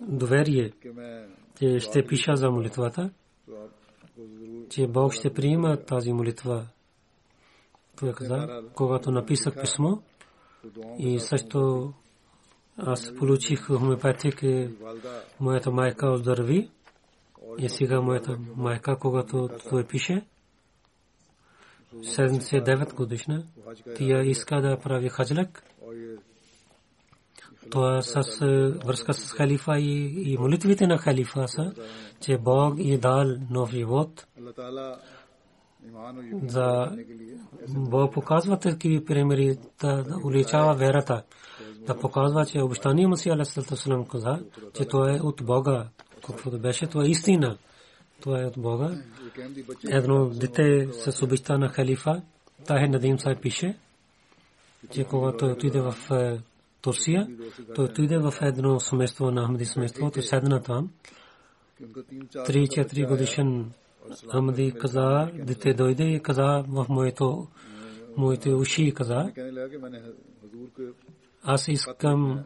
доверие, 0.00 0.72
че 1.58 1.78
ще 1.78 2.06
пиша 2.06 2.36
за 2.36 2.50
молитвата, 2.50 3.10
че 4.70 4.86
Бог 4.86 5.12
ще 5.12 5.32
приема 5.32 5.76
тази 5.76 6.12
молитва. 6.12 6.66
Той 7.96 8.12
каза, 8.12 8.62
когато 8.74 9.10
написах 9.10 9.60
писмо 9.60 9.96
и 10.98 11.20
също 11.20 11.92
аз 12.76 13.14
получих 13.14 13.66
хомеопатик, 13.66 14.42
моята 15.40 15.70
майка 15.70 16.10
оздрави 16.10 16.70
и 17.58 17.68
сега 17.68 18.00
моята 18.00 18.38
майка, 18.56 18.98
когато 18.98 19.48
той 19.70 19.84
пише, 19.84 20.26
79 21.94 22.94
годишна. 22.94 23.42
Тя 23.96 24.22
иска 24.22 24.60
да 24.60 24.78
прави 24.78 25.08
хаджлак. 25.08 25.62
Това 27.70 28.02
с 28.02 28.22
връзка 28.84 29.14
с 29.14 29.32
халифа 29.32 29.78
и, 29.78 30.22
и 30.32 30.38
молитвите 30.38 30.86
на 30.86 30.98
халифа 30.98 31.48
са, 31.48 31.72
че 32.20 32.38
Бог 32.38 32.74
е 32.78 32.98
дал 32.98 33.24
нов 33.50 33.70
живот. 33.70 34.26
За 36.46 36.96
Бог 37.68 38.14
показва 38.14 38.58
такива 38.58 39.04
примери 39.04 39.56
да 39.80 40.04
уличава 40.24 40.74
верата. 40.74 41.22
Да 41.86 41.98
показва, 41.98 42.46
че 42.46 42.62
обещания 42.62 43.08
Масия 43.08 43.34
Алейхиссалам 43.34 44.06
каза, 44.06 44.38
че 44.74 44.84
това 44.84 45.16
е 45.16 45.20
от 45.20 45.44
Бога. 45.44 45.88
Каквото 46.26 46.58
беше, 46.58 46.86
това 46.86 47.04
е 47.04 47.08
истина. 47.08 47.58
Това 48.20 48.42
е 48.42 48.46
от 48.46 48.58
Бога. 48.58 49.02
Едно 49.88 50.28
дете 50.28 50.88
с 50.92 51.22
обичта 51.22 51.58
на 51.58 51.68
халифа, 51.68 52.22
Тахе 52.66 52.88
Надим 52.88 53.18
Сай 53.18 53.40
пише, 53.40 53.78
че 54.92 55.04
когато 55.04 55.46
отиде 55.46 55.80
в 55.80 55.94
е, 56.10 56.40
Турция, 56.82 57.28
той 57.74 57.84
отиде 57.84 58.18
в 58.18 58.34
едно 58.40 58.80
семейство 58.80 59.30
на 59.30 59.44
Ахмади 59.44 59.64
семейство, 59.64 60.10
той 60.10 60.22
седна 60.22 60.62
там. 60.62 60.90
Три-четири 62.46 63.06
годишен 63.06 63.72
Ахмади 64.32 64.72
каза, 64.80 65.30
дете 65.34 65.74
дойде 65.74 66.04
и 66.04 66.22
каза 66.22 66.64
в 66.68 66.86
моето 66.88 67.48
моите 68.16 68.50
уши 68.54 68.94
каза, 68.94 69.32
аз 71.50 71.68
искам 71.68 72.44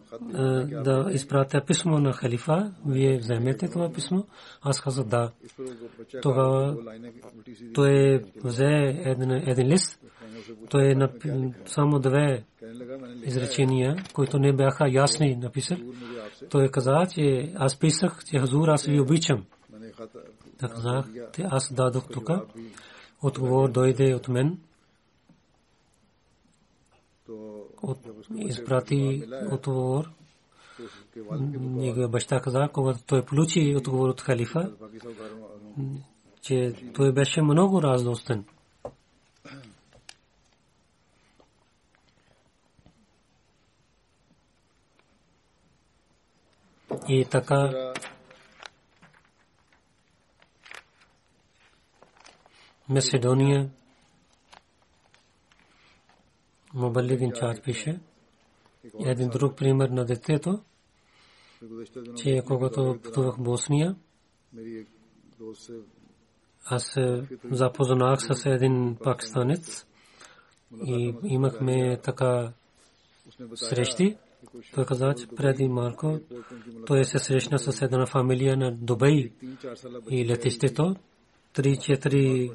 да 0.84 1.08
изпратя 1.12 1.64
писмо 1.66 1.98
на 1.98 2.12
халифа. 2.12 2.72
Вие 2.86 3.18
вземете 3.18 3.68
това 3.68 3.92
писмо. 3.92 4.22
Аз 4.62 4.80
казах 4.80 5.04
да. 5.06 5.32
Тогава 6.22 6.76
той 7.74 8.22
взе 8.44 9.02
един 9.46 9.66
лист. 9.66 10.00
Той 10.70 10.90
е 10.90 10.94
само 11.66 11.98
две 11.98 12.44
изречения, 13.24 13.96
които 14.14 14.38
не 14.38 14.52
бяха 14.52 14.88
ясни 14.88 15.36
написал. 15.36 15.78
Той 16.50 16.68
каза, 16.68 17.06
че 17.14 17.52
аз 17.56 17.78
писах, 17.78 18.24
че 18.30 18.38
Хазур 18.38 18.68
аз 18.68 18.86
ви 18.86 19.00
обичам. 19.00 19.44
Да 20.60 20.68
казах, 20.68 21.06
аз 21.44 21.72
дадох 21.72 22.08
тук. 22.12 22.30
Отговор 23.22 23.70
дойде 23.70 24.14
от 24.14 24.28
мен. 24.28 24.58
Изпрати 28.36 29.24
отговор. 29.52 30.10
Неговия 31.60 32.08
баща 32.08 32.40
каза, 32.40 32.68
когато 32.72 33.02
той 33.06 33.24
получи 33.24 33.74
отговор 33.76 34.08
от 34.08 34.20
халифа, 34.20 34.72
че 36.40 36.74
той 36.94 37.12
беше 37.12 37.42
много 37.42 37.82
раздостен. 37.82 38.44
И 47.08 47.24
така 47.30 47.92
Македония 52.88 53.70
Мубалик 56.74 57.20
инчарж 57.20 57.60
пише. 57.60 58.00
Един 59.06 59.28
друг 59.28 59.56
пример 59.56 59.88
на 59.88 60.04
детето, 60.04 60.60
че 62.16 62.42
когато 62.46 62.98
пътувах 63.02 63.36
в 63.36 63.42
Босния, 63.42 63.96
аз 66.64 66.96
запознах 67.50 68.20
с 68.20 68.46
един 68.46 68.96
пакистанец 69.04 69.86
и 70.86 71.14
имахме 71.24 72.00
така 72.02 72.52
срещи. 73.54 74.16
Той 74.74 74.84
каза, 74.84 75.14
че 75.18 75.26
преди 75.36 75.68
малко 75.68 76.20
той 76.86 77.04
се 77.04 77.18
срещна 77.18 77.58
с 77.58 77.82
една 77.82 78.06
фамилия 78.06 78.56
на 78.56 78.72
Дубай 78.72 79.32
и 80.10 80.26
летището. 80.26 80.96
Три-четири 81.52 82.50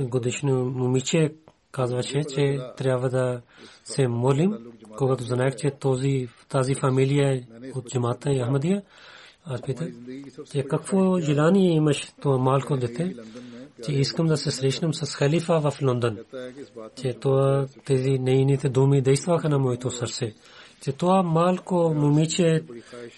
годишно 0.00 0.64
момиче 0.64 1.34
казваше, 1.74 2.24
че 2.24 2.60
трябва 2.76 3.08
да 3.10 3.40
се 3.84 4.08
молим, 4.08 4.54
когато 4.96 5.24
знаех, 5.24 5.56
че 5.56 5.70
този, 5.70 6.28
тази 6.48 6.74
фамилия 6.74 7.34
е 7.34 7.42
от 7.74 7.88
джамата 7.88 8.32
и 8.32 8.42
Ахмадия. 8.42 8.82
Аз 9.44 9.62
питах, 9.62 9.88
че 10.52 10.62
какво 10.62 11.20
желание 11.20 11.70
имаш 11.70 12.12
това 12.20 12.38
малко 12.38 12.76
дете, 12.76 13.14
че 13.84 13.92
искам 13.92 14.26
да 14.26 14.36
се 14.36 14.50
срещнам 14.50 14.94
с 14.94 15.14
халифа 15.14 15.60
в 15.60 15.72
Лондон. 15.82 16.18
Че 17.02 17.12
това 17.12 17.66
тези 17.84 18.10
нейните 18.10 18.68
думи 18.68 19.02
действаха 19.02 19.48
на 19.48 19.58
моето 19.58 19.90
сърце. 19.90 20.34
че 20.84 20.92
това 20.92 21.22
малко 21.22 21.94
момиче 21.96 22.62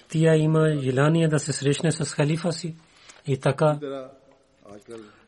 тя 0.09 0.37
има 0.37 0.77
желание 0.83 1.29
да 1.29 1.39
се 1.39 1.53
срещне 1.53 1.93
с 1.93 2.05
халифа 2.05 2.53
си. 2.53 2.75
И 3.27 3.37
така 3.37 3.79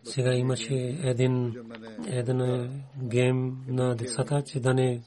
сега 0.09 0.35
имаше 0.35 0.99
един 1.03 1.55
един 2.07 2.69
гейм 3.03 3.57
на 3.69 3.95
децата, 3.95 4.43
че 4.43 4.61
да 4.61 4.75
не 4.75 5.03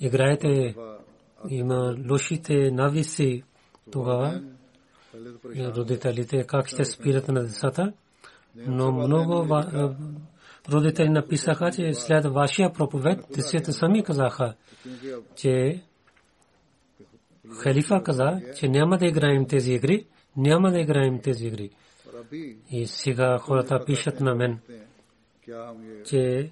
играете 0.00 0.74
има 1.48 1.96
лошите 2.10 2.70
нависи 2.70 3.42
тогава 3.90 4.42
родителите 5.56 6.44
как 6.44 6.68
ще 6.68 6.84
спират 6.84 7.28
на 7.28 7.42
децата. 7.42 7.92
Но 8.56 8.92
много 8.92 9.56
родители 10.68 11.08
написаха, 11.08 11.70
че 11.70 11.94
след 11.94 12.24
вашия 12.24 12.72
проповед, 12.72 13.26
децата 13.34 13.72
сами 13.72 14.02
казаха, 14.02 14.54
че 15.36 15.82
халифа 17.62 18.02
каза, 18.02 18.40
че 18.56 18.68
няма 18.68 18.98
да 18.98 19.06
играем 19.06 19.46
тези 19.46 19.72
игри, 19.72 20.06
няма 20.36 20.70
да 20.70 20.80
играем 20.80 21.20
тези 21.20 21.46
игри. 21.46 21.70
И 22.70 22.86
сега 22.86 23.38
хората 23.38 23.84
пишат 23.86 24.20
на 24.20 24.34
мен, 24.34 24.58
че 26.04 26.50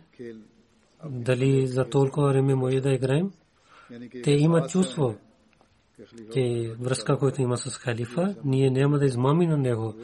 дали 1.10 1.66
за 1.66 1.84
толкова 1.84 2.28
време 2.28 2.54
може 2.54 2.80
да 2.80 2.92
играем. 2.92 3.32
Те 4.24 4.30
имат 4.30 4.70
чувство, 4.70 5.14
че 6.32 6.74
връзка, 6.80 7.18
който 7.18 7.42
има 7.42 7.56
с 7.56 7.76
халифа, 7.76 8.34
ние 8.44 8.70
няма 8.70 8.98
да 8.98 9.04
измами 9.04 9.46
на 9.46 9.56
него. 9.56 9.94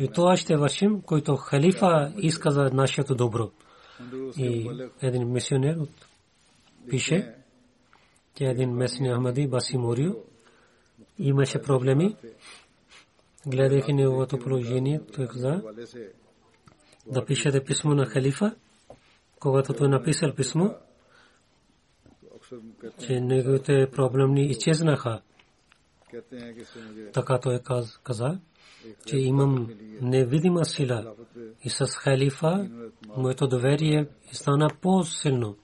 И 0.00 0.08
това 0.08 0.36
ще 0.36 0.56
вършим, 0.56 1.02
който 1.02 1.36
халифа 1.36 2.12
иска 2.16 2.50
за 2.50 2.70
нашето 2.72 3.14
добро. 3.14 3.50
И 4.36 4.70
един 5.02 5.32
мисионер 5.32 5.78
пише, 6.90 7.34
че 8.34 8.44
един 8.44 8.70
месен 8.70 9.14
Ахмади 9.14 9.46
Баси 9.46 9.78
Морио 9.78 10.12
имаше 11.18 11.62
проблеми. 11.62 12.16
Гледайки 13.46 13.92
неговото 13.92 14.38
положение, 14.38 15.00
той 15.14 15.26
каза 15.26 15.62
да 17.06 17.24
пишете 17.24 17.64
писмо 17.64 17.94
на 17.94 18.06
халифа. 18.06 18.54
Когато 19.40 19.72
той 19.72 19.88
написал 19.88 20.34
писмо, 20.34 20.68
че 23.06 23.20
неговите 23.20 23.88
проблеми 23.92 24.46
изчезнаха. 24.46 25.20
Така 27.12 27.38
той 27.38 27.60
каза, 28.02 28.40
че 29.06 29.16
имам 29.16 29.68
невидима 30.00 30.64
сила 30.64 31.14
и 31.64 31.70
с 31.70 31.86
халифа 31.86 32.68
моето 33.16 33.48
доверие 33.48 34.08
стана 34.32 34.68
по-силно. 34.80 35.56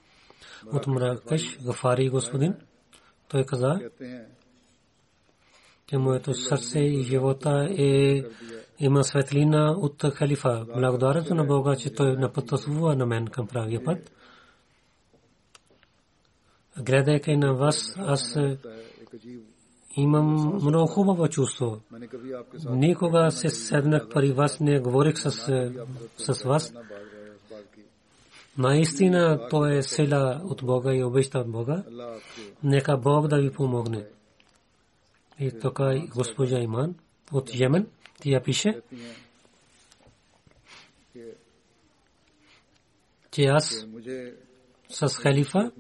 От 0.72 0.86
Мракеш, 0.86 1.58
Гафари 1.64 2.08
господин, 2.08 2.54
той 3.28 3.44
каза, 3.44 3.80
че 5.86 5.98
моето 5.98 6.34
сърце 6.34 6.78
и 6.78 7.02
живота 7.02 7.68
е 7.78 8.22
има 8.78 9.04
светлина 9.04 9.70
от 9.78 10.02
халифа. 10.14 10.66
Благодаря 10.74 11.34
на 11.34 11.44
Бога, 11.44 11.76
че 11.76 11.94
той 11.94 12.16
напътува 12.16 12.96
на 12.96 13.06
мен 13.06 13.26
към 13.26 13.46
правия 13.46 13.84
път. 13.84 14.12
Гледайки 16.78 17.36
на 17.36 17.54
вас, 17.54 17.94
аз 17.98 18.36
имам 19.96 20.58
много 20.62 20.86
хубаво 20.86 21.28
чувство. 21.28 21.80
Никога 22.70 23.30
се 23.30 23.48
седнах 23.48 24.08
при 24.08 24.32
вас, 24.32 24.60
не 24.60 24.80
говорих 24.80 25.18
с, 25.18 25.30
с 26.16 26.42
вас. 26.44 26.74
Наистина 28.58 29.48
то 29.50 29.66
е 29.66 29.82
сила 29.82 30.40
от 30.44 30.64
Бога 30.64 30.94
и 30.94 31.04
обеща 31.04 31.38
от 31.38 31.50
Бога. 31.50 31.82
Нека 32.62 32.96
Бог 32.96 33.28
да 33.28 33.40
ви 33.40 33.52
помогне. 33.52 34.06
И 35.40 35.58
така 35.60 35.94
госпожа 36.14 36.58
Иман 36.58 36.94
от 37.32 37.54
Йемен, 37.54 37.86
тя 38.20 38.40
пише, 38.40 38.80
че 43.30 43.44
аз 43.44 43.86
с 44.88 45.08
халифа 45.08 45.70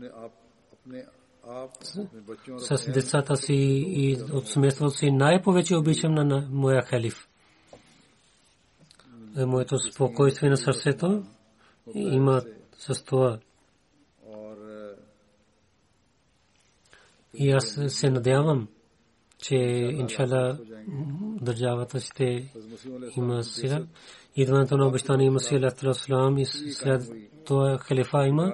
с 2.58 2.92
децата 2.92 3.36
си 3.36 3.54
и 3.86 4.22
от 4.32 4.48
семейството 4.48 4.90
си 4.90 5.10
най-повече 5.10 5.76
обичам 5.76 6.14
на 6.14 6.48
моя 6.50 6.82
халиф. 6.82 7.28
Е, 9.36 9.44
моето 9.44 9.78
спокойствие 9.92 10.50
на 10.50 10.56
сърцето 10.56 11.24
има 11.94 12.42
с 12.78 13.04
това. 13.04 13.38
И 17.34 17.50
аз 17.50 17.78
се 17.88 18.10
надявам, 18.10 18.68
че 19.42 19.56
иншалла 19.98 20.58
държавата 21.40 22.00
ще 22.00 22.52
има 23.16 23.44
сила. 23.44 23.86
Идването 24.36 24.76
на 24.76 24.86
обещание 24.86 25.26
има 25.26 25.40
сила 25.40 25.70
и 26.38 26.44
след 26.44 27.02
това 27.44 27.78
халифа 27.78 28.26
има. 28.26 28.52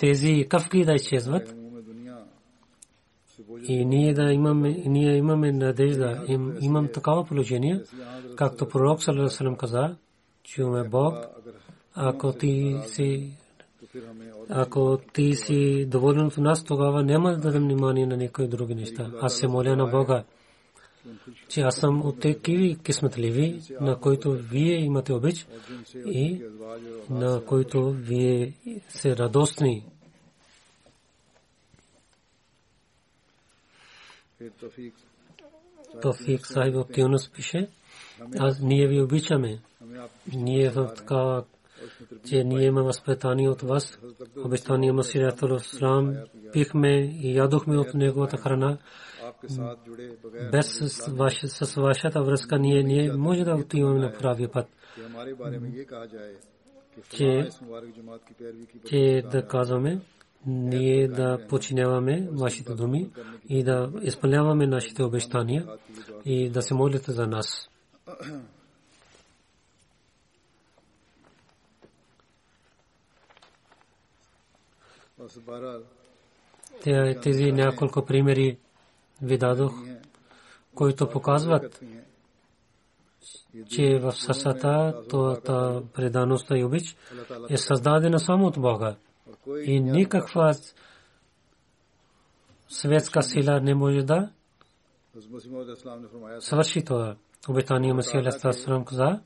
Тези 0.00 0.46
кафки 0.48 0.84
да 0.84 0.94
изчезват. 0.94 1.54
И 3.68 3.84
ние 3.84 4.14
да 4.14 4.32
имаме, 4.32 4.82
ние 4.86 5.16
имаме 5.16 5.52
надежда, 5.52 6.24
им, 6.28 6.56
имам 6.60 6.88
такава 6.92 7.24
положение, 7.24 7.82
както 8.36 8.68
пророк 8.68 9.02
Салалалалалам 9.02 9.56
каза, 9.56 9.96
чуме 10.44 10.88
Бог, 10.88 11.14
ако 11.94 12.32
ти 12.32 12.76
си 12.86 13.32
ако 14.48 14.98
ти 15.12 15.32
си 15.34 15.86
доволен 15.86 16.26
от 16.26 16.36
нас, 16.36 16.64
тогава 16.64 17.02
няма 17.02 17.30
да 17.30 17.38
дадем 17.38 17.62
внимание 17.62 18.06
на 18.06 18.16
никои 18.16 18.48
други 18.48 18.74
неща. 18.74 19.10
Аз 19.20 19.36
се 19.36 19.48
моля 19.48 19.76
на 19.76 19.86
Бога, 19.86 20.24
че 21.48 21.60
аз 21.60 21.76
съм 21.76 22.06
от 22.06 22.20
такива 22.20 22.82
кисметливи, 22.82 23.60
на 23.80 24.00
които 24.00 24.32
вие 24.32 24.76
имате 24.76 25.12
обич 25.12 25.46
и 26.06 26.42
на 27.10 27.44
които 27.44 27.90
вие 27.90 28.52
се 28.88 29.16
радостни 29.16 29.84
Тофик 36.02 36.46
Сайб 36.46 36.74
от 36.76 36.92
Тюнус 36.92 37.30
пише, 37.32 37.68
аз 38.38 38.60
ние 38.60 38.86
ви 38.86 39.00
обичаме. 39.00 39.58
Ние 40.32 40.70
в 40.70 40.94
така, 40.96 41.42
че 42.28 42.44
ние 42.44 42.66
имаме 42.66 42.86
възпитание 42.86 43.48
от 43.48 43.62
вас. 43.62 43.98
Обещание 44.44 44.92
Масирятул 44.92 45.56
Ислам 45.56 46.16
пихме 46.52 46.96
и 47.22 47.36
ядохме 47.36 47.78
от 47.78 47.94
неговата 47.94 48.36
храна. 48.36 48.78
Без 50.52 50.78
с 51.44 51.74
вашата 51.74 52.22
връзка 52.22 52.58
ние 52.58 52.82
не 52.82 53.12
може 53.12 53.44
да 53.44 53.54
отиваме 53.54 53.98
на 53.98 54.12
правия 54.12 54.52
път. 54.52 54.66
Че, 57.10 57.48
че 58.88 59.22
да 59.32 59.46
казваме, 59.46 60.00
ние 60.46 61.08
да 61.08 61.38
починяваме 61.48 62.28
вашите 62.32 62.74
думи 62.74 63.10
и 63.48 63.64
да 63.64 63.92
изпълняваме 64.02 64.66
нашите 64.66 65.02
обещания 65.02 65.66
и 66.24 66.50
да 66.50 66.62
се 66.62 66.74
молите 66.74 67.12
за 67.12 67.26
нас. 67.26 67.70
Тези 77.21 77.51
няколко 77.51 78.05
примери 78.05 78.57
ви 79.21 79.37
дадох, 79.37 79.73
които 80.75 81.09
показват, 81.09 81.81
че 83.69 83.99
в 83.99 84.11
сърцата 84.11 85.03
това 85.09 85.81
предаността 85.93 86.57
и 86.57 86.63
обич 86.63 86.95
е 87.49 87.57
създадена 87.57 88.19
само 88.19 88.47
от 88.47 88.59
Бога 88.59 88.95
и 89.65 89.79
никаква 89.79 90.53
светска 92.69 93.21
сила 93.21 93.61
не 93.61 93.75
може 93.75 94.03
да 94.03 94.31
свърши 96.39 96.85
това. 96.85 97.15
Обетание 97.49 97.93
Масия 97.93 98.21
Алейхиссалам 98.21 98.85
каза, 98.85 99.19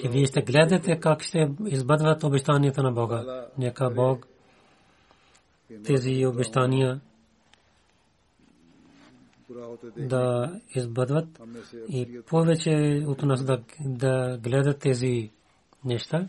че 0.00 0.08
вие 0.08 0.26
ще 0.26 0.42
гледате 0.42 1.00
как 1.00 1.22
ще 1.22 1.50
избъдват 1.66 2.24
обещанията 2.24 2.82
на 2.82 2.92
Бога. 2.92 3.46
Нека 3.58 3.90
Бог 3.90 4.26
тези 5.84 6.26
обещания 6.26 7.00
да 9.96 10.52
избъдват 10.74 11.28
и 11.88 12.20
повече 12.26 13.04
от 13.06 13.22
нас 13.22 13.44
да, 13.44 13.62
да 13.80 14.38
гледат 14.42 14.78
тези 14.78 15.30
неща 15.84 16.26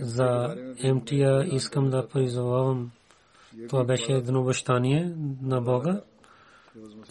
за 0.00 0.56
МТА 0.84 1.44
искам 1.52 1.90
да 1.90 2.08
призовавам. 2.08 2.90
Това 3.68 3.84
беше 3.84 4.12
едно 4.12 4.40
обещание 4.40 5.14
на 5.42 5.60
Бога, 5.60 6.00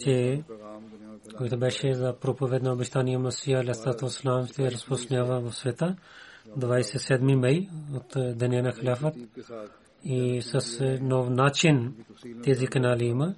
че 0.00 0.44
което 1.36 1.58
беше 1.58 1.94
за 1.94 2.16
проповедно 2.20 2.72
обещание 2.72 3.18
Масия 3.18 3.58
Алейхиссалату 3.58 4.04
Вассалам 4.04 4.46
ще 4.46 4.70
разпространява 4.70 5.40
в 5.40 5.56
света 5.56 5.96
27 6.58 7.34
май 7.34 7.68
от 7.94 8.38
деня 8.38 8.62
на 8.62 8.72
хляфът 8.72 9.14
и 10.04 10.42
с 10.42 10.80
нов 11.00 11.30
начин 11.30 11.94
тези 12.42 12.66
канали 12.66 13.04
има. 13.04 13.34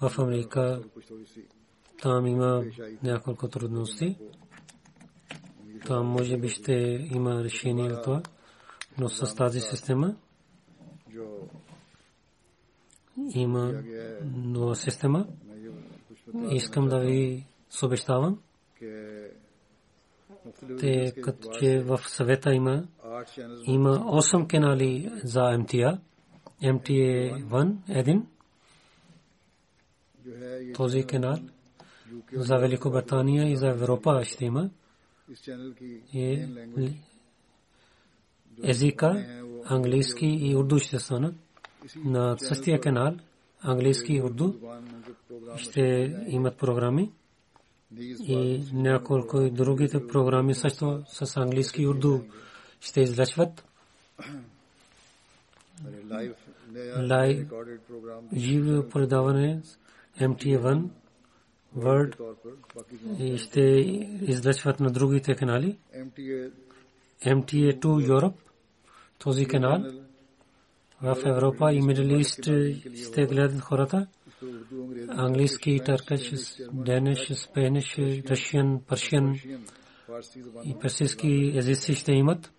В 0.00 0.18
Америка 0.18 0.82
там 2.02 2.26
има 2.26 2.64
няколко 3.02 3.48
трудности. 3.48 4.16
Там 5.86 6.06
може 6.06 6.36
би 6.36 6.48
ще 6.48 6.72
има 7.14 7.44
решение 7.44 7.90
за 7.90 8.02
това, 8.02 8.22
но 8.98 9.08
с 9.08 9.34
тази 9.34 9.60
система 9.60 10.16
има 13.34 13.82
нова 14.34 14.76
система. 14.76 15.26
Искам 16.50 16.88
да 16.88 16.98
ви 16.98 17.46
съобщавам, 17.70 18.40
те 20.80 21.14
като 21.22 21.50
че 21.58 21.80
в 21.80 22.00
съвета 22.06 22.54
има 22.54 22.84
има 23.64 23.98
8 23.98 24.46
канали 24.46 25.10
за 25.24 25.40
MTA. 25.40 25.98
MTA 26.62 27.44
1 27.46 27.76
един. 27.88 28.26
Този 30.74 31.04
канал 31.04 31.38
за 32.32 32.56
Великобритания 32.56 33.52
и 33.52 33.56
за 33.56 33.68
Европа 33.68 34.24
ще 34.24 34.44
има. 34.44 34.70
И 36.12 36.48
езика 38.62 39.26
английски 39.64 40.26
и 40.26 40.56
урду 40.56 40.78
ще 40.78 40.98
станат. 40.98 41.34
На 42.04 42.36
същия 42.38 42.80
канал 42.80 43.16
английски 43.64 44.12
и 44.12 44.22
урду 44.22 44.54
ще 45.56 46.14
имат 46.28 46.58
програми 46.58 47.12
и 48.28 48.64
няколко 48.72 49.50
другите 49.50 50.06
програми 50.06 50.54
също 50.54 51.02
с 51.08 51.36
английски 51.36 51.82
и 51.82 51.86
урду 51.86 52.20
ще 52.80 53.00
излъчват. 53.00 53.64
Лайв 57.10 57.46
живо 58.36 58.88
предаване 58.88 59.62
MTA1 60.20 60.88
Word 61.78 62.36
и 63.18 63.38
ще 63.38 63.60
излъчват 64.22 64.80
на 64.80 64.90
другите 64.90 65.34
канали. 65.34 65.78
MTA2 67.24 67.80
Europe 67.82 68.34
този 69.18 69.46
канал 69.46 70.03
в 71.04 71.16
Европа 71.26 71.72
и 71.72 71.82
Middle 71.82 72.22
East 72.22 73.06
ще 73.08 73.26
гледат 73.26 73.60
хората. 73.60 74.06
Английски, 75.08 75.80
търкаш, 75.84 76.32
денеш, 76.72 77.32
спенеш, 77.32 77.98
рашиан, 78.30 78.80
першиан 78.88 79.36
и 80.64 80.74
персийски 80.80 81.52
езици 81.56 81.94
ще 81.94 82.12
имат. 82.12 82.52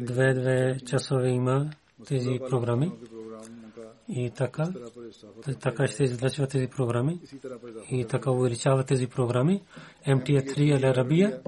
Две-две 0.00 0.76
часове 0.86 1.28
има 1.28 1.70
тези 2.06 2.38
програми. 2.50 2.92
И 4.08 4.30
така, 4.30 4.72
така 5.60 5.86
ще 5.86 6.04
излъчва 6.04 6.46
тези 6.46 6.66
програми. 6.66 7.20
И 7.90 8.04
така 8.04 8.30
увеличава 8.30 8.84
тези 8.84 9.06
програми. 9.06 9.62
MTA3 10.06 10.84
Ал 10.84 10.90
Арабия, 10.90 11.40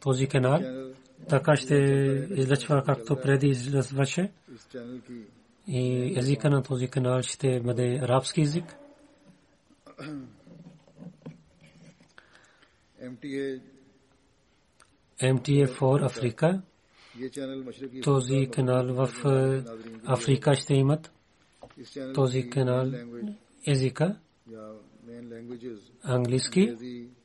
този 0.00 0.26
канал, 0.26 0.60
така 1.28 1.56
ще 1.56 1.74
излъчва 2.30 2.82
както 2.86 3.16
преди 3.16 3.46
излъчваше. 3.46 4.32
И 5.68 6.12
езика 6.18 6.50
на 6.50 6.62
този 6.62 6.88
канал 6.88 7.22
ще 7.22 7.60
бъде 7.60 7.98
арабски 8.02 8.40
език. 8.40 8.64
MTA4 15.20 16.04
Африка. 16.04 16.62
Този 18.02 18.48
канал 18.52 18.94
в 18.94 19.08
Африка 20.04 20.54
ще 20.54 20.74
имат 20.74 21.12
този 22.14 22.50
канал 22.50 22.92
езика 23.66 24.16
английски, 26.02 26.76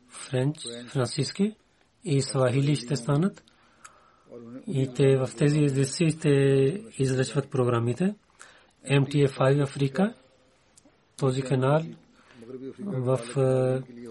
френч, 0.07 0.57
франциски 0.87 1.55
и 2.03 2.21
свахили 2.21 2.75
ще 2.75 2.95
станат. 2.95 3.43
И 4.67 4.93
те 4.95 5.17
в 5.17 5.29
тези 5.37 5.63
езици 5.63 6.09
ще 6.09 6.29
излъчват 6.99 7.49
програмите. 7.49 8.15
MTA5 8.91 9.63
Африка, 9.63 10.13
този 11.17 11.41
канал 11.41 11.81
в 12.79 13.19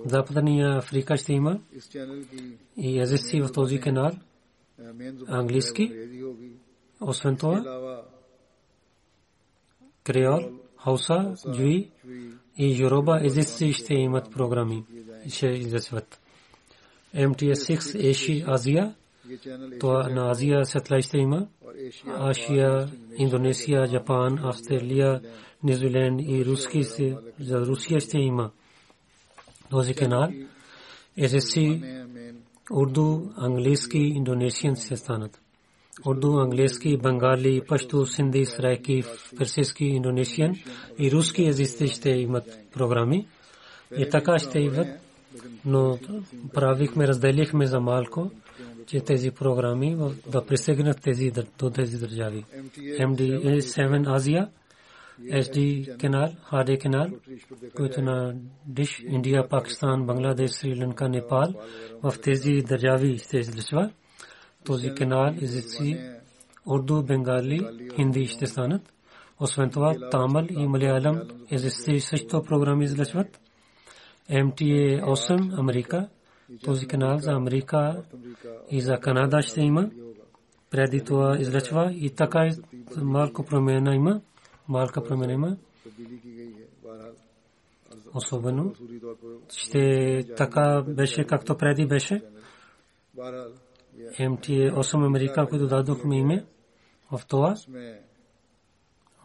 Западния 0.06 0.76
Африка 0.76 1.16
ще 1.16 1.32
има 1.32 1.60
и 2.76 3.00
езици 3.00 3.40
в 3.40 3.52
този 3.52 3.80
канал 3.80 4.12
английски. 5.28 5.92
Освен 7.00 7.36
това, 7.36 8.04
креол, 10.04 10.40
хауса, 10.76 11.34
джуи 11.52 11.90
и 12.56 12.82
юроба 12.82 13.20
езици 13.22 13.72
ще 13.72 13.94
имат 13.94 14.30
програми. 14.30 14.84
Ще 15.28 15.46
излъчват. 15.46 16.20
MTA6 17.14 18.08
Еши 18.08 18.44
Азия, 18.46 18.94
това 19.80 20.08
на 20.08 20.30
Азия 20.30 20.64
сателайт 20.64 21.04
ще 21.04 21.18
има. 21.18 21.46
Ашия, 22.06 22.88
Индонезия, 23.16 23.86
Japан, 23.86 24.38
Австралия, 24.42 25.20
Нидерланд 25.62 26.20
и 26.28 26.44
руски 26.44 26.84
се, 26.84 27.16
за 27.40 27.60
Русия 27.60 28.00
ще 28.00 28.18
има. 28.18 28.50
Този 29.70 29.94
канал 29.94 30.28
езици 31.16 31.82
урду, 32.70 33.20
английски, 33.36 33.98
индонезиен 33.98 34.76
се 34.76 34.96
станат. 34.96 35.40
Урду, 36.06 36.38
английски, 36.38 36.96
бенгали, 36.96 37.60
пашту, 37.68 38.06
синди, 38.06 38.44
срайки, 38.44 39.02
персийски, 39.38 39.84
индонезиен 39.84 40.56
и 40.98 41.10
руски 41.12 41.46
езици 41.46 41.88
ще 41.88 42.10
имат 42.10 42.44
програми. 42.72 43.26
И 43.98 44.08
така 44.10 44.38
ще 44.38 44.58
имат, 44.58 44.88
но 45.64 45.98
правихме, 46.54 47.08
разделихме 47.08 47.66
за 47.66 47.80
малко, 47.80 48.30
че 48.86 49.00
тези 49.00 49.30
програми 49.30 49.96
да 50.26 50.46
пристигнат 50.46 51.00
тези, 51.02 51.32
до 51.58 51.70
тези 51.70 51.98
държави. 51.98 52.44
MD7 52.78 54.14
Азия, 54.16 54.48
SD 55.22 55.96
канал, 56.00 56.28
HD 56.52 56.82
канал, 56.82 57.06
който 57.76 58.02
на 58.02 58.34
Диш, 58.66 59.02
Индия, 59.06 59.48
Пакистан, 59.48 60.06
Бангладеш, 60.06 60.50
Сри 60.50 60.80
Ланка, 60.80 61.08
Непал, 61.08 61.54
в 62.02 62.14
тези 62.22 62.62
държави 62.68 63.18
ще 63.18 63.38
излъчва. 63.38 63.90
Този 64.64 64.94
канал 64.94 65.34
езици 65.42 65.98
урду, 66.66 67.02
бенгали, 67.02 67.88
хинди 67.94 68.26
ще 68.26 68.46
станат. 68.46 68.82
Освен 69.40 69.70
това, 69.70 70.10
Тамил 70.10 70.46
и 70.50 70.66
Малиалам 70.66 71.20
езици 71.50 72.00
също 72.00 72.42
програми 72.42 72.84
излъчват. 72.84 73.40
MTA 74.30 75.02
8 75.04 75.58
Америка, 75.58 76.08
този 76.64 76.86
канал 76.86 77.18
за 77.18 77.32
Америка 77.32 78.02
и 78.70 78.80
за 78.80 79.00
Канада 79.00 79.42
ще 79.42 79.60
има. 79.60 79.90
Преди 80.70 81.04
това 81.04 81.36
излъчва 81.38 81.92
и 81.92 82.10
така 82.10 82.50
малко 82.96 83.44
промена 83.44 83.94
има. 83.94 84.20
Малка 84.68 85.04
промена 85.04 85.32
има. 85.32 85.56
Особено 88.14 88.74
ще 89.56 90.24
така 90.36 90.84
беше 90.88 91.24
както 91.24 91.56
преди 91.56 91.86
беше. 91.86 92.22
MTA 94.18 94.74
8 94.74 95.06
Америка, 95.06 95.46
които 95.50 95.66
дадохме 95.66 96.18
име 96.18 96.44
в 97.12 97.20
това. 97.28 97.54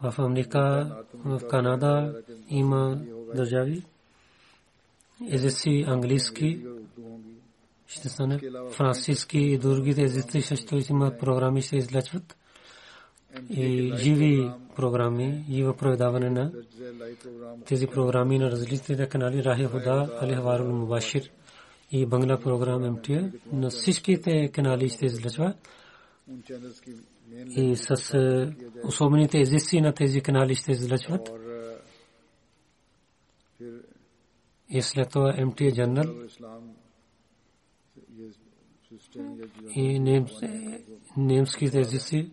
В 0.02 0.18
Америка, 0.18 0.92
в 1.14 1.40
Канада 1.48 2.22
има 2.48 3.00
държави. 3.34 3.84
Езици 5.30 5.84
английски 5.86 6.60
ще 7.86 8.08
стане 8.08 8.40
франциски 8.72 9.38
и 9.38 9.58
другите 9.58 10.02
езици 10.02 10.42
също 10.42 10.80
има 10.90 11.12
програми 11.20 11.62
ще 11.62 11.76
излъчват. 11.76 12.36
И 13.50 13.92
живи 13.96 14.50
програми, 14.76 15.44
живо 15.50 15.76
предаване 15.76 16.30
на 16.30 16.52
тези 17.66 17.86
програми 17.86 18.38
на 18.38 18.50
различните 18.50 19.08
канали 19.08 19.44
Рахи 19.44 19.64
Худа, 19.64 20.18
Али 20.20 20.34
Хаварул 20.34 20.72
Мубашир 20.72 21.30
и 21.90 22.06
Бангла 22.06 22.40
програм 22.40 22.92
МТА 22.92 23.30
на 23.52 23.70
всичките 23.70 24.48
канали 24.48 24.88
ще 24.88 25.06
излъчва. 25.06 25.54
И 27.56 27.76
с 27.76 28.14
особените 28.84 29.40
езици 29.40 29.80
на 29.80 29.92
тези 29.92 30.20
канали 30.20 30.54
ще 30.54 30.72
излъчват. 30.72 31.30
И 34.68 34.82
след 34.82 35.10
това 35.10 35.34
МТА 35.46 35.72
Джанрал 35.72 36.14
и 39.74 39.98
немските 41.16 41.80
езици 41.80 42.30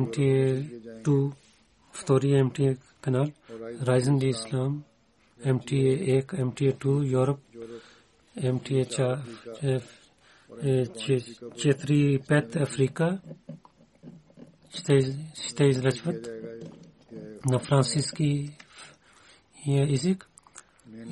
MTA2 0.00 1.32
втори 1.92 2.26
MTA 2.26 2.78
канал 3.00 3.26
Rising 3.88 4.18
the 4.18 4.32
Islam 4.32 4.82
MTA 5.44 6.24
1 6.24 6.26
MTA2 6.48 6.84
Europe 7.16 7.40
MTA 8.36 9.20
4-5 10.50 12.62
Африка 12.62 13.20
ще, 14.70 15.00
ще 15.50 15.64
излъчват 15.64 16.28
на 17.50 17.58
франциски 17.58 18.56
език 19.66 20.28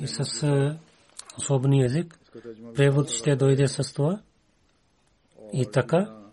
и 0.01 0.07
с 0.07 0.77
особен 1.37 1.73
език. 1.73 2.19
Превод 2.75 3.09
ще 3.09 3.35
дойде 3.35 3.67
с 3.67 3.93
това. 3.93 4.21
И 5.53 5.65
така, 5.71 6.25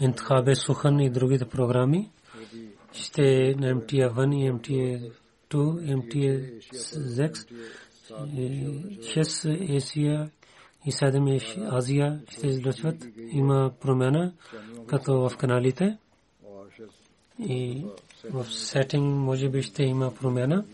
Интхабе 0.00 0.54
Сухан 0.54 1.00
и 1.00 1.10
другите 1.10 1.44
програми 1.44 2.10
ще 2.92 3.54
на 3.58 3.74
MTA1 3.74 4.34
и 4.34 4.52
MTA2, 4.52 5.10
MTA6, 5.50 7.46
6 8.10 9.76
Азия 9.76 10.30
и 10.86 10.92
7 10.92 11.72
Азия 11.72 12.20
ще 12.28 12.46
излъчват. 12.46 13.06
Има 13.30 13.72
промяна 13.80 14.32
като 14.86 15.28
в 15.28 15.36
каналите 15.36 15.98
и 17.38 17.84
в 18.30 18.44
сетинг 18.52 19.16
може 19.16 19.48
би 19.48 19.62
ще 19.62 19.82
има 19.82 20.14
промяна. 20.14 20.64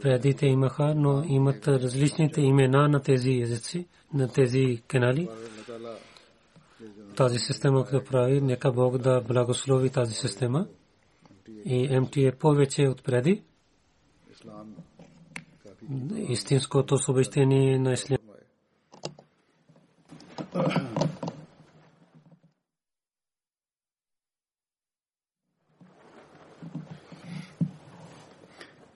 Преди 0.00 0.34
те 0.34 0.46
имаха, 0.46 0.94
но 0.94 1.24
имат 1.24 1.68
различните 1.68 2.40
имена 2.40 2.88
на 2.88 3.02
тези 3.02 3.30
езици, 3.30 3.86
на 4.14 4.32
тези 4.32 4.82
канали. 4.88 5.28
Тази 7.16 7.38
система, 7.38 7.84
като 7.84 8.10
прави, 8.10 8.40
нека 8.40 8.72
Бог 8.72 8.98
да 8.98 9.20
благослови 9.20 9.90
тази 9.90 10.14
система. 10.14 10.66
И 11.64 12.00
МТ 12.00 12.16
е 12.16 12.32
повече 12.32 12.88
от 12.88 13.04
преди. 13.04 13.42
Истинското 16.28 16.98
съобщение 16.98 17.78
на 17.78 17.92
Ислам. 17.92 18.18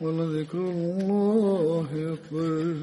ولذكر 0.00 0.58
الله 0.58 2.16
أكبر 2.16 2.74